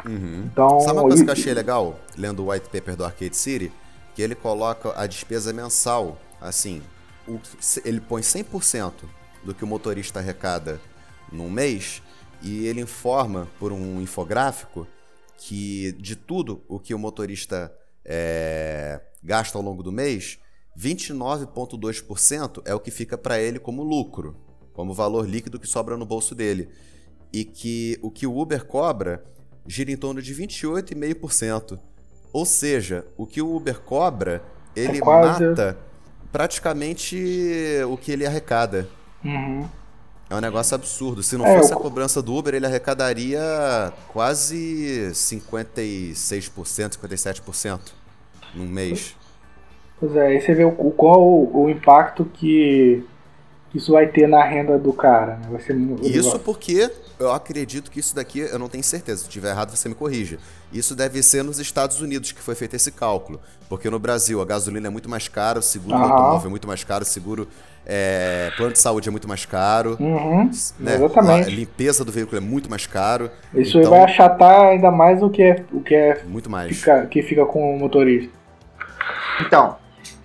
Uhum. 0.04 0.44
Então, 0.50 0.80
Sabe 0.80 0.98
uma 0.98 1.02
coisa 1.02 1.22
que 1.24 1.30
eu 1.30 1.32
achei 1.34 1.52
legal, 1.54 1.98
lendo 2.16 2.42
o 2.44 2.50
white 2.50 2.68
paper 2.68 2.96
do 2.96 3.04
Arcade 3.04 3.36
City? 3.36 3.70
Que 4.14 4.22
ele 4.22 4.34
coloca 4.34 4.92
a 5.00 5.06
despesa 5.06 5.52
mensal, 5.52 6.18
assim, 6.40 6.82
o- 7.28 7.38
ele 7.84 8.00
põe 8.00 8.22
100% 8.22 9.04
do 9.44 9.54
que 9.54 9.62
o 9.62 9.66
motorista 9.66 10.18
arrecada 10.18 10.80
num 11.30 11.48
mês 11.50 12.02
e 12.42 12.66
ele 12.66 12.80
informa 12.80 13.46
por 13.58 13.72
um 13.72 14.00
infográfico 14.00 14.86
que 15.38 15.92
de 15.92 16.16
tudo 16.16 16.62
o 16.68 16.78
que 16.78 16.92
o 16.94 16.98
motorista 16.98 17.72
é, 18.04 19.00
gasta 19.22 19.56
ao 19.56 19.62
longo 19.62 19.82
do 19.82 19.92
mês, 19.92 20.38
29,2% 20.80 22.62
é 22.64 22.74
o 22.74 22.80
que 22.80 22.90
fica 22.90 23.16
para 23.18 23.38
ele 23.40 23.58
como 23.58 23.82
lucro, 23.82 24.36
como 24.72 24.94
valor 24.94 25.28
líquido 25.28 25.58
que 25.60 25.66
sobra 25.66 25.96
no 25.96 26.06
bolso 26.06 26.34
dele. 26.34 26.68
E 27.32 27.44
que 27.44 27.98
o 28.02 28.10
que 28.10 28.26
o 28.26 28.36
Uber 28.38 28.64
cobra 28.66 29.22
gira 29.66 29.90
em 29.92 29.96
torno 29.96 30.20
de 30.22 30.34
28,5%. 30.34 31.78
Ou 32.32 32.44
seja, 32.46 33.04
o 33.16 33.26
que 33.26 33.42
o 33.42 33.54
Uber 33.54 33.80
cobra, 33.80 34.42
ele 34.74 35.00
quase- 35.00 35.44
mata 35.44 35.76
praticamente 36.32 37.16
o 37.88 37.96
que 37.96 38.10
ele 38.12 38.24
arrecada. 38.26 38.88
Uhum. 39.24 39.68
É 40.28 40.34
um 40.36 40.40
negócio 40.40 40.74
absurdo. 40.76 41.22
Se 41.24 41.36
não 41.36 41.44
É, 41.44 41.58
fosse 41.58 41.72
eu- 41.72 41.78
a 41.78 41.80
cobrança 41.80 42.22
do 42.22 42.34
Uber, 42.34 42.54
ele 42.54 42.64
arrecadaria 42.66 43.40
quase 44.12 45.10
56%, 45.12 46.92
57% 46.94 47.92
num 48.54 48.66
mês. 48.68 49.16
Pois 50.00 50.16
é, 50.16 50.28
aí 50.28 50.40
você 50.40 50.54
vê 50.54 50.64
o, 50.64 50.72
qual 50.72 51.22
o, 51.22 51.64
o 51.64 51.70
impacto 51.70 52.24
que 52.24 53.04
que 53.70 53.78
isso 53.78 53.92
vai 53.92 54.08
ter 54.08 54.26
na 54.26 54.42
renda 54.42 54.76
do 54.76 54.92
cara. 54.92 55.36
Né? 55.36 55.46
Vai 55.48 55.60
ser 55.60 55.74
mu- 55.76 55.96
Isso 56.02 56.38
porque 56.40 56.90
eu 57.20 57.30
acredito 57.32 57.88
que 57.90 58.00
isso 58.00 58.14
daqui, 58.16 58.40
eu 58.40 58.58
não 58.58 58.68
tenho 58.68 58.82
certeza. 58.82 59.18
Se 59.18 59.28
estiver 59.28 59.50
errado, 59.50 59.70
você 59.70 59.88
me 59.88 59.94
corrija. 59.94 60.38
Isso 60.72 60.94
deve 60.96 61.22
ser 61.22 61.44
nos 61.44 61.60
Estados 61.60 62.00
Unidos 62.00 62.32
que 62.32 62.40
foi 62.40 62.56
feito 62.56 62.74
esse 62.74 62.90
cálculo. 62.90 63.40
Porque 63.68 63.88
no 63.88 63.98
Brasil 64.00 64.40
a 64.40 64.44
gasolina 64.44 64.88
é 64.88 64.90
muito 64.90 65.08
mais 65.08 65.28
cara, 65.28 65.60
o 65.60 65.62
seguro 65.62 65.96
do 65.96 66.02
automóvel 66.02 66.48
é 66.48 66.50
muito 66.50 66.66
mais 66.66 66.82
caro, 66.82 67.04
o 67.04 67.06
seguro. 67.06 67.46
É, 67.86 68.50
plano 68.56 68.72
de 68.72 68.78
saúde 68.78 69.08
é 69.08 69.10
muito 69.12 69.28
mais 69.28 69.46
caro. 69.46 69.96
Uhum, 70.00 70.50
né? 70.80 70.96
exatamente. 70.96 71.48
A 71.48 71.50
limpeza 71.52 72.04
do 72.04 72.10
veículo 72.12 72.36
é 72.36 72.40
muito 72.40 72.68
mais 72.68 72.86
caro. 72.86 73.30
Isso 73.54 73.78
aí 73.78 73.84
então, 73.84 73.92
vai 73.92 74.02
achatar 74.02 74.62
ainda 74.68 74.90
mais 74.90 75.22
o 75.22 75.30
que 75.30 75.42
é, 75.42 75.64
o 75.72 75.80
que 75.80 75.94
é 75.94 76.22
Muito 76.26 76.50
mais. 76.50 76.76
fica, 76.76 77.06
que 77.06 77.22
fica 77.22 77.46
com 77.46 77.74
o 77.74 77.78
motorista. 77.78 78.32
Então, 79.40 79.76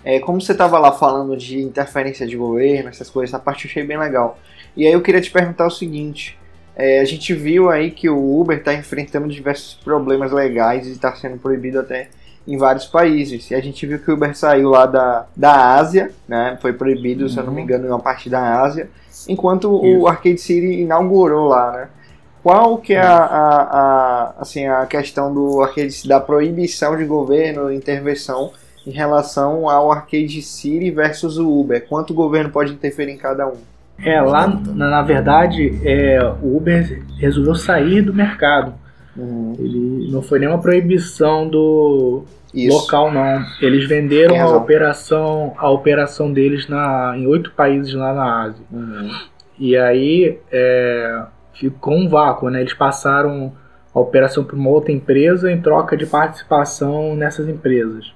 é, 0.06 0.20
como 0.20 0.40
você 0.42 0.54
estava 0.54 0.80
lá 0.80 0.92
falando 0.94 1.36
de 1.36 1.60
interferência 1.62 2.28
de 2.28 2.38
governo, 2.38 2.90
essas 2.90 3.10
coisas, 3.10 3.34
essa 3.34 3.44
parte 3.44 3.66
eu 3.66 3.72
achei 3.72 3.84
bem 3.84 3.98
legal. 3.98 4.38
E 4.78 4.86
aí 4.88 4.94
eu 4.94 5.02
queria 5.02 5.22
te 5.22 5.32
perguntar 5.32 5.66
o 5.68 5.72
seguinte: 5.72 6.38
é, 6.76 7.00
a 7.02 7.06
gente 7.06 7.34
viu 7.34 7.70
aí 7.72 7.92
que 7.92 8.10
o 8.10 8.40
Uber 8.42 8.60
está 8.60 8.74
enfrentando 8.74 9.28
diversos 9.28 9.74
problemas 9.84 10.32
legais 10.32 10.88
e 10.88 10.92
está 10.92 11.16
sendo 11.16 11.38
proibido 11.38 11.80
até 11.80 12.10
em 12.48 12.58
vários 12.58 12.86
países. 12.86 13.50
E 13.50 13.56
a 13.56 13.62
gente 13.62 13.86
viu 13.88 14.00
que 14.00 14.12
o 14.12 14.14
Uber 14.14 14.38
saiu 14.38 14.70
lá 14.70 14.86
da, 14.86 15.26
da 15.36 15.76
Ásia, 15.76 16.12
né? 16.28 16.58
Foi 16.62 16.74
proibido, 16.74 17.28
se 17.30 17.40
eu 17.40 17.44
não 17.44 17.52
me 17.54 17.62
Uhum. 17.62 17.64
engano, 17.64 17.88
em 17.88 17.90
uma 17.90 18.00
parte 18.00 18.30
da 18.30 18.62
Ásia, 18.62 18.90
enquanto 19.28 19.68
Isso. 19.84 20.02
o 20.02 20.08
Arcade 20.08 20.40
City 20.40 20.82
inaugurou 20.82 21.48
lá, 21.48 21.72
né? 21.72 21.88
Qual 22.44 22.78
que 22.78 22.94
é 22.94 23.02
a, 23.02 23.18
a, 23.18 23.62
a- 24.30 24.34
assim, 24.40 24.68
a 24.68 24.86
questão 24.86 25.34
do 25.34 25.62
Arcade 25.64 26.08
da 26.08 26.20
proibição 26.20 26.96
de 26.96 27.04
governo, 27.04 27.72
intervenção 27.74 28.52
em 28.86 28.92
relação 28.92 29.70
ao 29.70 29.92
Arcade 29.92 30.42
City 30.42 30.92
versus 30.92 31.38
o 31.38 31.60
Uber? 31.60 31.86
Quanto 31.88 32.12
o 32.12 32.14
governo 32.16 32.50
pode 32.50 32.74
interferir 32.74 33.12
em 33.12 33.18
cada 33.18 33.48
um? 33.48 33.58
É, 34.04 34.22
lá 34.22 34.48
na, 34.48 34.90
na 34.90 35.02
verdade, 35.02 35.80
é, 35.84 36.20
o 36.42 36.58
Uber 36.58 37.04
resolveu 37.18 37.56
sair 37.56 38.02
do 38.02 38.14
mercado. 38.14 38.74
Ele 39.58 40.10
não 40.12 40.22
foi 40.22 40.40
nenhuma 40.40 40.60
proibição 40.60 41.48
do 41.48 42.26
Isso. 42.54 42.78
local, 42.78 43.12
não. 43.12 43.46
Eles 43.62 43.88
venderam 43.88 44.40
a 44.42 44.58
operação, 44.58 45.54
a 45.58 45.70
operação 45.70 46.32
deles 46.32 46.68
na, 46.68 47.14
em 47.18 47.26
oito 47.26 47.52
países 47.52 47.94
lá 47.94 48.14
na 48.14 48.44
Ásia. 48.44 48.66
Uhum. 48.70 49.10
E 49.58 49.78
aí 49.78 50.38
é, 50.52 51.24
ficou 51.54 51.96
um 51.96 52.10
vácuo, 52.10 52.50
né? 52.50 52.60
Eles 52.60 52.74
passaram 52.74 53.54
a 53.94 54.00
operação 54.00 54.44
para 54.44 54.58
uma 54.58 54.70
outra 54.70 54.92
empresa 54.92 55.50
em 55.50 55.62
troca 55.62 55.96
de 55.96 56.06
participação 56.06 57.16
nessas 57.16 57.48
empresas. 57.48 58.14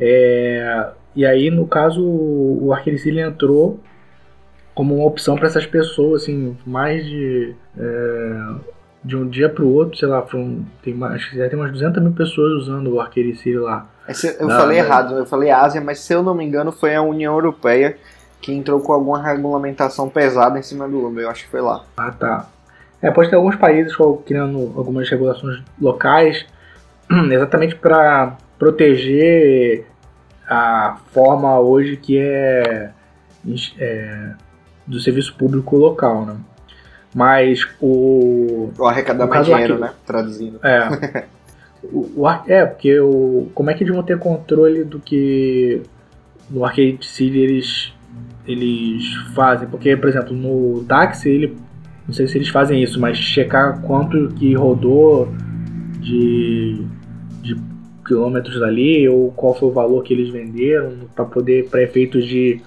É, 0.00 0.88
E 1.14 1.26
aí, 1.26 1.50
no 1.50 1.66
caso, 1.66 2.02
o 2.04 2.72
City 2.98 3.18
entrou 3.18 3.78
como 4.74 4.94
uma 4.96 5.06
opção 5.06 5.36
para 5.36 5.46
essas 5.46 5.66
pessoas, 5.66 6.22
assim, 6.22 6.56
mais 6.66 7.04
de. 7.04 7.54
é, 7.78 8.54
de 9.02 9.16
um 9.16 9.26
dia 9.28 9.48
para 9.48 9.64
o 9.64 9.72
outro, 9.72 9.96
sei 9.98 10.06
lá, 10.08 10.20
foram, 10.22 10.64
tem 10.82 10.92
mais, 10.92 11.14
acho 11.14 11.30
que 11.30 11.36
já 11.38 11.48
tem 11.48 11.58
umas 11.58 11.72
200 11.72 12.02
mil 12.02 12.12
pessoas 12.12 12.52
usando 12.62 12.94
o 12.94 13.04
City 13.12 13.56
lá. 13.56 13.86
Esse- 14.08 14.36
eu 14.38 14.46
Não, 14.46 14.56
falei 14.56 14.78
não. 14.78 14.84
errado, 14.84 15.16
eu 15.16 15.24
falei 15.26 15.50
Ásia, 15.50 15.80
mas 15.80 16.00
se 16.00 16.12
eu 16.12 16.22
não 16.22 16.34
me 16.34 16.44
engano 16.44 16.70
foi 16.70 16.94
a 16.94 17.00
União 17.02 17.32
Europeia 17.34 17.96
que 18.42 18.52
entrou 18.52 18.80
com 18.80 18.92
alguma 18.92 19.22
regulamentação 19.22 20.08
pesada 20.08 20.58
em 20.58 20.62
cima 20.62 20.86
do 20.88 21.06
Uber, 21.06 21.24
eu 21.24 21.30
acho 21.30 21.44
que 21.44 21.50
foi 21.50 21.60
lá. 21.60 21.84
Ah, 21.96 22.10
tá. 22.10 22.46
É, 23.02 23.10
pode 23.10 23.30
ter 23.30 23.36
alguns 23.36 23.56
países 23.56 23.94
criando 24.26 24.72
algumas 24.76 25.08
regulações 25.08 25.62
locais, 25.80 26.44
exatamente 27.32 27.74
para 27.76 28.36
proteger 28.60 29.86
a 30.46 30.98
forma 31.12 31.58
hoje 31.58 31.96
que 31.96 32.18
é, 32.18 32.90
é, 33.78 34.30
do 34.86 35.00
serviço 35.00 35.34
público 35.34 35.76
local, 35.76 36.26
né? 36.26 36.36
Mas 37.14 37.66
o, 37.80 38.70
O 38.78 38.84
arrecadar 38.84 39.26
mais 39.26 39.46
dinheiro, 39.46 39.74
aqui- 39.74 39.82
né? 39.82 39.90
Traduzindo. 40.06 40.60
É. 40.62 41.26
O, 41.82 42.24
o 42.24 42.28
é, 42.46 42.66
porque 42.66 43.00
o, 43.00 43.48
como 43.54 43.70
é 43.70 43.74
que 43.74 43.82
eles 43.82 43.94
vão 43.94 44.02
ter 44.02 44.18
controle 44.18 44.84
do 44.84 45.00
que 45.00 45.80
no 46.50 46.62
Arcade 46.62 46.98
City 47.06 47.38
eles, 47.38 47.94
eles 48.46 49.02
fazem? 49.34 49.66
Porque, 49.66 49.96
por 49.96 50.10
exemplo, 50.10 50.36
no 50.36 50.84
táxi, 50.84 51.30
ele, 51.30 51.56
não 52.06 52.12
sei 52.12 52.26
se 52.26 52.36
eles 52.36 52.50
fazem 52.50 52.82
isso, 52.82 53.00
mas 53.00 53.16
checar 53.16 53.80
quanto 53.80 54.28
que 54.34 54.52
rodou 54.52 55.32
de, 56.00 56.84
de 57.40 57.56
quilômetros 58.10 58.60
ali, 58.60 59.08
ou 59.08 59.30
qual 59.32 59.54
foi 59.54 59.68
o 59.68 59.72
valor 59.72 60.02
que 60.02 60.12
eles 60.12 60.30
venderam, 60.30 61.08
para 61.14 61.24
poder, 61.24 61.68
para 61.68 61.80
efeitos 61.82 62.26
de, 62.26 62.60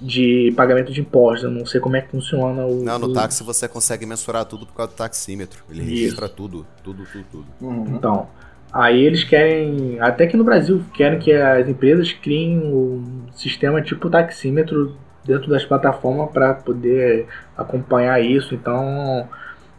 de 0.00 0.52
pagamento 0.54 0.92
de 0.92 1.00
impostos. 1.00 1.44
Eu 1.44 1.50
não 1.50 1.64
sei 1.64 1.80
como 1.80 1.96
é 1.96 2.02
que 2.02 2.10
funciona 2.10 2.66
o. 2.66 2.82
Não, 2.84 2.98
no 2.98 3.06
o- 3.06 3.12
táxi 3.14 3.42
você 3.42 3.66
consegue 3.66 4.04
mensurar 4.04 4.44
tudo 4.44 4.66
por 4.66 4.74
causa 4.74 4.92
do 4.92 4.96
taxímetro. 4.96 5.64
Ele 5.70 5.80
Isso. 5.80 5.90
registra 5.90 6.28
tudo, 6.28 6.66
tudo, 6.84 7.04
tudo, 7.10 7.24
tudo. 7.32 7.46
Uhum. 7.60 7.96
Então, 7.96 8.28
aí 8.72 9.02
eles 9.02 9.24
querem, 9.24 9.98
até 10.00 10.26
que 10.26 10.36
no 10.36 10.44
Brasil, 10.44 10.84
querem 10.94 11.18
que 11.18 11.32
as 11.32 11.66
empresas 11.68 12.12
criem 12.12 12.58
um 12.58 13.22
sistema 13.32 13.80
tipo 13.80 14.10
taxímetro 14.10 14.94
dentro 15.24 15.48
das 15.50 15.64
plataformas 15.64 16.30
para 16.30 16.52
poder 16.54 17.26
acompanhar 17.56 18.20
isso. 18.22 18.54
Então, 18.54 19.26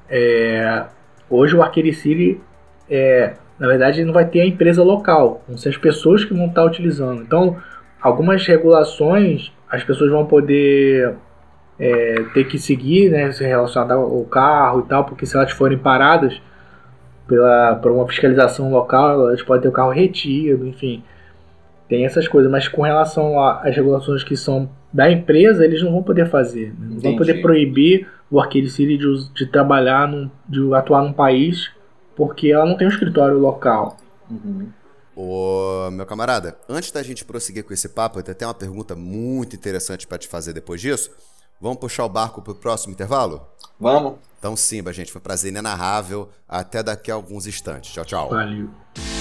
é, 0.09 0.85
hoje 1.29 1.55
o 1.55 1.61
Arcade 1.61 1.93
City, 1.93 2.41
é, 2.89 3.35
na 3.59 3.67
verdade, 3.67 4.03
não 4.03 4.13
vai 4.13 4.25
ter 4.25 4.41
a 4.41 4.45
empresa 4.45 4.83
local, 4.83 5.43
vão 5.47 5.57
ser 5.57 5.69
as 5.69 5.77
pessoas 5.77 6.23
que 6.23 6.33
vão 6.33 6.47
estar 6.47 6.63
utilizando. 6.63 7.21
Então, 7.21 7.57
algumas 8.01 8.45
regulações 8.45 9.51
as 9.69 9.83
pessoas 9.83 10.09
vão 10.11 10.25
poder 10.25 11.15
é, 11.79 12.23
ter 12.33 12.45
que 12.45 12.57
seguir, 12.57 13.09
né, 13.09 13.31
se 13.31 13.45
relacionado 13.45 13.99
ao 13.99 14.23
carro 14.25 14.81
e 14.81 14.89
tal, 14.89 15.03
porque 15.05 15.25
se 15.25 15.35
elas 15.35 15.51
forem 15.51 15.77
paradas 15.77 16.41
pela, 17.27 17.75
por 17.75 17.91
uma 17.91 18.07
fiscalização 18.07 18.71
local, 18.71 19.27
elas 19.27 19.41
podem 19.43 19.63
ter 19.63 19.67
o 19.67 19.73
carro 19.73 19.91
retido, 19.91 20.65
enfim. 20.65 21.03
Tem 21.89 22.05
essas 22.05 22.27
coisas, 22.27 22.51
mas 22.51 22.67
com 22.67 22.81
relação 22.81 23.39
às 23.39 23.75
regulações 23.75 24.23
que 24.23 24.35
são 24.35 24.69
da 24.91 25.11
empresa, 25.11 25.63
eles 25.63 25.81
não 25.83 25.91
vão 25.91 26.03
poder 26.03 26.27
fazer. 26.27 26.73
né? 26.79 26.87
Não 26.91 26.99
vão 26.99 27.15
poder 27.15 27.41
proibir 27.41 28.07
o 28.31 28.39
Arcade 28.39 28.69
City 28.69 28.97
de, 28.97 29.33
de 29.33 29.45
trabalhar, 29.45 30.07
num, 30.07 30.29
de 30.47 30.73
atuar 30.73 31.01
num 31.01 31.13
país, 31.13 31.69
porque 32.18 32.51
ela 32.51 32.65
não 32.65 32.76
tem 32.76 32.88
um 32.88 32.89
escritório 32.89 33.38
local. 33.38 33.95
Uhum. 34.30 34.68
Ô, 35.15 35.89
meu 35.91 36.05
camarada, 36.05 36.57
antes 36.68 36.91
da 36.91 37.01
gente 37.01 37.24
prosseguir 37.24 37.63
com 37.63 37.74
esse 37.74 37.88
papo, 37.89 38.20
eu 38.20 38.24
tenho 38.24 38.34
até 38.34 38.45
uma 38.45 38.53
pergunta 38.53 38.95
muito 38.95 39.55
interessante 39.55 40.05
pra 40.05 40.18
te 40.18 40.28
fazer 40.28 40.51
depois 40.51 40.82
disso. 40.82 41.11
Vamos 41.61 41.80
puxar 41.80 42.05
o 42.05 42.09
barco 42.09 42.41
pro 42.41 42.53
próximo 42.53 42.93
intervalo? 42.93 43.47
Vamos? 43.80 44.15
Então, 44.39 44.55
Simba, 44.55 44.93
gente, 44.93 45.11
foi 45.11 45.20
um 45.20 45.24
prazer 45.24 45.51
inenarrável. 45.51 46.30
Até 46.47 46.84
daqui 46.84 47.11
a 47.11 47.15
alguns 47.15 47.47
instantes. 47.47 47.91
Tchau, 47.91 48.05
tchau. 48.05 48.30
Valeu. 48.30 48.70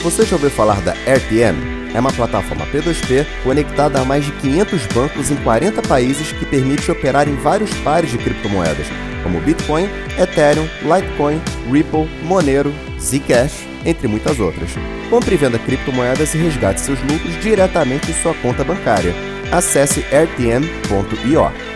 Você 0.03 0.25
já 0.25 0.37
ouviu 0.37 0.51
falar 0.51 0.83
da 0.83 0.93
RTM? 0.93 1.95
É 1.95 2.01
uma 2.01 2.13
plataforma 2.13 2.67
P2P 2.67 3.25
conectada 3.43 4.01
a 4.01 4.05
mais 4.05 4.25
de 4.25 4.33
500 4.33 4.87
bancos 4.89 5.31
em 5.31 5.37
40 5.43 5.83
países 5.83 6.33
que 6.33 6.45
permite 6.45 6.91
operar 6.91 7.29
em 7.29 7.37
vários 7.37 7.73
pares 7.81 8.11
de 8.11 8.19
criptomoedas, 8.19 8.87
como 9.27 9.41
Bitcoin, 9.41 9.89
Ethereum, 10.16 10.68
Litecoin, 10.83 11.43
Ripple, 11.68 12.09
Monero, 12.22 12.72
Zcash, 13.01 13.66
entre 13.85 14.07
muitas 14.07 14.39
outras. 14.39 14.70
Compre 15.11 15.35
e 15.35 15.39
venda 15.39 15.59
criptomoedas 15.59 16.33
e 16.35 16.39
resgate 16.39 16.81
seus 16.81 17.01
lucros 17.03 17.37
diretamente 17.43 18.11
em 18.11 18.14
sua 18.14 18.35
conta 18.35 18.62
bancária. 18.62 19.12
Acesse 19.51 20.01
rtm.io. 20.01 21.76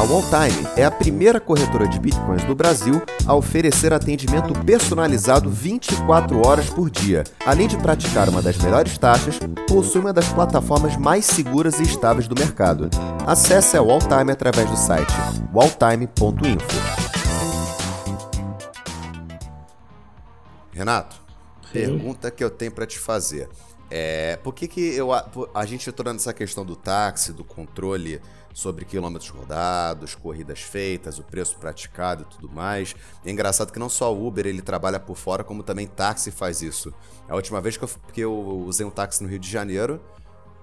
A 0.00 0.02
Walltime 0.02 0.66
é 0.78 0.84
a 0.86 0.90
primeira 0.90 1.38
corretora 1.38 1.86
de 1.86 2.00
bitcoins 2.00 2.42
do 2.44 2.54
Brasil 2.54 3.02
a 3.26 3.34
oferecer 3.34 3.92
atendimento 3.92 4.54
personalizado 4.64 5.50
24 5.50 6.40
horas 6.46 6.70
por 6.70 6.88
dia. 6.88 7.22
Além 7.44 7.68
de 7.68 7.76
praticar 7.76 8.26
uma 8.30 8.40
das 8.40 8.56
melhores 8.56 8.96
taxas, 8.96 9.38
possui 9.68 10.00
uma 10.00 10.10
das 10.10 10.26
plataformas 10.32 10.96
mais 10.96 11.26
seguras 11.26 11.78
e 11.80 11.82
estáveis 11.82 12.26
do 12.26 12.34
mercado. 12.34 12.88
Acesse 13.26 13.76
a 13.76 13.82
Walltime 13.82 14.32
através 14.32 14.70
do 14.70 14.76
site 14.78 15.12
walltime.info. 15.52 16.76
Renato, 20.72 21.16
Sim. 21.66 21.72
pergunta 21.72 22.30
que 22.30 22.42
eu 22.42 22.48
tenho 22.48 22.72
para 22.72 22.86
te 22.86 22.98
fazer. 22.98 23.50
É, 23.90 24.36
por 24.36 24.54
que, 24.54 24.66
que 24.66 24.80
eu, 24.80 25.12
a, 25.12 25.28
a 25.52 25.66
gente 25.66 25.90
entrou 25.90 26.10
nessa 26.10 26.32
questão 26.32 26.64
do 26.64 26.76
táxi, 26.76 27.32
do 27.32 27.42
controle 27.44 28.22
sobre 28.52 28.84
quilômetros 28.84 29.30
rodados, 29.30 30.14
corridas 30.14 30.60
feitas, 30.60 31.18
o 31.18 31.22
preço 31.22 31.56
praticado 31.58 32.22
e 32.22 32.34
tudo 32.34 32.48
mais. 32.48 32.94
É 33.24 33.30
engraçado 33.30 33.72
que 33.72 33.78
não 33.78 33.88
só 33.88 34.12
o 34.14 34.26
Uber 34.26 34.46
ele 34.46 34.60
trabalha 34.62 34.98
por 35.00 35.16
fora, 35.16 35.44
como 35.44 35.62
também 35.62 35.86
táxi 35.86 36.30
faz 36.30 36.60
isso. 36.62 36.92
A 37.28 37.34
última 37.36 37.60
vez 37.60 37.76
que 37.76 37.84
eu, 37.84 37.90
que 38.12 38.20
eu 38.20 38.32
usei 38.66 38.84
um 38.84 38.90
táxi 38.90 39.22
no 39.22 39.28
Rio 39.28 39.38
de 39.38 39.48
Janeiro, 39.50 40.00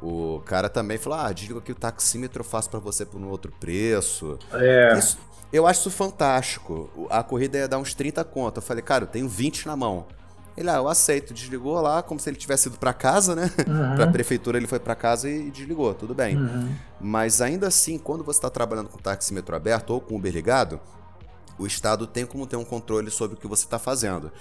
o 0.01 0.41
cara 0.45 0.69
também 0.69 0.97
falou: 0.97 1.17
Ah, 1.19 1.31
desliga 1.31 1.59
aqui 1.59 1.71
o 1.71 1.75
taxímetro, 1.75 2.41
eu 2.41 2.45
faço 2.45 2.69
para 2.69 2.79
você 2.79 3.05
por 3.05 3.19
um 3.19 3.29
outro 3.29 3.51
preço. 3.59 4.38
É, 4.53 4.97
Isso- 4.97 5.17
eu 5.51 5.65
acho 5.65 5.79
isso 5.79 5.91
fantástico. 5.91 7.07
A 7.09 7.23
corrida 7.23 7.57
ia 7.57 7.67
dar 7.67 7.77
uns 7.77 7.93
30 7.93 8.23
conto. 8.25 8.57
Eu 8.57 8.61
falei, 8.61 8.83
cara, 8.83 9.05
eu 9.05 9.07
tenho 9.07 9.29
20 9.29 9.65
na 9.65 9.77
mão. 9.77 10.05
Ele, 10.58 10.70
ah, 10.70 10.78
eu 10.78 10.88
aceito. 10.88 11.34
Desligou 11.34 11.80
lá, 11.80 12.01
como 12.01 12.20
se 12.20 12.30
ele 12.30 12.36
tivesse 12.36 12.68
ido 12.68 12.80
pra 12.80 12.91
casa, 12.91 13.36
né? 13.36 13.51
Uhum. 13.68 13.95
pra 13.95 14.08
prefeitura 14.08 14.58
ele 14.58 14.68
foi 14.68 14.80
pra 14.80 14.95
casa 14.95 15.30
e 15.30 15.51
desligou, 15.51 15.93
tudo 15.93 16.16
bem. 16.16 16.36
Uhum. 16.36 16.76
Mas 16.99 17.41
ainda 17.41 17.68
assim, 17.68 17.99
quando 17.99 18.24
você 18.24 18.39
está 18.39 18.49
trabalhando 18.49 18.89
com 18.89 18.97
taxímetro 18.97 19.55
aberto 19.55 19.91
ou 19.91 20.01
com 20.01 20.16
Uber 20.16 20.34
ligado, 20.34 20.80
o 21.60 21.68
Estado 21.68 22.08
tem 22.08 22.26
como 22.26 22.47
ter 22.47 22.55
um 22.55 22.66
controle 22.66 23.12
sobre 23.12 23.38
o 23.38 23.39
que 23.39 23.47
você 23.47 23.66
está 23.66 23.78
fazendo. 23.78 24.32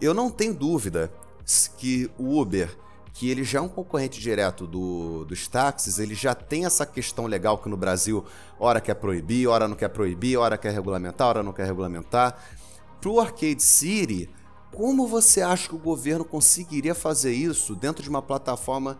Eu 0.00 0.14
não 0.14 0.30
tenho 0.30 0.54
dúvida 0.54 1.10
que 1.76 2.10
o 2.18 2.40
Uber, 2.40 2.76
que 3.12 3.30
ele 3.30 3.44
já 3.44 3.58
é 3.58 3.62
um 3.62 3.68
concorrente 3.68 4.20
direto 4.20 4.66
do, 4.66 5.24
dos 5.24 5.48
táxis, 5.48 5.98
ele 5.98 6.14
já 6.14 6.34
tem 6.34 6.66
essa 6.66 6.84
questão 6.84 7.26
legal 7.26 7.58
que 7.58 7.68
no 7.68 7.76
Brasil, 7.76 8.24
hora 8.58 8.80
quer 8.80 8.94
proibir, 8.94 9.46
hora 9.46 9.66
não 9.68 9.76
quer 9.76 9.88
proibir, 9.88 10.36
hora 10.36 10.58
quer 10.58 10.72
regulamentar, 10.72 11.28
hora 11.28 11.42
não 11.42 11.52
quer 11.52 11.66
regulamentar. 11.66 12.36
Pro 13.00 13.20
Arcade 13.20 13.62
City, 13.62 14.28
como 14.76 15.06
você 15.06 15.40
acha 15.40 15.68
que 15.70 15.74
o 15.74 15.78
governo 15.78 16.22
conseguiria 16.24 16.94
fazer 16.94 17.32
isso 17.32 17.74
dentro 17.74 18.02
de 18.02 18.10
uma 18.10 18.20
plataforma 18.20 18.98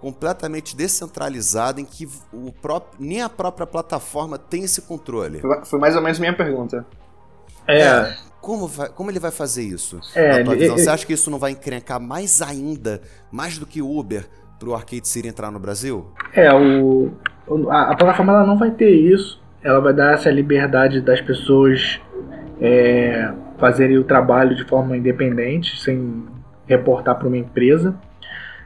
completamente 0.00 0.74
descentralizada 0.74 1.80
em 1.80 1.84
que 1.84 2.08
o 2.32 2.50
próprio, 2.52 2.98
nem 3.04 3.20
a 3.20 3.28
própria 3.28 3.66
plataforma 3.66 4.38
tem 4.38 4.62
esse 4.64 4.80
controle? 4.82 5.42
Foi 5.64 5.78
mais 5.78 5.94
ou 5.94 6.00
menos 6.02 6.18
minha 6.18 6.32
pergunta. 6.32 6.86
é, 7.66 8.14
Como, 8.40 8.66
vai- 8.68 8.88
como 8.88 9.10
ele 9.10 9.18
vai 9.18 9.30
fazer 9.32 9.62
isso? 9.64 10.00
É, 10.14 10.38
na 10.38 10.44
tua 10.44 10.54
ele- 10.54 10.60
visão? 10.62 10.76
ele- 10.76 10.84
Você 10.84 10.88
acha 10.90 11.04
que 11.04 11.12
isso 11.12 11.30
não 11.30 11.38
vai 11.38 11.50
encrencar 11.50 12.00
mais 12.00 12.40
ainda, 12.40 13.02
mais 13.30 13.58
do 13.58 13.66
que 13.66 13.82
o 13.82 13.98
Uber, 13.98 14.26
pro 14.58 14.74
Arcade 14.74 15.06
City 15.08 15.28
entrar 15.28 15.50
no 15.50 15.58
Brasil? 15.58 16.06
É, 16.32 16.50
o, 16.54 17.10
o- 17.46 17.70
a, 17.70 17.90
a 17.92 17.96
plataforma 17.96 18.32
ela 18.32 18.46
não 18.46 18.56
vai 18.56 18.70
ter 18.70 18.90
isso. 18.90 19.38
Ela 19.62 19.80
vai 19.80 19.92
dar 19.92 20.14
essa 20.14 20.30
liberdade 20.30 21.00
das 21.02 21.20
pessoas 21.20 22.00
é, 22.60 23.30
fazerem 23.58 23.98
o 23.98 24.04
trabalho 24.04 24.54
de 24.54 24.64
forma 24.64 24.96
independente, 24.96 25.80
sem 25.80 26.26
reportar 26.66 27.16
para 27.16 27.28
uma 27.28 27.36
empresa. 27.36 27.94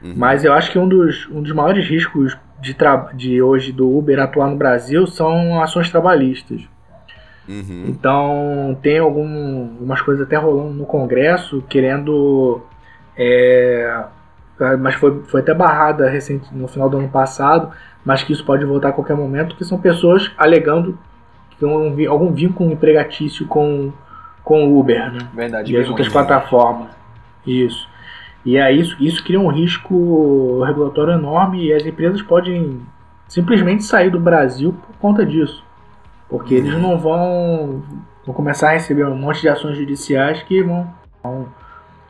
Uhum. 0.01 0.13
Mas 0.15 0.43
eu 0.43 0.53
acho 0.53 0.71
que 0.71 0.79
um 0.79 0.87
dos, 0.87 1.27
um 1.29 1.41
dos 1.41 1.51
maiores 1.51 1.87
riscos 1.87 2.37
de, 2.61 2.75
de 3.15 3.41
hoje 3.41 3.71
do 3.71 3.89
Uber 3.89 4.19
atuar 4.19 4.49
no 4.49 4.55
Brasil 4.55 5.05
são 5.07 5.61
ações 5.61 5.89
trabalhistas. 5.89 6.61
Uhum. 7.47 7.85
Então 7.87 8.77
tem 8.81 8.99
algum, 8.99 9.61
algumas 9.73 10.01
coisas 10.01 10.25
até 10.25 10.37
rolando 10.37 10.73
no 10.73 10.85
Congresso 10.85 11.61
querendo. 11.67 12.61
é, 13.17 14.03
mas 14.79 14.95
foi, 14.95 15.23
foi 15.23 15.41
até 15.41 15.53
barrada 15.53 16.09
recente, 16.09 16.47
no 16.53 16.67
final 16.67 16.89
do 16.89 16.97
ano 16.97 17.09
passado, 17.09 17.71
mas 18.05 18.23
que 18.23 18.31
isso 18.31 18.45
pode 18.45 18.63
voltar 18.65 18.89
a 18.89 18.93
qualquer 18.93 19.15
momento, 19.15 19.55
que 19.55 19.65
são 19.65 19.79
pessoas 19.79 20.31
alegando 20.37 20.97
que 21.49 21.57
tem 21.57 21.67
um 21.67 22.11
algum 22.11 22.31
vínculo 22.31 22.71
empregatício 22.71 23.45
com, 23.47 23.91
com 24.43 24.65
o 24.65 24.79
Uber, 24.79 25.11
né? 25.11 25.27
Verdade. 25.33 25.73
E 25.73 25.77
as 25.77 25.87
outras 25.87 26.09
plataformas. 26.09 26.89
Isso. 27.45 27.87
E 28.45 28.59
aí 28.59 28.79
isso, 28.79 28.95
isso 28.99 29.23
cria 29.23 29.39
um 29.39 29.47
risco 29.47 30.61
regulatório 30.63 31.13
enorme 31.13 31.65
e 31.65 31.73
as 31.73 31.85
empresas 31.85 32.21
podem 32.21 32.81
simplesmente 33.27 33.83
sair 33.83 34.09
do 34.09 34.19
Brasil 34.19 34.73
por 34.73 34.95
conta 34.97 35.25
disso. 35.25 35.63
Porque 36.29 36.55
eles 36.55 36.77
não 36.81 36.97
vão, 36.97 37.83
vão 38.25 38.33
começar 38.33 38.69
a 38.69 38.73
receber 38.73 39.05
um 39.05 39.15
monte 39.15 39.41
de 39.41 39.49
ações 39.49 39.77
judiciais 39.77 40.41
que 40.43 40.61
vão. 40.61 40.87
vão 41.21 41.47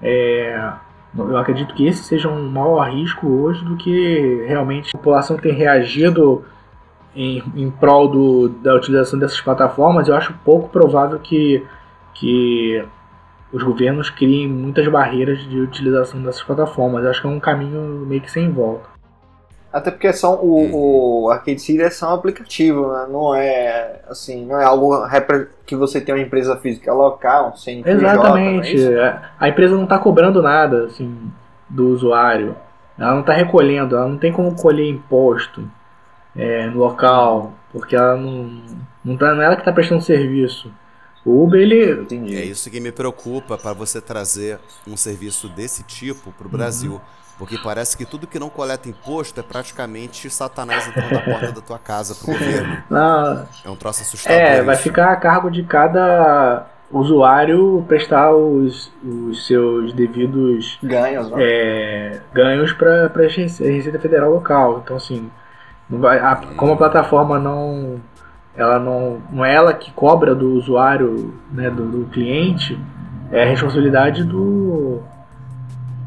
é, 0.02 0.72
eu 1.16 1.38
acredito 1.38 1.76
que 1.76 1.86
esse 1.86 2.04
seja 2.04 2.28
um 2.28 2.50
maior 2.50 2.90
risco 2.90 3.28
hoje 3.28 3.64
do 3.64 3.76
que 3.76 4.44
realmente 4.48 4.90
a 4.90 4.98
população 4.98 5.38
ter 5.38 5.52
reagido 5.52 6.44
em, 7.16 7.44
em 7.56 7.70
prol 7.70 8.08
do, 8.08 8.50
da 8.50 8.76
utilização 8.76 9.20
dessas 9.20 9.40
plataformas. 9.40 10.08
Eu 10.08 10.16
acho 10.16 10.34
pouco 10.44 10.70
provável 10.70 11.20
que, 11.20 11.64
que 12.14 12.84
os 13.52 13.62
governos 13.62 14.10
criem 14.10 14.48
muitas 14.48 14.88
barreiras 14.88 15.40
de 15.48 15.60
utilização 15.60 16.22
dessas 16.22 16.42
plataformas. 16.42 17.04
Eu 17.04 17.12
acho 17.12 17.22
que 17.22 17.28
é 17.28 17.30
um 17.30 17.40
caminho 17.40 18.06
meio 18.06 18.22
que 18.22 18.32
sem 18.32 18.50
volta. 18.52 18.94
Até 19.72 19.90
porque 19.90 20.14
são 20.14 20.36
o, 20.36 21.24
o 21.24 21.30
Arcade 21.32 21.60
City 21.60 21.82
é 21.82 21.90
só 21.90 22.12
um 22.12 22.14
aplicativo, 22.16 22.94
né? 22.94 23.08
não 23.10 23.34
é 23.34 24.02
assim, 24.08 24.46
não 24.46 24.60
é 24.60 24.64
algo 24.64 25.04
que 25.66 25.76
você 25.76 26.00
tem 26.00 26.14
uma 26.14 26.22
empresa 26.22 26.56
física 26.58 26.94
local, 26.94 27.58
sem 27.58 27.82
Exatamente. 27.84 28.86
É 28.86 29.20
a 29.40 29.50
empresa 29.50 29.76
não 29.76 29.86
está 29.86 29.98
cobrando 29.98 30.44
nada 30.44 30.86
assim 30.86 31.18
do 31.68 31.88
usuário. 31.88 32.56
Ela 33.00 33.14
não 33.14 33.22
está 33.22 33.34
recolhendo, 33.34 33.96
ela 33.96 34.08
não 34.08 34.20
tem 34.20 34.32
como 34.32 34.56
colher 34.56 34.88
imposto 34.88 35.68
é, 36.36 36.68
no 36.68 36.78
local, 36.78 37.54
porque 37.72 37.96
ela 37.96 38.16
não, 38.16 38.62
não, 39.04 39.18
tá, 39.18 39.34
não 39.34 39.42
é 39.42 39.46
ela 39.46 39.56
que 39.56 39.62
está 39.62 39.72
prestando 39.72 40.04
serviço. 40.04 40.72
O 41.26 41.44
Uber, 41.44 41.62
ele. 41.62 42.02
Entendi. 42.02 42.36
É 42.36 42.44
isso 42.44 42.70
que 42.70 42.80
me 42.80 42.92
preocupa 42.92 43.58
para 43.58 43.74
você 43.74 44.02
trazer 44.02 44.60
um 44.88 44.98
serviço 44.98 45.48
desse 45.48 45.84
tipo 45.84 46.32
para 46.32 46.48
o 46.48 46.50
Brasil. 46.50 46.94
Uhum. 46.94 47.02
Porque 47.38 47.58
parece 47.58 47.98
que 47.98 48.06
tudo 48.06 48.28
que 48.28 48.38
não 48.38 48.50
coleta 48.50 48.88
imposto 48.88 49.40
é 49.40 49.44
praticamente 49.44 50.30
Satanás 50.30 50.88
entrando 50.88 51.14
na 51.14 51.22
porta 51.22 51.52
da 51.52 51.62
tua 51.62 51.80
casa 51.80 52.14
pro 52.14 52.28
governo. 52.34 52.84
Não. 52.90 53.48
É 53.66 53.70
um 53.70 53.76
troço 53.76 54.02
assustador. 54.02 54.40
É, 54.40 54.62
vai 54.62 54.76
isso. 54.76 54.84
ficar 54.84 55.12
a 55.12 55.16
cargo 55.16 55.50
de 55.50 55.64
cada 55.64 56.68
usuário 56.92 57.84
prestar 57.88 58.34
os, 58.34 58.92
os 59.04 59.48
seus 59.48 59.94
devidos 59.94 60.78
ganhos, 60.84 61.30
né? 61.32 61.38
é, 61.40 62.22
ganhos 62.32 62.72
para 62.72 63.06
a 63.06 63.22
Receita 63.28 64.00
Federal 64.00 64.32
local. 64.32 64.82
Então, 64.84 64.98
assim, 64.98 65.30
vai, 65.90 66.20
a, 66.20 66.36
como 66.56 66.74
a 66.74 66.78
plataforma 66.78 67.40
não 67.40 68.00
ela 68.56 68.80
não, 68.80 69.22
não 69.32 69.44
é 69.44 69.54
ela 69.54 69.74
que 69.74 69.92
cobra 69.92 70.36
do 70.36 70.54
usuário, 70.54 71.34
né, 71.52 71.70
do, 71.70 71.86
do 71.86 72.06
cliente, 72.06 72.80
é 73.32 73.44
a 73.44 73.46
responsabilidade 73.48 74.24
do, 74.24 75.02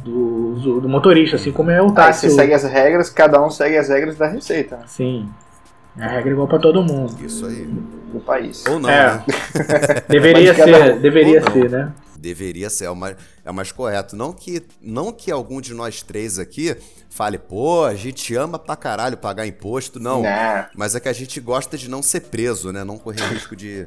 do, 0.05 0.81
do, 0.81 0.89
motorista, 0.89 1.37
assim 1.37 1.51
como 1.51 1.71
é 1.71 1.83
o 1.83 1.91
táxi. 1.91 2.27
Aí 2.27 2.31
você 2.31 2.37
segue 2.37 2.55
as 2.55 2.65
regras, 2.65 3.11
cada 3.11 3.45
um 3.45 3.51
segue 3.51 3.77
as 3.77 3.89
regras 3.89 4.17
da 4.17 4.29
receita. 4.29 4.81
Sim. 4.87 5.29
É 5.99 6.05
a 6.05 6.09
regra 6.09 6.31
igual 6.31 6.47
para 6.47 6.59
todo 6.59 6.83
mundo. 6.83 7.15
Isso 7.25 7.47
aí. 7.47 7.65
Do 8.13 8.21
país. 8.21 8.65
Ou 8.67 8.79
não, 8.79 8.89
é. 8.89 9.15
né? 9.15 9.25
deveria 10.09 10.55
ser, 10.55 10.99
deveria 11.01 11.43
ser, 11.43 11.71
né? 11.71 11.93
Deveria 12.19 12.71
ser, 12.71 12.87
é 12.87 12.91
o 12.91 12.97
mais, 12.97 13.17
é 13.45 13.51
o 13.51 13.55
mais 13.55 13.73
correto. 13.73 14.17
Não 14.17 14.33
que, 14.33 14.63
não 14.81 15.13
que 15.13 15.31
algum 15.31 15.61
de 15.61 15.75
nós 15.75 16.03
três 16.03 16.39
aqui 16.39 16.77
fale, 17.09 17.39
pô, 17.39 17.85
a 17.85 17.95
gente 17.95 18.35
ama 18.35 18.59
pra 18.59 18.77
caralho 18.77 19.17
pagar 19.17 19.47
imposto, 19.47 19.99
não. 19.99 20.23
não. 20.23 20.67
Mas 20.75 20.95
é 20.95 21.01
que 21.01 21.09
a 21.09 21.13
gente 21.13 21.41
gosta 21.41 21.79
de 21.79 21.89
não 21.89 22.03
ser 22.03 22.21
preso, 22.21 22.73
né? 22.73 22.85
Não 22.85 22.99
correr 22.99 23.23
risco 23.29 23.57
de, 23.57 23.87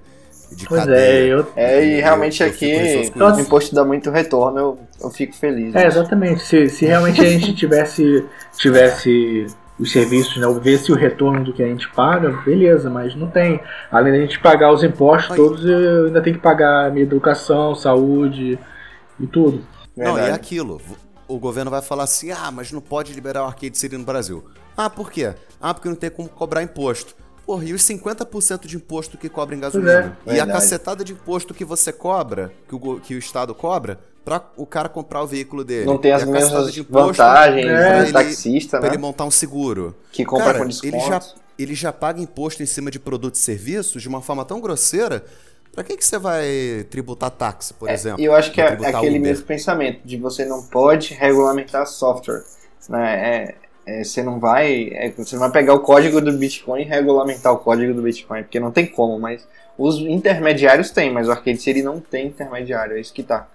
de 0.51 0.65
pois 0.67 0.81
cadeia. 0.81 0.97
É, 0.97 1.33
eu... 1.33 1.47
é 1.55 1.85
e 1.85 2.01
realmente 2.01 2.41
eu, 2.41 2.49
aqui 2.49 2.71
eu 3.15 3.25
o 3.25 3.39
imposto 3.39 3.75
dá 3.75 3.85
muito 3.85 4.09
retorno, 4.09 4.59
eu, 4.59 4.79
eu 5.01 5.09
fico 5.11 5.35
feliz. 5.35 5.75
É, 5.75 5.85
exatamente. 5.85 6.43
Se, 6.43 6.69
se 6.69 6.85
realmente 6.85 7.21
a 7.21 7.25
gente 7.25 7.53
tivesse, 7.53 8.25
tivesse 8.57 9.45
os 9.79 9.91
serviços, 9.91 10.37
né, 10.37 10.47
ver 10.61 10.77
se 10.77 10.91
o 10.91 10.95
retorno 10.95 11.43
do 11.45 11.53
que 11.53 11.63
a 11.63 11.67
gente 11.67 11.89
paga, 11.89 12.31
beleza, 12.45 12.89
mas 12.89 13.15
não 13.15 13.29
tem. 13.29 13.61
Além 13.89 14.11
da 14.11 14.19
gente 14.19 14.39
pagar 14.39 14.73
os 14.73 14.83
impostos 14.83 15.31
Aí. 15.31 15.37
todos, 15.37 15.63
eu 15.63 16.07
ainda 16.07 16.21
tenho 16.21 16.35
que 16.35 16.41
pagar 16.41 16.91
minha 16.91 17.03
educação, 17.03 17.73
saúde 17.75 18.59
e 19.19 19.27
tudo. 19.27 19.63
Não, 19.95 20.13
Verdade. 20.13 20.27
e 20.27 20.31
é 20.31 20.33
aquilo 20.33 20.81
o 21.29 21.37
governo 21.37 21.71
vai 21.71 21.81
falar 21.81 22.03
assim: 22.03 22.31
ah, 22.31 22.51
mas 22.51 22.71
não 22.71 22.81
pode 22.81 23.13
liberar 23.13 23.43
o 23.43 23.45
Arcade 23.45 23.77
City 23.77 23.95
no 23.95 24.03
Brasil. 24.03 24.43
Ah, 24.75 24.89
por 24.89 25.11
quê? 25.11 25.33
Ah, 25.61 25.73
porque 25.73 25.87
não 25.87 25.95
tem 25.95 26.09
como 26.09 26.27
cobrar 26.27 26.63
imposto. 26.63 27.15
Porra, 27.45 27.65
e 27.65 27.73
os 27.73 27.81
50% 27.81 28.67
de 28.67 28.75
imposto 28.75 29.17
que 29.17 29.29
cobra 29.29 29.55
em 29.55 29.59
gasolina? 29.59 30.17
É, 30.25 30.35
e 30.35 30.39
a 30.39 30.45
cacetada 30.45 31.03
de 31.03 31.13
imposto 31.13 31.53
que 31.53 31.65
você 31.65 31.91
cobra, 31.91 32.51
que 32.67 32.75
o, 32.75 32.99
que 32.99 33.15
o 33.15 33.17
Estado 33.17 33.55
cobra, 33.55 33.99
pra 34.29 34.43
o 34.55 34.65
cara 34.65 34.87
comprar 34.87 35.23
o 35.23 35.27
veículo 35.27 35.63
dele. 35.63 35.85
Não 35.85 35.97
tem 35.97 36.11
as 36.11 36.23
mesmas 36.23 36.75
vantagens 36.87 37.65
é, 37.65 38.03
do 38.03 38.13
taxista, 38.13 38.77
né? 38.77 38.81
Pra 38.81 38.89
ele 38.89 39.01
montar 39.01 39.25
um 39.25 39.31
seguro. 39.31 39.95
Que 40.11 40.23
compra 40.23 40.45
cara, 40.45 40.59
com 40.59 40.67
desconto. 40.67 40.95
Ele 40.95 41.03
já, 41.03 41.21
ele 41.57 41.75
já 41.75 41.91
paga 41.91 42.21
imposto 42.21 42.61
em 42.61 42.67
cima 42.67 42.91
de 42.91 42.99
produtos 42.99 43.41
e 43.41 43.43
serviços 43.43 44.01
de 44.01 44.07
uma 44.07 44.21
forma 44.21 44.45
tão 44.45 44.61
grosseira 44.61 45.25
Pra 45.71 45.83
que, 45.83 45.95
que 45.95 46.03
você 46.03 46.17
vai 46.17 46.85
tributar 46.89 47.29
táxi, 47.29 47.73
por 47.73 47.89
é, 47.89 47.93
exemplo? 47.93 48.21
Eu 48.21 48.33
acho 48.33 48.51
que 48.51 48.59
é, 48.59 48.65
é 48.65 48.87
aquele 48.87 49.17
Uber? 49.17 49.21
mesmo 49.21 49.45
pensamento 49.45 50.01
de 50.03 50.17
você 50.17 50.43
não 50.43 50.63
pode 50.63 51.13
regulamentar 51.13 51.85
software. 51.85 52.43
Né? 52.89 53.55
É, 53.85 53.99
é, 53.99 54.03
você 54.03 54.23
não 54.23 54.39
vai. 54.39 54.89
É, 54.91 55.11
você 55.11 55.35
não 55.35 55.41
vai 55.41 55.51
pegar 55.51 55.73
o 55.75 55.79
código 55.79 56.19
do 56.19 56.33
Bitcoin 56.33 56.81
e 56.81 56.85
regulamentar 56.85 57.53
o 57.53 57.59
código 57.59 57.93
do 57.93 58.01
Bitcoin, 58.01 58.43
porque 58.43 58.59
não 58.59 58.71
tem 58.71 58.87
como, 58.87 59.19
mas 59.19 59.47
os 59.77 59.99
intermediários 59.99 60.91
têm, 60.91 61.13
mas 61.13 61.27
o 61.27 61.31
Arcade 61.31 61.61
City 61.61 61.81
não 61.81 61.99
tem 61.99 62.27
intermediário, 62.27 62.97
é 62.97 62.99
isso 62.99 63.13
que 63.13 63.23
tá. 63.23 63.47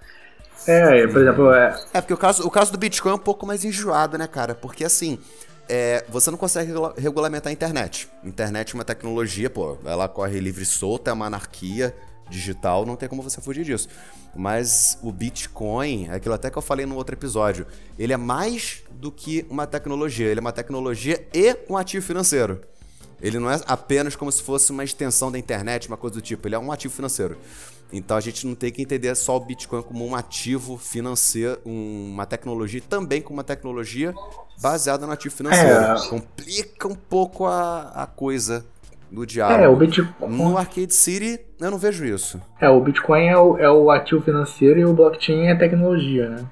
É, 0.67 1.07
por 1.07 1.21
exemplo, 1.21 1.53
é. 1.53 1.79
É, 1.93 2.01
porque 2.01 2.13
o 2.13 2.17
caso, 2.17 2.45
o 2.45 2.51
caso 2.51 2.71
do 2.71 2.77
Bitcoin 2.77 3.11
é 3.11 3.15
um 3.15 3.19
pouco 3.19 3.45
mais 3.45 3.63
enjoado, 3.63 4.17
né, 4.17 4.27
cara? 4.27 4.55
Porque 4.55 4.83
assim. 4.83 5.19
É, 5.67 6.05
você 6.07 6.29
não 6.29 6.37
consegue 6.37 6.71
regulamentar 6.95 7.49
a 7.49 7.51
internet. 7.51 8.07
Internet 8.23 8.71
é 8.71 8.77
uma 8.77 8.85
tecnologia, 8.85 9.49
pô, 9.49 9.79
ela 9.83 10.07
corre 10.07 10.39
livre 10.39 10.61
e 10.61 10.65
solta, 10.65 11.09
é 11.09 11.13
uma 11.13 11.25
anarquia 11.25 11.91
digital, 12.29 12.85
não 12.85 12.95
tem 12.95 13.07
como 13.09 13.23
você 13.23 13.41
fugir 13.41 13.63
disso. 13.63 13.87
Mas 14.35 14.97
o 15.01 15.11
Bitcoin, 15.11 16.09
aquilo 16.09 16.35
até 16.35 16.49
que 16.49 16.57
eu 16.57 16.61
falei 16.61 16.85
no 16.85 16.95
outro 16.95 17.15
episódio, 17.15 17.65
ele 17.97 18.11
é 18.11 18.17
mais 18.17 18.83
do 18.91 19.11
que 19.11 19.45
uma 19.49 19.65
tecnologia, 19.65 20.27
ele 20.27 20.39
é 20.39 20.41
uma 20.41 20.51
tecnologia 20.51 21.25
e 21.33 21.55
um 21.69 21.77
ativo 21.77 22.05
financeiro. 22.05 22.61
Ele 23.21 23.39
não 23.39 23.49
é 23.49 23.59
apenas 23.65 24.15
como 24.15 24.31
se 24.31 24.43
fosse 24.43 24.71
uma 24.71 24.83
extensão 24.83 25.31
da 25.31 25.39
internet, 25.39 25.87
uma 25.87 25.97
coisa 25.97 26.15
do 26.15 26.21
tipo, 26.21 26.47
ele 26.47 26.55
é 26.55 26.59
um 26.59 26.71
ativo 26.71 26.93
financeiro. 26.93 27.37
Então 27.93 28.17
a 28.17 28.21
gente 28.21 28.45
não 28.45 28.55
tem 28.55 28.71
que 28.71 28.81
entender 28.81 29.13
só 29.15 29.37
o 29.37 29.39
Bitcoin 29.39 29.81
como 29.81 30.05
um 30.05 30.15
ativo 30.15 30.77
financeiro, 30.77 31.59
uma 31.65 32.25
tecnologia, 32.25 32.81
também 32.87 33.21
como 33.21 33.37
uma 33.37 33.43
tecnologia 33.43 34.13
baseada 34.61 35.05
no 35.05 35.13
ativo 35.13 35.35
financeiro. 35.35 35.69
É. 35.69 36.09
Complica 36.09 36.87
um 36.87 36.95
pouco 36.95 37.45
a, 37.45 37.91
a 37.95 38.07
coisa 38.07 38.65
do 39.11 39.25
diabo. 39.25 39.53
É, 39.53 39.67
o 39.67 39.75
Bitcoin... 39.75 40.13
No 40.27 40.57
Arcade 40.57 40.93
City, 40.93 41.39
eu 41.59 41.71
não 41.71 41.77
vejo 41.77 42.03
isso. 42.05 42.41
É, 42.59 42.69
o 42.69 42.81
Bitcoin 42.81 43.27
é 43.27 43.37
o, 43.37 43.57
é 43.57 43.69
o 43.69 43.91
ativo 43.91 44.21
financeiro 44.21 44.79
e 44.79 44.85
o 44.85 44.93
blockchain 44.93 45.45
é 45.45 45.51
a 45.51 45.57
tecnologia, 45.57 46.29
né? 46.29 46.45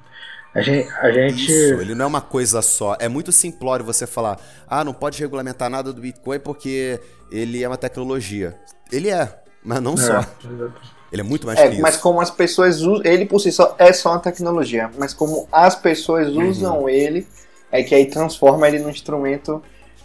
A 0.53 0.61
gente, 0.61 0.87
a 0.93 1.11
gente... 1.11 1.51
Isso, 1.51 1.81
ele 1.81 1.95
não 1.95 2.05
é 2.05 2.07
uma 2.07 2.21
coisa 2.21 2.61
só. 2.61 2.95
É 2.99 3.09
muito 3.09 3.31
simplório 3.31 3.83
você 3.83 4.05
falar, 4.05 4.39
ah, 4.67 4.83
não 4.83 4.93
pode 4.93 5.19
regulamentar 5.19 5.67
nada 5.67 5.91
do 5.91 5.99
Bitcoin 5.99 6.39
porque 6.39 6.99
ele 7.31 7.63
é 7.63 7.67
uma 7.67 7.75
tecnologia. 7.75 8.55
Ele 8.91 9.09
é, 9.09 9.41
mas 9.63 9.81
não 9.81 9.93
é, 9.93 9.97
só. 9.97 10.19
Exatamente. 10.19 11.02
Ele 11.13 11.21
é 11.21 11.23
muito 11.23 11.45
mais 11.45 11.59
é, 11.59 11.69
que 11.69 11.79
Mas 11.79 11.95
como 11.95 12.19
as 12.19 12.31
pessoas 12.31 12.81
usam, 12.81 13.05
ele 13.05 13.27
por 13.27 13.39
si 13.39 13.51
só 13.51 13.75
é 13.77 13.93
só 13.93 14.09
uma 14.09 14.19
tecnologia, 14.19 14.89
mas 14.97 15.13
como 15.13 15.47
as 15.51 15.75
pessoas 15.75 16.27
uhum. 16.29 16.49
usam 16.49 16.89
ele, 16.89 17.27
é 17.71 17.83
que 17.83 17.93
aí 17.93 18.07
transforma 18.07 18.67
ele 18.67 18.79
num 18.79 18.89
instrumento 18.89 19.61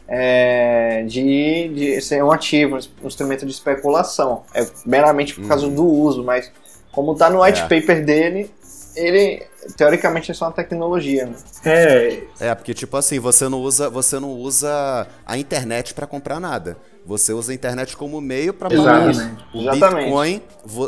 é, 0.07 1.03
de, 1.07 1.69
de 1.69 2.01
ser 2.03 2.23
um 2.23 2.31
ativo, 2.31 2.79
um 3.03 3.07
instrumento 3.07 3.47
de 3.47 3.53
especulação. 3.53 4.43
É 4.55 4.67
meramente 4.85 5.35
por 5.35 5.49
causa 5.49 5.67
uhum. 5.67 5.75
do 5.75 5.87
uso, 5.87 6.23
mas 6.23 6.53
como 6.93 7.13
está 7.13 7.31
no 7.31 7.43
white 7.43 7.61
é. 7.61 7.63
paper 7.63 8.05
dele, 8.05 8.51
ele 8.95 9.47
teoricamente 9.79 10.31
é 10.31 10.35
só 10.35 10.45
uma 10.45 10.53
tecnologia. 10.53 11.25
Né? 11.25 11.37
É. 11.65 12.23
É, 12.39 12.55
porque 12.55 12.75
tipo 12.75 12.95
assim, 12.99 13.19
você 13.19 13.49
não 13.49 13.63
usa, 13.63 13.89
você 13.89 14.21
não 14.21 14.33
usa 14.33 15.07
a 15.25 15.39
internet 15.39 15.95
para 15.95 16.07
comprar 16.07 16.39
nada. 16.39 16.77
Você 17.09 17.33
usa 17.33 17.53
a 17.53 17.55
internet 17.55 17.97
como 17.97 18.21
meio 18.21 18.53
para 18.53 18.69
pagar. 18.69 19.07
O 19.55 19.63
Exatamente. 19.63 20.05
Bitcoin, 20.05 20.43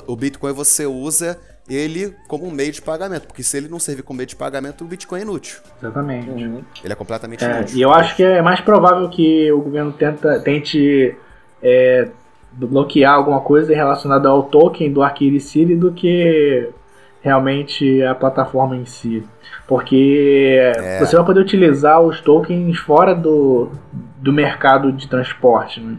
o 0.07 0.14
Bitcoin 0.14 0.53
você 0.53 0.85
usa 0.85 1.39
ele 1.66 2.14
como 2.29 2.47
um 2.47 2.51
meio 2.51 2.71
de 2.71 2.83
pagamento, 2.83 3.27
porque 3.27 3.43
se 3.43 3.57
ele 3.57 3.68
não 3.68 3.79
servir 3.79 4.03
como 4.03 4.18
meio 4.18 4.27
de 4.27 4.37
pagamento, 4.37 4.85
o 4.85 4.87
Bitcoin 4.87 5.21
é 5.21 5.23
inútil. 5.23 5.61
Exatamente. 5.81 6.29
Uhum. 6.29 6.62
Ele 6.85 6.93
é 6.93 6.97
completamente 6.97 7.43
é, 7.43 7.51
inútil. 7.51 7.79
E 7.79 7.81
eu 7.81 7.91
acho 7.91 8.14
que 8.16 8.23
é 8.23 8.43
mais 8.43 8.61
provável 8.61 9.09
que 9.09 9.51
o 9.51 9.62
governo 9.62 9.93
tenta, 9.93 10.39
tente 10.41 11.16
é, 11.62 12.09
bloquear 12.53 13.14
alguma 13.14 13.41
coisa 13.41 13.75
relacionada 13.75 14.29
ao 14.29 14.43
token 14.43 14.93
do 14.93 15.41
City 15.41 15.75
do 15.75 15.91
que 15.91 16.68
realmente 17.23 18.03
a 18.03 18.14
plataforma 18.14 18.77
em 18.77 18.85
si. 18.85 19.25
Porque 19.66 20.59
é. 20.59 20.99
você 20.99 21.16
vai 21.16 21.25
poder 21.25 21.41
utilizar 21.41 21.99
os 22.03 22.21
tokens 22.21 22.77
fora 22.79 23.14
do, 23.14 23.71
do 24.18 24.35
mercado 24.35 24.93
de 24.93 25.09
transporte. 25.09 25.81
Né? 25.81 25.97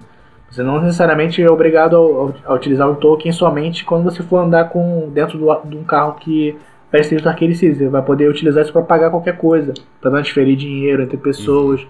Você 0.51 0.63
não 0.63 0.81
necessariamente 0.81 1.41
é 1.41 1.49
obrigado 1.49 2.33
a, 2.45 2.51
a, 2.51 2.53
utilizar 2.53 2.89
o 2.89 2.95
token 2.95 3.31
somente 3.31 3.85
quando 3.85 4.03
você 4.03 4.21
for 4.21 4.37
andar 4.39 4.65
com 4.65 5.09
dentro 5.09 5.37
do, 5.37 5.61
de 5.63 5.77
um 5.77 5.83
carro 5.83 6.15
que 6.15 6.57
pré-stage 6.91 7.23
do 7.23 7.29
Arcade 7.29 7.55
City. 7.55 7.75
Você 7.75 7.87
vai 7.87 8.01
poder 8.01 8.29
utilizar 8.29 8.61
isso 8.61 8.73
para 8.73 8.81
pagar 8.81 9.09
qualquer 9.09 9.37
coisa, 9.37 9.73
para 10.01 10.11
transferir 10.11 10.57
dinheiro 10.57 11.01
entre 11.01 11.15
pessoas. 11.15 11.87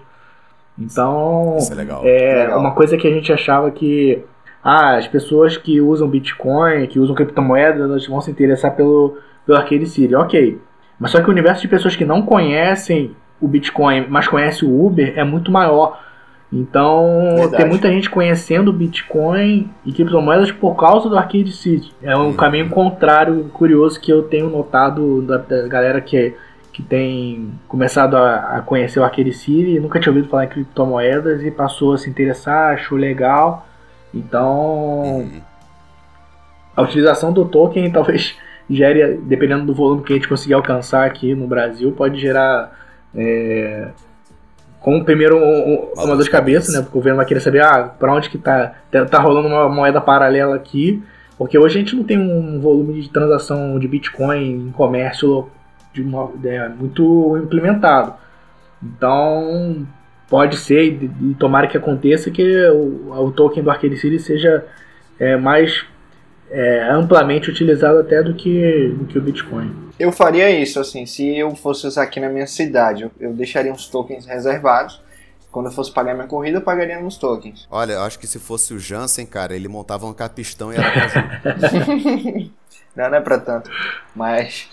Então, 0.78 1.56
Isso 1.58 1.72
é 1.72 1.76
legal. 1.76 2.02
é 2.04 2.44
Legal. 2.44 2.60
uma 2.60 2.70
coisa 2.70 2.96
que 2.96 3.06
a 3.06 3.10
gente 3.10 3.32
achava 3.32 3.70
que 3.70 4.22
ah, 4.62 4.96
as 4.96 5.08
pessoas 5.08 5.56
que 5.56 5.80
usam 5.80 6.08
Bitcoin, 6.08 6.86
que 6.86 7.00
usam 7.00 7.16
criptomoedas, 7.16 7.80
elas 7.80 8.06
vão 8.06 8.20
se 8.20 8.30
interessar 8.30 8.76
pelo, 8.76 9.18
pelo 9.44 9.58
Arcade 9.58 9.86
City. 9.86 10.14
Ok. 10.14 10.60
Mas 11.00 11.10
só 11.10 11.20
que 11.20 11.28
o 11.28 11.32
universo 11.32 11.60
de 11.62 11.68
pessoas 11.68 11.96
que 11.96 12.04
não 12.04 12.22
conhecem 12.22 13.16
o 13.40 13.48
Bitcoin, 13.48 14.06
mas 14.08 14.28
conhecem 14.28 14.68
o 14.68 14.86
Uber, 14.86 15.12
é 15.16 15.24
muito 15.24 15.50
maior. 15.50 16.00
Então, 16.52 17.36
Verdade. 17.36 17.56
tem 17.56 17.66
muita 17.66 17.88
gente 17.88 18.10
conhecendo 18.10 18.70
Bitcoin 18.72 19.70
e 19.86 19.92
criptomoedas 19.92 20.52
por 20.52 20.76
causa 20.76 21.08
do 21.08 21.16
Arcade 21.16 21.50
City. 21.50 21.94
É 22.02 22.14
um 22.14 22.34
caminho 22.34 22.68
contrário, 22.68 23.44
curioso, 23.54 23.98
que 23.98 24.12
eu 24.12 24.24
tenho 24.24 24.50
notado 24.50 25.22
da, 25.22 25.38
da 25.38 25.66
galera 25.66 25.98
que, 26.02 26.34
que 26.70 26.82
tem 26.82 27.52
começado 27.66 28.16
a, 28.16 28.58
a 28.58 28.60
conhecer 28.60 29.00
o 29.00 29.04
Arcade 29.04 29.32
City 29.32 29.76
e 29.76 29.80
nunca 29.80 29.98
tinha 29.98 30.12
ouvido 30.12 30.28
falar 30.28 30.44
em 30.44 30.48
criptomoedas 30.48 31.42
e 31.42 31.50
passou 31.50 31.94
a 31.94 31.98
se 31.98 32.10
interessar, 32.10 32.74
achou 32.74 32.98
legal. 32.98 33.66
Então, 34.12 35.02
Uhum. 35.02 35.40
a 36.76 36.82
utilização 36.82 37.32
do 37.32 37.46
token 37.46 37.90
talvez 37.90 38.36
gere, 38.68 39.16
dependendo 39.22 39.64
do 39.64 39.74
volume 39.74 40.02
que 40.02 40.12
a 40.12 40.16
gente 40.16 40.28
conseguir 40.28 40.52
alcançar 40.52 41.06
aqui 41.06 41.34
no 41.34 41.46
Brasil, 41.46 41.92
pode 41.92 42.20
gerar 42.20 42.78
é, 43.14 43.88
como 44.82 45.04
primeiro 45.04 45.36
um- 45.36 45.72
um- 45.74 45.92
uma 46.04 46.16
dor 46.16 46.24
de 46.24 46.30
cabeça, 46.30 46.72
né? 46.72 46.78
Porque 46.78 46.92
o 46.96 47.00
governo 47.00 47.16
vai 47.18 47.26
querer 47.26 47.40
saber 47.40 47.62
ah, 47.62 47.84
para 47.84 48.12
onde 48.12 48.28
que 48.28 48.38
tá, 48.38 48.74
tá, 48.90 49.04
tá 49.04 49.18
rolando 49.20 49.48
uma 49.48 49.68
moeda 49.68 50.00
paralela 50.00 50.54
aqui, 50.56 51.02
porque 51.38 51.56
hoje 51.56 51.76
a 51.76 51.80
gente 51.80 51.96
não 51.96 52.04
tem 52.04 52.18
um 52.18 52.60
volume 52.60 53.00
de 53.00 53.08
transação 53.08 53.78
de 53.78 53.88
Bitcoin 53.88 54.68
em 54.68 54.70
comércio 54.72 55.48
de 55.92 56.02
uma, 56.02 56.30
é, 56.44 56.68
muito 56.68 57.36
implementado. 57.42 58.14
Então 58.82 59.86
pode 60.28 60.56
ser 60.56 60.82
e, 60.84 61.10
e 61.30 61.34
tomara 61.34 61.66
que 61.66 61.76
aconteça 61.76 62.30
que 62.30 62.66
o, 62.70 63.12
o 63.12 63.30
token 63.32 63.62
do 63.62 63.70
Arcade 63.70 63.96
City 63.96 64.18
seja 64.18 64.64
é, 65.18 65.36
mais 65.36 65.84
é, 66.50 66.88
amplamente 66.90 67.50
utilizado 67.50 67.98
até 67.98 68.22
do 68.22 68.34
que, 68.34 68.94
do 68.98 69.04
que 69.04 69.18
o 69.18 69.22
Bitcoin. 69.22 69.70
Eu 70.02 70.10
faria 70.10 70.50
isso, 70.50 70.80
assim, 70.80 71.06
se 71.06 71.38
eu 71.38 71.54
fosse 71.54 71.86
usar 71.86 72.02
aqui 72.02 72.18
na 72.18 72.28
minha 72.28 72.46
cidade, 72.48 73.04
eu, 73.04 73.12
eu 73.20 73.32
deixaria 73.32 73.72
uns 73.72 73.86
tokens 73.86 74.26
reservados. 74.26 75.00
Quando 75.52 75.66
eu 75.66 75.72
fosse 75.72 75.92
pagar 75.92 76.12
minha 76.12 76.26
corrida, 76.26 76.58
eu 76.58 76.60
pagaria 76.60 77.00
nos 77.00 77.16
tokens. 77.16 77.68
Olha, 77.70 77.92
eu 77.92 78.02
acho 78.02 78.18
que 78.18 78.26
se 78.26 78.40
fosse 78.40 78.74
o 78.74 78.80
Jansen, 78.80 79.24
cara, 79.24 79.54
ele 79.54 79.68
montava 79.68 80.04
um 80.04 80.12
capistão 80.12 80.72
e 80.72 80.76
era. 80.76 81.40
Não, 82.96 83.08
não 83.08 83.16
é 83.16 83.20
pra 83.20 83.38
tanto. 83.38 83.70
Mas. 84.14 84.68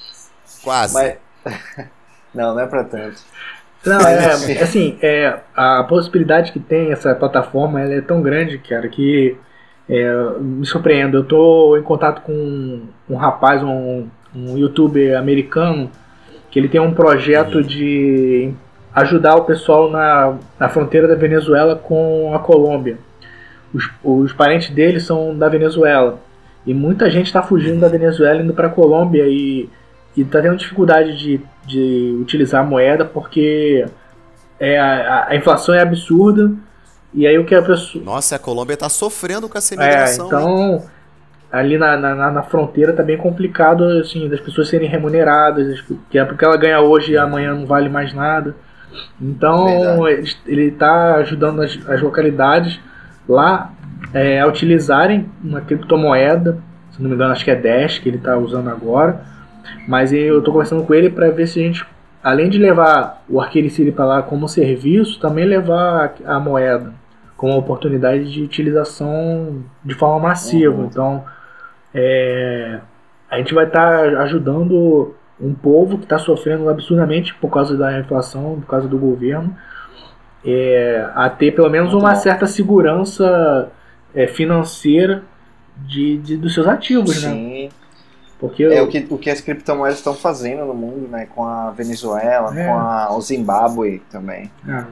Quase. 0.63 0.93
mas... 0.93 1.17
não, 2.33 2.53
não 2.53 2.59
é 2.61 2.67
pra 2.67 2.83
tanto. 2.83 3.21
Não, 3.85 4.01
é, 4.01 4.33
assim, 4.61 4.97
é, 5.01 5.39
a 5.55 5.83
possibilidade 5.83 6.51
que 6.51 6.59
tem 6.59 6.91
essa 6.91 7.15
plataforma 7.15 7.79
ela 7.79 7.93
é 7.93 8.01
tão 8.01 8.21
grande, 8.21 8.57
cara, 8.57 8.89
que 8.89 9.37
é, 9.87 10.11
me 10.39 10.65
surpreendo. 10.65 11.17
Eu 11.17 11.23
tô 11.23 11.77
em 11.77 11.83
contato 11.83 12.23
com 12.23 12.87
um 13.09 13.15
rapaz, 13.15 13.63
um, 13.63 14.09
um 14.35 14.57
youtuber 14.57 15.17
americano, 15.17 15.89
que 16.51 16.59
ele 16.59 16.67
tem 16.69 16.79
um 16.81 16.93
projeto 16.93 17.63
de 17.63 18.51
ajudar 18.93 19.35
o 19.35 19.45
pessoal 19.45 19.89
na, 19.89 20.37
na 20.59 20.69
fronteira 20.69 21.07
da 21.07 21.15
Venezuela 21.15 21.75
com 21.75 22.33
a 22.33 22.39
Colômbia. 22.39 22.97
Os, 23.73 23.87
os 24.03 24.33
parentes 24.33 24.69
dele 24.71 24.99
são 24.99 25.37
da 25.37 25.47
Venezuela. 25.47 26.19
E 26.65 26.73
muita 26.73 27.09
gente 27.09 27.27
está 27.27 27.41
fugindo 27.41 27.79
da 27.79 27.87
Venezuela 27.87 28.41
indo 28.41 28.53
para 28.53 28.67
a 28.67 28.71
Colômbia 28.71 29.25
e 29.27 29.69
está 30.17 30.41
tendo 30.41 30.57
dificuldade 30.57 31.17
de, 31.17 31.39
de 31.65 32.17
utilizar 32.19 32.61
a 32.61 32.65
moeda 32.67 33.05
porque 33.05 33.85
é, 34.59 34.77
a, 34.79 35.27
a 35.29 35.35
inflação 35.35 35.73
é 35.73 35.81
absurda. 35.81 36.51
E 37.13 37.25
aí 37.25 37.37
o 37.39 37.45
que 37.45 37.55
a 37.55 37.61
pessoa. 37.61 38.03
Nossa, 38.03 38.35
a 38.35 38.39
Colômbia 38.39 38.75
tá 38.77 38.89
sofrendo 38.89 39.47
com 39.47 39.57
essa 39.57 39.73
É, 39.73 39.77
imigração. 39.77 40.29
hein? 40.49 40.81
Ali 41.51 41.77
na, 41.77 41.97
na, 41.97 42.31
na 42.31 42.43
fronteira 42.43 42.93
tá 42.93 43.01
bem 43.01 43.17
complicado 43.17 43.83
assim, 43.99 44.27
das 44.29 44.39
pessoas 44.39 44.69
serem 44.69 44.87
remuneradas, 44.87 45.83
que 46.09 46.17
é 46.17 46.25
porque 46.25 46.45
ela 46.45 46.57
ganha 46.57 46.79
hoje 46.79 47.13
e 47.13 47.17
amanhã 47.17 47.53
não 47.53 47.65
vale 47.65 47.89
mais 47.89 48.13
nada. 48.13 48.55
Então 49.21 49.65
Verdade. 49.65 50.37
ele, 50.45 50.61
ele 50.61 50.71
tá 50.71 51.15
ajudando 51.15 51.61
as, 51.61 51.77
as 51.87 52.01
localidades 52.01 52.79
lá 53.27 53.71
é, 54.13 54.39
a 54.39 54.47
utilizarem 54.47 55.29
uma 55.43 55.61
criptomoeda, 55.61 56.57
se 56.91 57.01
não 57.01 57.09
me 57.09 57.15
engano 57.15 57.31
acho 57.31 57.43
que 57.43 57.51
é 57.51 57.55
Dash 57.55 57.99
que 57.99 58.09
ele 58.09 58.17
tá 58.17 58.37
usando 58.37 58.69
agora, 58.69 59.21
mas 59.87 60.11
eu 60.13 60.41
tô 60.41 60.51
conversando 60.51 60.83
com 60.83 60.93
ele 60.93 61.09
para 61.09 61.29
ver 61.29 61.47
se 61.47 61.59
a 61.59 61.63
gente 61.63 61.85
além 62.23 62.49
de 62.49 62.57
levar 62.57 63.23
o 63.29 63.39
Arcade 63.39 63.69
City 63.69 63.91
para 63.91 64.05
lá 64.05 64.21
como 64.21 64.47
serviço, 64.47 65.19
também 65.19 65.45
levar 65.45 66.13
a, 66.25 66.35
a 66.35 66.39
moeda 66.39 66.93
como 67.37 67.57
oportunidade 67.57 68.29
de 68.29 68.43
utilização 68.43 69.63
de 69.83 69.95
forma 69.95 70.27
massiva. 70.27 70.75
Uhum. 70.75 70.85
Então, 70.85 71.23
é, 71.93 72.79
a 73.29 73.37
gente 73.37 73.53
vai 73.53 73.65
estar 73.65 74.17
ajudando 74.21 75.15
um 75.39 75.53
povo 75.53 75.97
que 75.97 76.03
está 76.03 76.17
sofrendo 76.19 76.67
absurdamente 76.69 77.33
por 77.35 77.49
causa 77.49 77.77
da 77.77 77.97
inflação, 77.99 78.59
por 78.61 78.67
causa 78.67 78.87
do 78.87 78.97
governo, 78.97 79.55
é, 80.45 81.09
a 81.15 81.29
ter 81.29 81.51
pelo 81.53 81.69
menos 81.69 81.91
Muito 81.91 82.03
uma 82.03 82.13
bom. 82.13 82.19
certa 82.19 82.45
segurança 82.47 83.71
é, 84.13 84.27
financeira 84.27 85.23
de, 85.77 86.17
de- 86.17 86.37
dos 86.37 86.53
seus 86.53 86.67
ativos, 86.67 87.21
né? 87.23 87.29
Sim. 87.29 87.69
Porque 88.39 88.63
É 88.63 88.81
o 88.81 88.87
que, 88.87 89.05
o 89.09 89.17
que 89.17 89.29
as 89.29 89.41
criptomoedas 89.41 89.97
estão 89.97 90.13
fazendo 90.13 90.63
no 90.65 90.73
mundo, 90.73 91.09
né? 91.09 91.27
Com 91.35 91.43
a 91.45 91.71
Venezuela, 91.71 92.57
É. 92.57 92.65
com 92.67 92.73
a, 92.73 93.13
o 93.17 93.21
Zimbábue 93.21 94.01
também. 94.09 94.49
ah, 94.67 94.85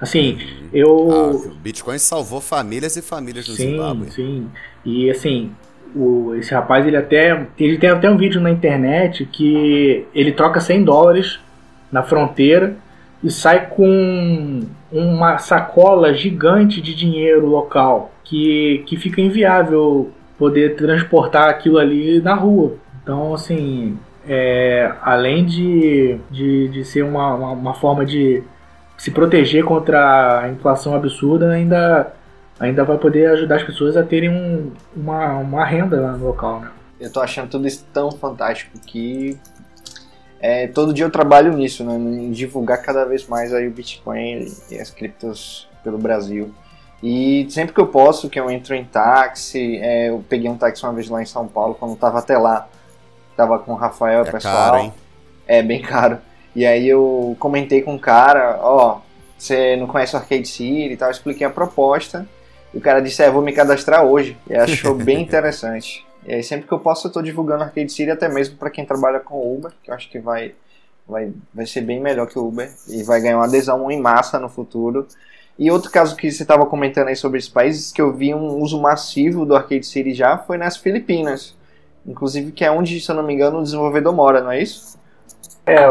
assim, 0.00 0.38
eu 0.72 0.88
Ah, 1.10 1.30
o 1.30 1.54
Bitcoin 1.56 1.98
salvou 1.98 2.40
famílias 2.40 2.96
e 2.96 3.02
famílias 3.02 3.48
no 3.48 3.54
Sim, 3.56 3.70
Zimbábue. 3.72 4.10
sim. 4.12 4.48
E 4.84 5.10
assim, 5.10 5.50
o, 5.96 6.34
esse 6.34 6.54
rapaz 6.54 6.86
ele 6.86 6.96
até. 6.96 7.46
Ele 7.58 7.78
tem 7.78 7.90
até 7.90 8.10
um 8.10 8.16
vídeo 8.16 8.40
na 8.40 8.50
internet 8.50 9.24
que 9.24 10.06
ele 10.14 10.32
troca 10.32 10.60
100 10.60 10.84
dólares 10.84 11.40
na 11.90 12.02
fronteira 12.02 12.76
e 13.22 13.30
sai 13.30 13.66
com 13.68 14.60
uma 14.92 15.38
sacola 15.38 16.12
gigante 16.14 16.80
de 16.80 16.94
dinheiro 16.94 17.46
local 17.46 18.12
que, 18.22 18.82
que 18.86 18.96
fica 18.96 19.20
inviável 19.20 20.10
poder 20.38 20.76
transportar 20.76 21.48
aquilo 21.48 21.78
ali 21.78 22.20
na 22.20 22.34
rua. 22.34 22.74
Então, 23.02 23.32
assim, 23.32 23.96
é, 24.28 24.92
além 25.02 25.44
de, 25.44 26.18
de, 26.30 26.68
de 26.68 26.84
ser 26.84 27.02
uma, 27.02 27.34
uma, 27.34 27.50
uma 27.52 27.74
forma 27.74 28.04
de 28.04 28.42
se 28.96 29.10
proteger 29.10 29.64
contra 29.64 30.40
a 30.40 30.48
inflação 30.48 30.94
absurda, 30.94 31.50
ainda 31.50 32.12
ainda 32.58 32.84
vai 32.84 32.96
poder 32.98 33.26
ajudar 33.30 33.56
as 33.56 33.62
pessoas 33.62 33.96
a 33.96 34.02
terem 34.02 34.30
um- 34.30 34.72
uma, 34.96 35.34
uma 35.38 35.64
renda 35.64 36.00
lá 36.00 36.12
no 36.12 36.26
local, 36.26 36.60
né? 36.60 36.70
Eu 36.98 37.12
tô 37.12 37.20
achando 37.20 37.50
tudo 37.50 37.66
isso 37.66 37.84
tão 37.92 38.10
fantástico 38.12 38.78
que 38.86 39.38
é, 40.40 40.66
todo 40.66 40.92
dia 40.94 41.04
eu 41.04 41.10
trabalho 41.10 41.52
nisso, 41.52 41.84
né? 41.84 41.94
Em 41.94 42.30
divulgar 42.30 42.82
cada 42.82 43.04
vez 43.04 43.26
mais 43.26 43.52
aí 43.52 43.66
o 43.66 43.70
Bitcoin 43.70 44.46
e 44.70 44.78
as 44.78 44.90
criptos 44.90 45.68
pelo 45.84 45.98
Brasil. 45.98 46.52
E 47.02 47.46
sempre 47.50 47.74
que 47.74 47.80
eu 47.80 47.86
posso, 47.86 48.28
que 48.30 48.40
eu 48.40 48.50
entro 48.50 48.74
em 48.74 48.84
táxi, 48.84 49.78
é, 49.82 50.08
eu 50.08 50.24
peguei 50.28 50.50
um 50.50 50.56
táxi 50.56 50.82
uma 50.84 50.92
vez 50.94 51.08
lá 51.08 51.22
em 51.22 51.26
São 51.26 51.46
Paulo, 51.46 51.74
quando 51.74 51.92
eu 51.92 51.96
tava 51.98 52.18
até 52.18 52.38
lá, 52.38 52.68
tava 53.36 53.58
com 53.58 53.72
o 53.72 53.76
Rafael, 53.76 54.24
o 54.24 54.26
É 54.26 54.30
pessoal. 54.30 54.54
caro, 54.72 54.76
hein? 54.78 54.92
É 55.46 55.62
bem 55.62 55.82
caro. 55.82 56.18
E 56.54 56.64
aí 56.64 56.88
eu 56.88 57.36
comentei 57.38 57.82
com 57.82 57.94
o 57.94 57.98
cara, 57.98 58.58
ó, 58.62 59.00
você 59.38 59.76
não 59.76 59.86
conhece 59.86 60.14
o 60.16 60.18
Arcade 60.18 60.48
City 60.48 60.92
e 60.94 60.96
tal, 60.96 61.08
eu 61.08 61.12
expliquei 61.12 61.46
a 61.46 61.50
proposta. 61.50 62.26
O 62.76 62.80
cara 62.80 63.00
disse, 63.00 63.22
é, 63.22 63.30
vou 63.30 63.40
me 63.40 63.52
cadastrar 63.52 64.04
hoje. 64.04 64.36
E 64.48 64.54
achou 64.54 64.92
bem 64.94 65.22
interessante. 65.22 66.06
E 66.26 66.34
aí 66.34 66.42
sempre 66.42 66.66
que 66.66 66.72
eu 66.72 66.78
posso 66.78 67.06
eu 67.06 67.12
tô 67.12 67.22
divulgando 67.22 67.62
Arcade 67.64 67.90
City, 67.90 68.10
até 68.10 68.28
mesmo 68.28 68.56
para 68.56 68.68
quem 68.68 68.84
trabalha 68.84 69.18
com 69.18 69.54
Uber, 69.54 69.72
que 69.82 69.90
eu 69.90 69.94
acho 69.94 70.10
que 70.10 70.18
vai, 70.18 70.54
vai, 71.08 71.32
vai 71.54 71.64
ser 71.64 71.80
bem 71.80 72.00
melhor 72.00 72.26
que 72.26 72.38
o 72.38 72.46
Uber. 72.46 72.70
E 72.88 73.02
vai 73.02 73.20
ganhar 73.20 73.38
uma 73.38 73.46
adesão 73.46 73.90
em 73.90 73.98
massa 73.98 74.38
no 74.38 74.50
futuro. 74.50 75.06
E 75.58 75.70
outro 75.70 75.90
caso 75.90 76.16
que 76.16 76.30
você 76.30 76.42
estava 76.42 76.66
comentando 76.66 77.08
aí 77.08 77.16
sobre 77.16 77.38
esses 77.38 77.48
países, 77.48 77.90
que 77.90 78.02
eu 78.02 78.12
vi 78.12 78.34
um 78.34 78.58
uso 78.58 78.78
massivo 78.78 79.46
do 79.46 79.56
Arcade 79.56 79.86
City 79.86 80.12
já, 80.12 80.36
foi 80.36 80.58
nas 80.58 80.76
Filipinas. 80.76 81.56
Inclusive 82.06 82.52
que 82.52 82.62
é 82.62 82.70
onde, 82.70 83.00
se 83.00 83.10
eu 83.10 83.16
não 83.16 83.22
me 83.22 83.32
engano, 83.32 83.60
o 83.60 83.62
desenvolvedor 83.62 84.12
mora, 84.12 84.42
não 84.42 84.52
é 84.52 84.60
isso? 84.60 84.98
É, 85.64 85.82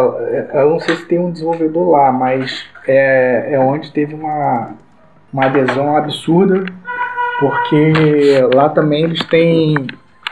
eu 0.53 0.69
não 0.69 0.79
sei 0.79 0.95
se 0.97 1.05
tem 1.05 1.17
um 1.17 1.31
desenvolvedor 1.31 1.89
lá, 1.89 2.11
mas 2.11 2.63
é, 2.88 3.53
é 3.53 3.59
onde 3.59 3.91
teve 3.91 4.13
uma, 4.13 4.73
uma 5.36 5.47
adesão 5.47 5.97
absurda, 5.97 6.63
porque 7.41 8.39
lá 8.53 8.69
também 8.69 9.03
eles 9.03 9.21
têm 9.25 9.75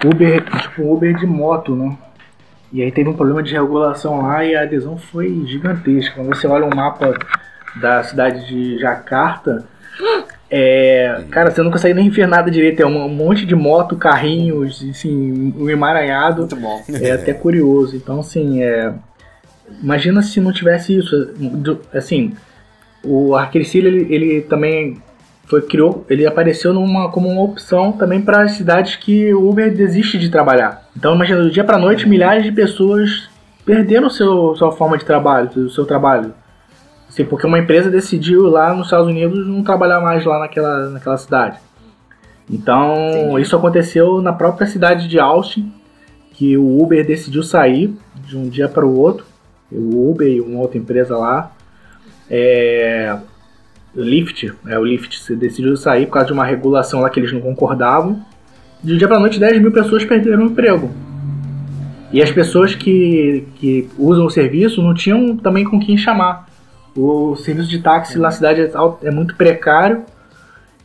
Uber, 0.06 0.41
tipo 0.62 0.93
Uber 0.93 1.14
de 1.14 1.28
moto, 1.28 1.76
né? 1.76 1.97
E 2.72 2.82
aí 2.82 2.89
teve 2.89 3.10
um 3.10 3.14
problema 3.14 3.43
de 3.43 3.51
regulação 3.51 4.22
lá 4.22 4.45
e 4.45 4.56
a 4.56 4.62
adesão 4.62 4.97
foi 4.97 5.43
gigantesca. 5.45 6.16
Quando 6.16 6.34
você 6.34 6.47
olha 6.47 6.66
um 6.66 6.74
mapa 6.74 7.14
da 7.82 8.01
cidade 8.01 8.47
de 8.47 8.80
Jakarta, 8.80 9.66
É, 10.56 11.24
cara, 11.32 11.49
você 11.49 11.64
não 11.64 11.72
consegue 11.72 11.95
nem 11.95 12.10
ver 12.12 12.28
nada 12.28 12.51
direito. 12.51 12.80
É 12.80 12.86
um 12.86 13.10
monte 13.10 13.43
de 13.43 13.56
moto, 13.56 13.95
carrinhos, 13.95 14.86
assim, 14.88 15.54
um 15.58 15.68
emaranhado. 15.68 16.41
Muito 16.41 16.56
bom. 16.56 16.84
É 17.01 17.12
até 17.12 17.34
curioso. 17.34 17.95
Então, 17.95 18.20
assim, 18.20 18.62
é, 18.62 18.93
imagina 19.82 20.22
se 20.22 20.39
não 20.39 20.54
tivesse 20.54 20.95
isso. 20.95 21.34
Assim, 21.93 22.34
o 23.04 23.36
Arquericílio, 23.36 23.89
ele, 23.89 24.14
ele 24.14 24.41
também 24.41 25.01
foi 25.45 25.62
criou, 25.62 26.06
ele 26.10 26.26
apareceu 26.26 26.74
numa, 26.74 27.10
como 27.12 27.30
uma 27.30 27.41
opção 27.41 27.91
também 27.91 28.22
para 28.22 28.43
as 28.43 28.54
cidades 28.54 28.95
que 28.95 29.34
o 29.34 29.49
Uber 29.49 29.76
desiste 29.76 30.18
de 30.18 30.30
trabalhar. 30.30 30.88
Então, 30.95 31.14
imagina, 31.14 31.41
do 31.43 31.51
dia 31.51 31.64
para 31.64 31.78
noite, 31.78 32.08
milhares 32.08 32.43
de 32.43 32.51
pessoas 32.51 33.30
perderam 33.66 34.10
seu, 34.10 34.56
sua 34.56 34.72
forma 34.72 34.97
de 34.97 35.06
trabalho, 35.06 35.49
o 35.56 35.70
seu 35.70 35.86
trabalho. 35.86 36.34
Assim, 37.08 37.26
porque 37.26 37.45
uma 37.45 37.60
empresa 37.60 37.91
decidiu 37.91 38.47
lá 38.47 38.74
nos 38.74 38.88
Estados 38.88 39.08
Unidos 39.08 39.45
não 39.45 39.64
trabalhar 39.64 39.99
mais 40.01 40.26
lá 40.26 40.39
naquela, 40.39 40.89
naquela 40.89 41.18
cidade. 41.18 41.60
Então, 42.49 42.93
Entendi. 43.10 43.41
isso 43.41 43.56
aconteceu 43.56 44.22
na 44.22 44.34
própria 44.34 44.66
cidade 44.66 45.08
de 45.08 45.20
Austin, 45.20 45.72
que 46.32 46.58
o 46.58 46.82
Uber 46.82 47.06
decidiu 47.06 47.43
sair 47.43 47.93
de 48.26 48.38
um 48.38 48.49
dia 48.49 48.68
para 48.68 48.86
o 48.86 48.97
outro. 48.97 49.26
O 49.72 50.10
Uber 50.10 50.28
e 50.28 50.41
uma 50.41 50.60
outra 50.60 50.78
empresa 50.78 51.18
lá. 51.18 51.51
É, 52.30 53.18
o 53.96 54.02
Lyft, 54.02 54.54
é, 54.68 54.80
o 54.80 54.84
Lyft 54.84 55.20
se 55.20 55.36
decidiu 55.36 55.76
sair 55.78 56.06
por 56.06 56.14
causa 56.14 56.28
de 56.28 56.34
uma 56.34 56.46
regulação 56.46 57.02
lá 57.02 57.10
que 57.10 57.20
eles 57.20 57.32
não 57.32 57.42
concordavam. 57.42 58.26
De 58.84 58.94
um 58.94 58.98
dia 58.98 59.08
para 59.08 59.20
noite, 59.20 59.40
10 59.40 59.62
mil 59.62 59.72
pessoas 59.72 60.04
perderam 60.04 60.44
o 60.44 60.48
emprego. 60.48 60.92
E 62.12 62.22
as 62.22 62.32
pessoas 62.32 62.76
que, 62.76 63.48
que 63.56 63.90
usam 63.98 64.26
o 64.26 64.30
serviço 64.30 64.82
não 64.82 64.94
tinham 64.94 65.36
também 65.38 65.64
com 65.64 65.80
quem 65.80 65.98
chamar. 65.98 66.48
O 66.96 67.36
serviço 67.36 67.70
de 67.70 67.80
táxi 67.80 68.20
na 68.20 68.30
cidade 68.30 68.62
é, 68.62 68.72
é 69.04 69.12
muito 69.12 69.36
precário. 69.36 70.04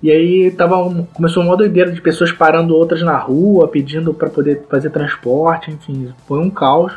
E 0.02 0.10
aí 0.10 0.50
tava 0.52 0.76
começou 1.12 1.42
uma 1.42 1.56
doideira 1.56 1.90
de 1.90 2.00
pessoas 2.00 2.30
parando 2.30 2.74
outras 2.74 3.02
na 3.02 3.18
rua, 3.18 3.68
pedindo 3.68 4.14
para 4.14 4.30
poder 4.30 4.62
fazer 4.70 4.90
transporte, 4.90 5.70
enfim, 5.70 6.12
foi 6.26 6.38
um 6.38 6.48
caos. 6.48 6.92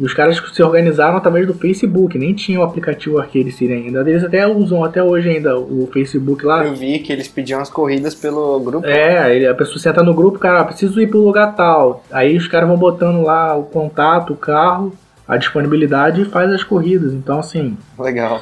E 0.00 0.04
os 0.04 0.14
caras 0.14 0.42
se 0.54 0.62
organizaram 0.62 1.18
através 1.18 1.46
do 1.46 1.52
Facebook, 1.52 2.18
nem 2.18 2.32
tinha 2.32 2.58
o 2.58 2.62
aplicativo 2.62 3.18
Arcade 3.18 3.52
City 3.52 3.70
ainda. 3.70 4.00
Eles 4.00 4.24
até 4.24 4.46
usam 4.46 4.82
até 4.82 5.02
hoje 5.02 5.28
ainda 5.28 5.58
o 5.58 5.86
Facebook 5.92 6.42
lá. 6.42 6.64
Eu 6.64 6.74
vi 6.74 7.00
que 7.00 7.12
eles 7.12 7.28
pediam 7.28 7.60
as 7.60 7.68
corridas 7.68 8.14
pelo 8.14 8.58
grupo. 8.60 8.86
É, 8.86 9.18
aí 9.18 9.46
a 9.46 9.54
pessoa 9.54 9.78
senta 9.78 10.02
no 10.02 10.14
grupo, 10.14 10.38
cara, 10.38 10.64
preciso 10.64 10.98
ir 11.02 11.08
pro 11.08 11.18
lugar 11.18 11.54
tal. 11.54 12.02
Aí 12.10 12.34
os 12.34 12.48
caras 12.48 12.66
vão 12.66 12.78
botando 12.78 13.20
lá 13.20 13.54
o 13.54 13.64
contato, 13.64 14.32
o 14.32 14.36
carro, 14.36 14.90
a 15.28 15.36
disponibilidade 15.36 16.22
e 16.22 16.24
faz 16.24 16.50
as 16.50 16.64
corridas. 16.64 17.12
Então, 17.12 17.38
assim, 17.38 17.76
Legal. 17.98 18.40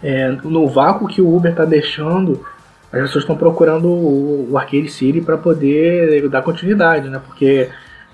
é, 0.00 0.28
no 0.44 0.68
vácuo 0.68 1.08
que 1.08 1.20
o 1.20 1.34
Uber 1.34 1.52
tá 1.56 1.64
deixando, 1.64 2.46
as 2.92 3.00
pessoas 3.00 3.24
estão 3.24 3.36
procurando 3.36 3.88
o, 3.88 4.52
o 4.52 4.56
Arcade 4.56 4.90
City 4.90 5.20
para 5.20 5.36
poder 5.36 6.28
dar 6.28 6.42
continuidade, 6.42 7.08
né? 7.08 7.20
Porque 7.26 7.68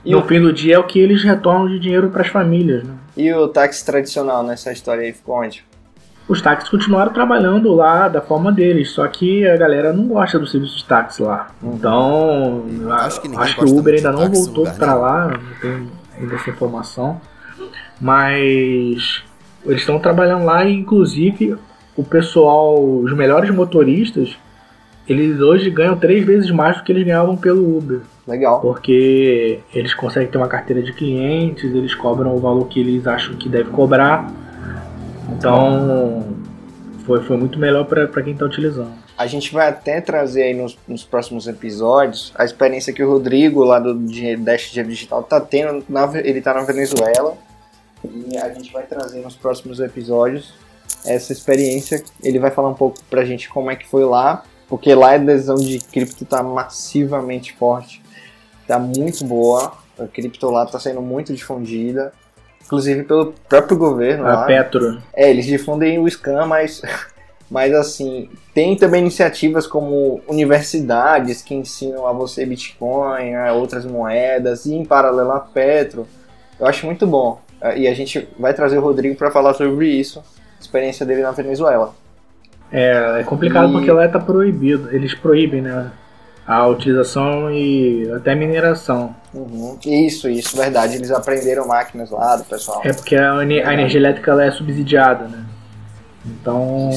E 0.05 0.12
no 0.12 0.20
o- 0.20 0.22
fim 0.22 0.40
do 0.40 0.53
dia 0.53 0.76
é 0.76 0.78
o 0.78 0.84
que 0.84 0.98
eles 0.98 1.22
retornam 1.22 1.68
de 1.68 1.78
dinheiro 1.78 2.09
para 2.11 2.22
as 2.22 2.28
famílias, 2.28 2.84
né? 2.84 2.94
E 3.16 3.32
o 3.34 3.48
táxi 3.48 3.84
tradicional 3.84 4.42
nessa 4.42 4.72
história 4.72 5.03
aí 5.03 5.12
ficou 5.12 5.36
onde? 5.40 5.64
Os 6.28 6.40
táxis 6.40 6.68
continuaram 6.70 7.12
trabalhando 7.12 7.74
lá 7.74 8.07
da 8.09 8.20
forma 8.20 8.53
deles, 8.53 8.90
só 8.90 9.07
que 9.09 9.44
a 9.46 9.57
galera 9.57 9.92
não 9.92 10.07
gosta 10.07 10.38
do 10.38 10.46
serviço 10.46 10.76
de 10.78 10.84
táxi 10.84 11.22
lá. 11.22 11.48
Então, 11.62 12.62
Hum, 12.68 12.90
acho 12.92 13.20
que 13.20 13.28
acho 13.36 13.57
que 13.57 13.64
o 13.64 13.76
Uber 13.78 13.94
ainda 13.94 14.12
não 14.12 14.30
voltou 14.30 14.64
nenhum. 14.64 15.01
lá, 15.01 15.28
não 15.28 15.38
tenho 15.61 15.90
ainda 16.18 16.34
essa 16.36 16.51
informação. 16.51 17.20
Mas 18.01 19.22
eles 19.64 19.80
estão 19.80 19.98
trabalhando 19.98 20.44
lá 20.44 20.64
e, 20.64 20.72
inclusive, 20.74 21.57
o 21.96 22.03
pessoal, 22.05 22.82
os 22.82 23.12
melhores 23.14 23.51
motoristas, 23.51 24.36
eles 25.09 25.40
hoje 25.40 25.70
ganham 25.70 25.98
três 25.98 26.24
vezes 26.24 26.51
mais 26.51 26.76
do 26.76 26.84
que 26.84 26.92
eles 26.92 27.05
ganhavam 27.05 27.36
pelo 27.36 27.76
Uber. 27.76 28.01
Legal. 28.26 28.61
Porque 28.61 29.61
eles 29.74 29.92
conseguem 29.94 30.28
ter 30.28 30.38
uma 30.38 30.48
carteira 30.48 30.82
de 30.82 30.92
clientes, 30.92 31.64
eles 31.64 31.94
cobram 31.94 32.34
o 32.34 32.38
valor 32.38 32.66
que 32.68 32.80
eles 32.80 33.07
acham 33.07 33.34
que 33.34 33.48
deve 33.48 33.70
cobrar. 33.70 34.32
Então, 35.30 36.24
foi, 37.05 37.22
foi 37.22 37.36
muito 37.36 37.59
melhor 37.59 37.84
para 37.86 38.22
quem 38.22 38.32
está 38.32 38.44
utilizando. 38.44 38.92
A 39.18 39.26
gente 39.26 39.53
vai 39.53 39.68
até 39.68 40.01
trazer 40.01 40.44
aí 40.44 40.55
nos, 40.55 40.78
nos 40.88 41.05
próximos 41.05 41.46
episódios 41.46 42.32
a 42.36 42.44
experiência 42.44 42.92
que 42.92 43.03
o 43.03 43.11
Rodrigo, 43.11 43.62
lá 43.64 43.78
do 43.78 43.94
Dinheiro 43.94 44.40
Dash 44.42 44.70
Dinheiro 44.70 44.88
Digital, 44.88 45.22
tá 45.22 45.40
tendo. 45.40 45.84
Na, 45.88 46.11
ele 46.18 46.40
tá 46.40 46.55
na 46.55 46.62
Venezuela. 46.62 47.36
E 48.03 48.38
a 48.38 48.48
gente 48.48 48.72
vai 48.72 48.84
trazer 48.84 49.20
nos 49.20 49.36
próximos 49.36 49.78
episódios 49.78 50.55
essa 51.05 51.32
experiência. 51.32 52.03
Ele 52.22 52.38
vai 52.38 52.51
falar 52.51 52.68
um 52.68 52.74
pouco 52.74 52.98
pra 53.11 53.24
gente 53.24 53.48
como 53.48 53.70
é 53.70 53.76
que 53.76 53.86
foi 53.86 54.05
lá. 54.05 54.42
Porque 54.71 54.95
lá 54.95 55.11
a 55.11 55.14
adesão 55.16 55.57
de 55.57 55.81
cripto 55.81 56.25
tá 56.25 56.45
massivamente 56.45 57.53
forte. 57.55 58.01
Tá 58.68 58.79
muito 58.79 59.25
boa. 59.25 59.73
A 59.99 60.07
cripto 60.07 60.49
lá 60.49 60.64
tá 60.64 60.79
sendo 60.79 61.03
muito 61.03 61.35
difundida. 61.35 62.12
Inclusive 62.64 63.03
pelo 63.03 63.35
próprio 63.49 63.77
governo 63.77 64.23
lá. 64.23 64.45
A 64.45 64.47
Petro. 64.47 65.03
É, 65.12 65.29
eles 65.29 65.45
difundem 65.45 65.99
o 65.99 66.09
scam, 66.09 66.47
mas, 66.47 66.81
mas 67.51 67.75
assim, 67.75 68.31
tem 68.55 68.77
também 68.77 69.01
iniciativas 69.01 69.66
como 69.66 70.21
universidades 70.29 71.43
que 71.43 71.53
ensinam 71.53 72.07
a 72.07 72.12
você 72.12 72.47
Bitcoin, 72.47 73.35
a 73.35 73.53
outras 73.53 73.85
moedas, 73.85 74.66
e 74.66 74.75
em 74.75 74.85
paralelo 74.85 75.33
a 75.33 75.41
Petro. 75.41 76.07
Eu 76.61 76.66
acho 76.68 76.87
muito 76.87 77.09
bom. 77.09 77.41
E 77.77 77.89
a 77.89 77.93
gente 77.93 78.29
vai 78.39 78.55
trazer 78.55 78.79
o 78.79 78.83
Rodrigo 78.83 79.16
para 79.16 79.33
falar 79.33 79.53
sobre 79.55 79.89
isso, 79.89 80.23
experiência 80.61 81.05
dele 81.05 81.23
na 81.23 81.33
Venezuela. 81.33 81.93
É, 82.73 83.21
é 83.21 83.25
complicado 83.25 83.68
E- 83.68 83.73
porque 83.73 83.91
lá 83.91 84.07
tá 84.09 84.18
proibido. 84.18 84.89
Eles 84.95 85.14
proíbem, 85.14 85.62
né? 85.62 85.91
A 86.47 86.66
utilização 86.66 87.51
e 87.51 88.11
até 88.12 88.35
mineração. 88.35 89.14
Uhum. 89.33 89.79
Isso, 89.85 90.29
isso, 90.29 90.57
verdade. 90.57 90.97
Eles 90.97 91.11
aprenderam 91.11 91.66
máquinas 91.66 92.11
lá 92.11 92.37
do 92.37 92.45
pessoal. 92.45 92.81
É 92.85 92.93
porque 92.93 93.14
a, 93.14 93.39
a 93.39 93.45
energia 93.45 94.01
elétrica 94.01 94.33
é 94.43 94.51
subsidiada, 94.51 95.29
né? 95.29 95.45
Então 96.27 96.91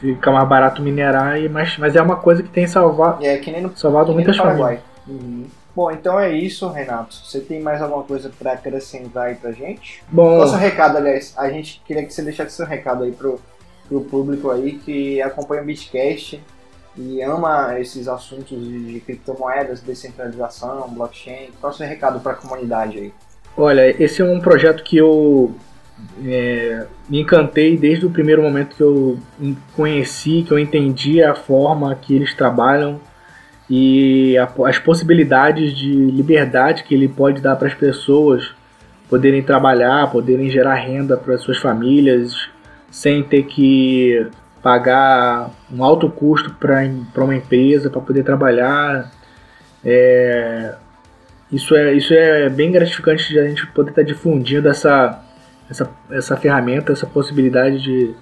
fica 0.00 0.30
mais 0.30 0.48
barato 0.48 0.82
minerar, 0.82 1.38
e, 1.38 1.48
mas, 1.48 1.76
mas 1.76 1.94
é 1.94 2.00
uma 2.00 2.16
coisa 2.16 2.42
que 2.42 2.48
tem 2.48 2.66
salva, 2.66 3.18
E 3.20 3.26
é 3.26 3.36
que 3.38 3.50
nem 3.50 3.60
no, 3.60 3.76
salvado 3.76 4.12
muitas 4.12 4.36
famílias. 4.36 4.80
Uhum. 5.06 5.46
Bom, 5.74 5.90
então 5.90 6.20
é 6.20 6.30
isso, 6.30 6.68
Renato. 6.68 7.14
Você 7.14 7.40
tem 7.40 7.60
mais 7.60 7.80
alguma 7.80 8.02
coisa 8.02 8.30
para 8.38 8.52
acrescentar 8.52 9.28
aí 9.28 9.34
pra 9.34 9.52
gente? 9.52 10.02
Bom, 10.08 10.36
Qual 10.36 10.44
o 10.44 10.48
seu 10.48 10.58
recado, 10.58 10.96
aliás? 10.98 11.34
A 11.36 11.48
gente 11.50 11.82
queria 11.86 12.04
que 12.04 12.12
você 12.12 12.22
deixasse 12.22 12.52
seu 12.52 12.66
recado 12.66 13.04
aí 13.04 13.12
pro, 13.12 13.40
pro 13.92 14.00
público 14.00 14.50
aí 14.50 14.72
que 14.84 15.20
acompanha 15.20 15.62
o 15.62 15.66
Bitcast 15.66 16.40
e 16.96 17.22
ama 17.22 17.78
esses 17.78 18.08
assuntos 18.08 18.58
de, 18.58 19.00
criptomoedas, 19.00 19.80
descentralização, 19.80 20.88
blockchain. 20.90 21.50
Qual 21.60 21.72
o 21.72 21.76
seu 21.76 21.86
recado 21.86 22.20
para 22.20 22.32
a 22.32 22.34
comunidade 22.34 22.98
aí? 22.98 23.12
Olha, 23.56 24.02
esse 24.02 24.22
é 24.22 24.24
um 24.24 24.40
projeto 24.40 24.82
que 24.82 24.96
eu 24.96 25.54
é, 26.24 26.86
me 27.08 27.20
encantei 27.20 27.76
desde 27.76 28.06
o 28.06 28.10
primeiro 28.10 28.42
momento 28.42 28.74
que 28.74 28.82
eu 28.82 29.18
conheci, 29.76 30.42
que 30.46 30.52
eu 30.52 30.58
entendi 30.58 31.22
a 31.22 31.34
forma 31.34 31.94
que 31.94 32.14
eles 32.14 32.34
trabalham 32.34 32.98
e 33.68 34.36
a- 34.38 34.50
as 34.66 34.78
possibilidades 34.78 35.76
de 35.76 35.92
liberdade 35.92 36.82
que 36.84 36.94
ele 36.94 37.08
pode 37.08 37.40
dar 37.40 37.56
para 37.56 37.68
as 37.68 37.74
pessoas 37.74 38.50
poderem 39.08 39.42
trabalhar, 39.42 40.10
poderem 40.10 40.48
gerar 40.50 40.74
renda 40.74 41.16
para 41.16 41.36
suas 41.38 41.58
famílias 41.58 42.48
sem 42.92 43.22
ter 43.22 43.44
que 43.44 44.26
pagar 44.62 45.50
um 45.72 45.82
alto 45.82 46.10
custo 46.10 46.54
para 46.60 47.24
uma 47.24 47.34
empresa 47.34 47.88
para 47.88 48.02
poder 48.02 48.22
trabalhar. 48.22 49.10
É, 49.82 50.74
isso 51.50 51.74
é, 51.74 51.94
isso 51.94 52.12
é 52.12 52.50
bem 52.50 52.70
gratificante 52.70 53.28
de 53.30 53.38
a 53.38 53.48
gente 53.48 53.66
poder 53.68 53.90
estar 53.90 54.02
difundindo 54.02 54.68
essa, 54.68 55.24
essa, 55.70 55.90
essa 56.10 56.36
ferramenta, 56.36 56.92
essa 56.92 57.06
possibilidade 57.06 57.80
de, 57.80 58.14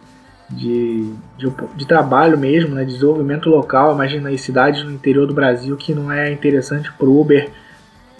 de, 0.49 1.13
de, 1.37 1.53
de 1.75 1.87
trabalho 1.87 2.39
mesmo, 2.39 2.77
né, 2.77 2.85
de 2.85 2.93
desenvolvimento 2.93 3.51
local. 3.51 3.93
Imagina 3.93 4.29
aí 4.29 4.39
cidades 4.39 4.85
no 4.85 4.93
interior 4.93 5.27
do 5.27 5.35
Brasil 5.35 5.77
que 5.77 5.93
não 5.93 6.13
é 6.13 6.31
interessante 6.31 6.93
para 6.93 7.07
o 7.07 7.21
Uber 7.21 7.51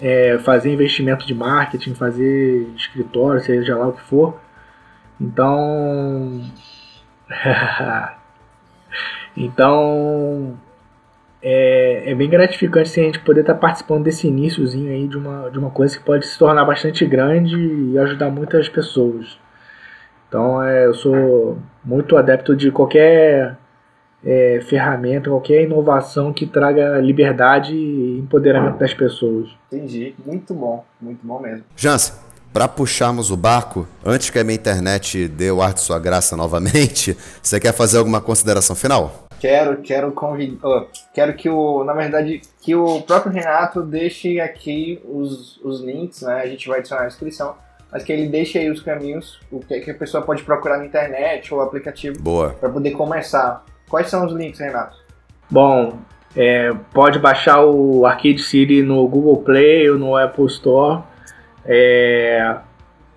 é, 0.01 0.37
fazer 0.39 0.73
investimento 0.73 1.25
de 1.25 1.33
marketing, 1.33 1.93
fazer 1.93 2.67
escritório, 2.75 3.41
seja 3.41 3.77
lá 3.77 3.87
o 3.87 3.93
que 3.93 4.01
for. 4.01 4.37
Então. 5.21 6.41
então 9.37 10.57
é, 11.41 12.11
é 12.11 12.15
bem 12.15 12.29
gratificante 12.29 12.89
assim, 12.89 13.01
a 13.01 13.05
gente 13.05 13.19
poder 13.19 13.41
estar 13.41 13.55
participando 13.55 14.03
desse 14.03 14.27
iníciozinho 14.27 14.91
aí 14.91 15.07
de 15.07 15.17
uma, 15.17 15.49
de 15.49 15.59
uma 15.59 15.69
coisa 15.69 15.97
que 15.97 16.03
pode 16.03 16.25
se 16.25 16.37
tornar 16.37 16.65
bastante 16.65 17.05
grande 17.05 17.55
e 17.55 17.97
ajudar 17.99 18.31
muitas 18.31 18.67
pessoas. 18.67 19.39
Então 20.27 20.61
é, 20.63 20.85
eu 20.85 20.93
sou 20.93 21.59
muito 21.85 22.17
adepto 22.17 22.55
de 22.55 22.71
qualquer 22.71 23.57
é, 24.23 24.59
ferramenta, 24.63 25.29
qualquer 25.29 25.63
inovação 25.63 26.33
que 26.33 26.47
traga 26.47 26.99
liberdade 26.99 27.75
e 27.75 28.19
empoderamento 28.19 28.77
das 28.77 28.93
pessoas. 28.93 29.49
Entendi. 29.71 30.15
Muito 30.25 30.53
bom, 30.53 30.83
muito 30.99 31.25
bom 31.25 31.39
mesmo. 31.39 31.63
Jans, 31.75 32.30
para 32.53 32.67
puxarmos 32.67 33.31
o 33.31 33.37
barco, 33.37 33.87
antes 34.05 34.29
que 34.29 34.39
a 34.39 34.43
minha 34.43 34.55
internet 34.55 35.27
dê 35.27 35.51
o 35.51 35.61
ar 35.61 35.73
de 35.73 35.81
sua 35.81 35.99
graça 35.99 36.35
novamente, 36.35 37.17
você 37.41 37.59
quer 37.59 37.73
fazer 37.73 37.97
alguma 37.97 38.21
consideração 38.21 38.75
final? 38.75 39.27
Quero, 39.39 39.77
quero 39.77 40.11
convidar. 40.11 40.85
quero 41.13 41.33
que 41.33 41.49
o. 41.49 41.83
Na 41.83 41.93
verdade, 41.93 42.41
que 42.61 42.75
o 42.75 43.01
próprio 43.01 43.33
Renato 43.33 43.81
deixe 43.81 44.39
aqui 44.39 45.01
os, 45.03 45.57
os 45.63 45.81
links, 45.81 46.21
né? 46.21 46.41
A 46.41 46.47
gente 46.47 46.67
vai 46.67 46.79
adicionar 46.79 47.03
na 47.03 47.07
descrição. 47.07 47.55
Mas 47.91 48.03
que 48.03 48.13
ele 48.13 48.27
deixe 48.27 48.57
aí 48.57 48.69
os 48.69 48.81
caminhos, 48.81 49.39
o 49.51 49.59
que, 49.59 49.79
que 49.81 49.91
a 49.91 49.93
pessoa 49.95 50.23
pode 50.23 50.43
procurar 50.43 50.77
na 50.77 50.85
internet 50.85 51.53
ou 51.53 51.59
aplicativo 51.59 52.21
Boa. 52.21 52.51
para 52.51 52.69
poder 52.69 52.91
começar. 52.91 53.65
Quais 53.89 54.09
são 54.09 54.25
os 54.25 54.31
links, 54.31 54.59
Renato? 54.59 54.95
Bom, 55.49 55.99
é, 56.35 56.71
pode 56.93 57.19
baixar 57.19 57.65
o 57.65 58.05
Arcade 58.05 58.39
City 58.39 58.81
no 58.81 59.05
Google 59.07 59.37
Play 59.43 59.89
ou 59.89 59.97
no 59.97 60.15
Apple 60.15 60.45
Store. 60.45 61.03
É, 61.65 62.55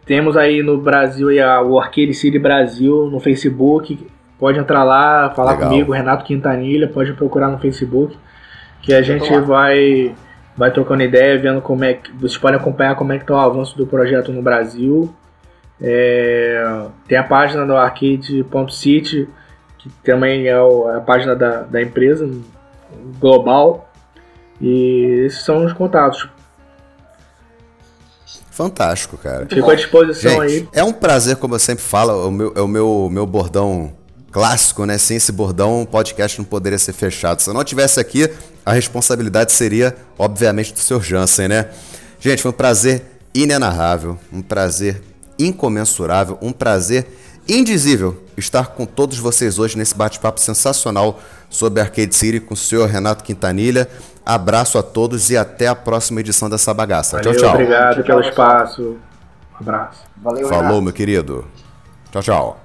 temos 0.04 0.36
aí 0.36 0.62
no 0.62 0.78
Brasil 0.78 1.28
aí 1.28 1.40
a- 1.40 1.62
o 1.62 1.78
Arcade 1.78 2.12
City 2.14 2.38
Brasil 2.38 3.08
no 3.10 3.20
Facebook. 3.20 4.06
Pode 4.38 4.58
entrar 4.58 4.84
lá, 4.84 5.30
falar 5.30 5.52
Legal. 5.52 5.70
comigo, 5.70 5.92
Renato 5.92 6.24
Quintanilha, 6.24 6.88
pode 6.88 7.12
procurar 7.14 7.48
no 7.48 7.58
Facebook. 7.58 8.16
Que 8.82 8.92
a 8.92 9.00
gente 9.00 9.32
lá. 9.32 9.40
vai, 9.40 10.14
vai 10.56 10.70
trocando 10.70 11.02
ideia, 11.02 11.38
vendo 11.38 11.62
como 11.62 11.84
é 11.84 11.94
que. 11.94 12.12
Vocês 12.12 12.36
podem 12.36 12.58
acompanhar 12.58 12.94
como 12.96 13.12
é 13.12 13.18
que 13.18 13.24
tá 13.24 13.34
o 13.34 13.38
avanço 13.38 13.76
do 13.78 13.86
projeto 13.86 14.30
no 14.32 14.42
Brasil. 14.42 15.14
É, 15.80 16.86
tem 17.08 17.16
a 17.16 17.22
página 17.24 17.64
do 17.66 17.74
arcade.city, 17.76 19.26
que 19.78 19.88
também 20.04 20.46
é 20.48 20.60
o- 20.60 20.86
a 20.88 21.00
página 21.00 21.34
da, 21.34 21.62
da 21.62 21.80
empresa 21.80 22.28
global. 23.18 23.90
E 24.60 25.24
esses 25.26 25.42
são 25.44 25.64
os 25.64 25.72
contatos. 25.72 26.28
Fantástico, 28.54 29.18
cara. 29.18 29.48
Fico 29.50 29.68
à 29.68 29.74
disposição 29.74 30.40
aí. 30.40 30.58
Gente, 30.60 30.68
é 30.72 30.84
um 30.84 30.92
prazer, 30.92 31.34
como 31.36 31.56
eu 31.56 31.58
sempre 31.58 31.82
falo, 31.82 32.28
o 32.28 32.30
meu, 32.30 32.52
é 32.54 32.60
o 32.60 32.68
meu, 32.68 33.08
meu 33.10 33.26
bordão 33.26 33.92
clássico, 34.30 34.86
né? 34.86 34.96
Sem 34.96 35.16
esse 35.16 35.32
bordão, 35.32 35.82
o 35.82 35.86
podcast 35.86 36.38
não 36.38 36.44
poderia 36.44 36.78
ser 36.78 36.92
fechado. 36.92 37.40
Se 37.40 37.50
eu 37.50 37.54
não 37.54 37.64
tivesse 37.64 37.98
aqui, 37.98 38.30
a 38.64 38.72
responsabilidade 38.72 39.52
seria, 39.52 39.96
obviamente, 40.16 40.72
do 40.72 40.78
Sr. 40.78 41.02
Jansen, 41.02 41.48
né? 41.48 41.68
Gente, 42.20 42.42
foi 42.42 42.52
um 42.52 42.54
prazer 42.54 43.02
inenarrável, 43.34 44.16
um 44.32 44.40
prazer 44.40 45.02
incomensurável, 45.36 46.38
um 46.40 46.52
prazer 46.52 47.08
indizível 47.48 48.22
estar 48.36 48.68
com 48.68 48.86
todos 48.86 49.18
vocês 49.18 49.58
hoje 49.58 49.76
nesse 49.76 49.96
bate-papo 49.96 50.40
sensacional 50.40 51.20
sobre 51.50 51.80
Arcade 51.80 52.14
City 52.14 52.38
com 52.38 52.54
o 52.54 52.56
senhor 52.56 52.88
Renato 52.88 53.24
Quintanilha. 53.24 53.88
Abraço 54.24 54.78
a 54.78 54.82
todos 54.82 55.30
e 55.30 55.36
até 55.36 55.66
a 55.66 55.74
próxima 55.74 56.20
edição 56.20 56.48
dessa 56.48 56.72
bagaça. 56.72 57.18
Valeu, 57.18 57.32
tchau, 57.32 57.40
tchau. 57.42 57.50
obrigado 57.54 57.94
Tchau, 57.96 58.04
pelo 58.04 58.20
tchau, 58.22 58.30
espaço. 58.30 58.82
Um 58.82 59.56
abraço. 59.60 60.00
Valeu, 60.16 60.48
Falou, 60.48 60.62
Renato. 60.62 60.82
meu 60.82 60.92
querido. 60.92 61.46
Tchau, 62.10 62.22
tchau. 62.22 62.63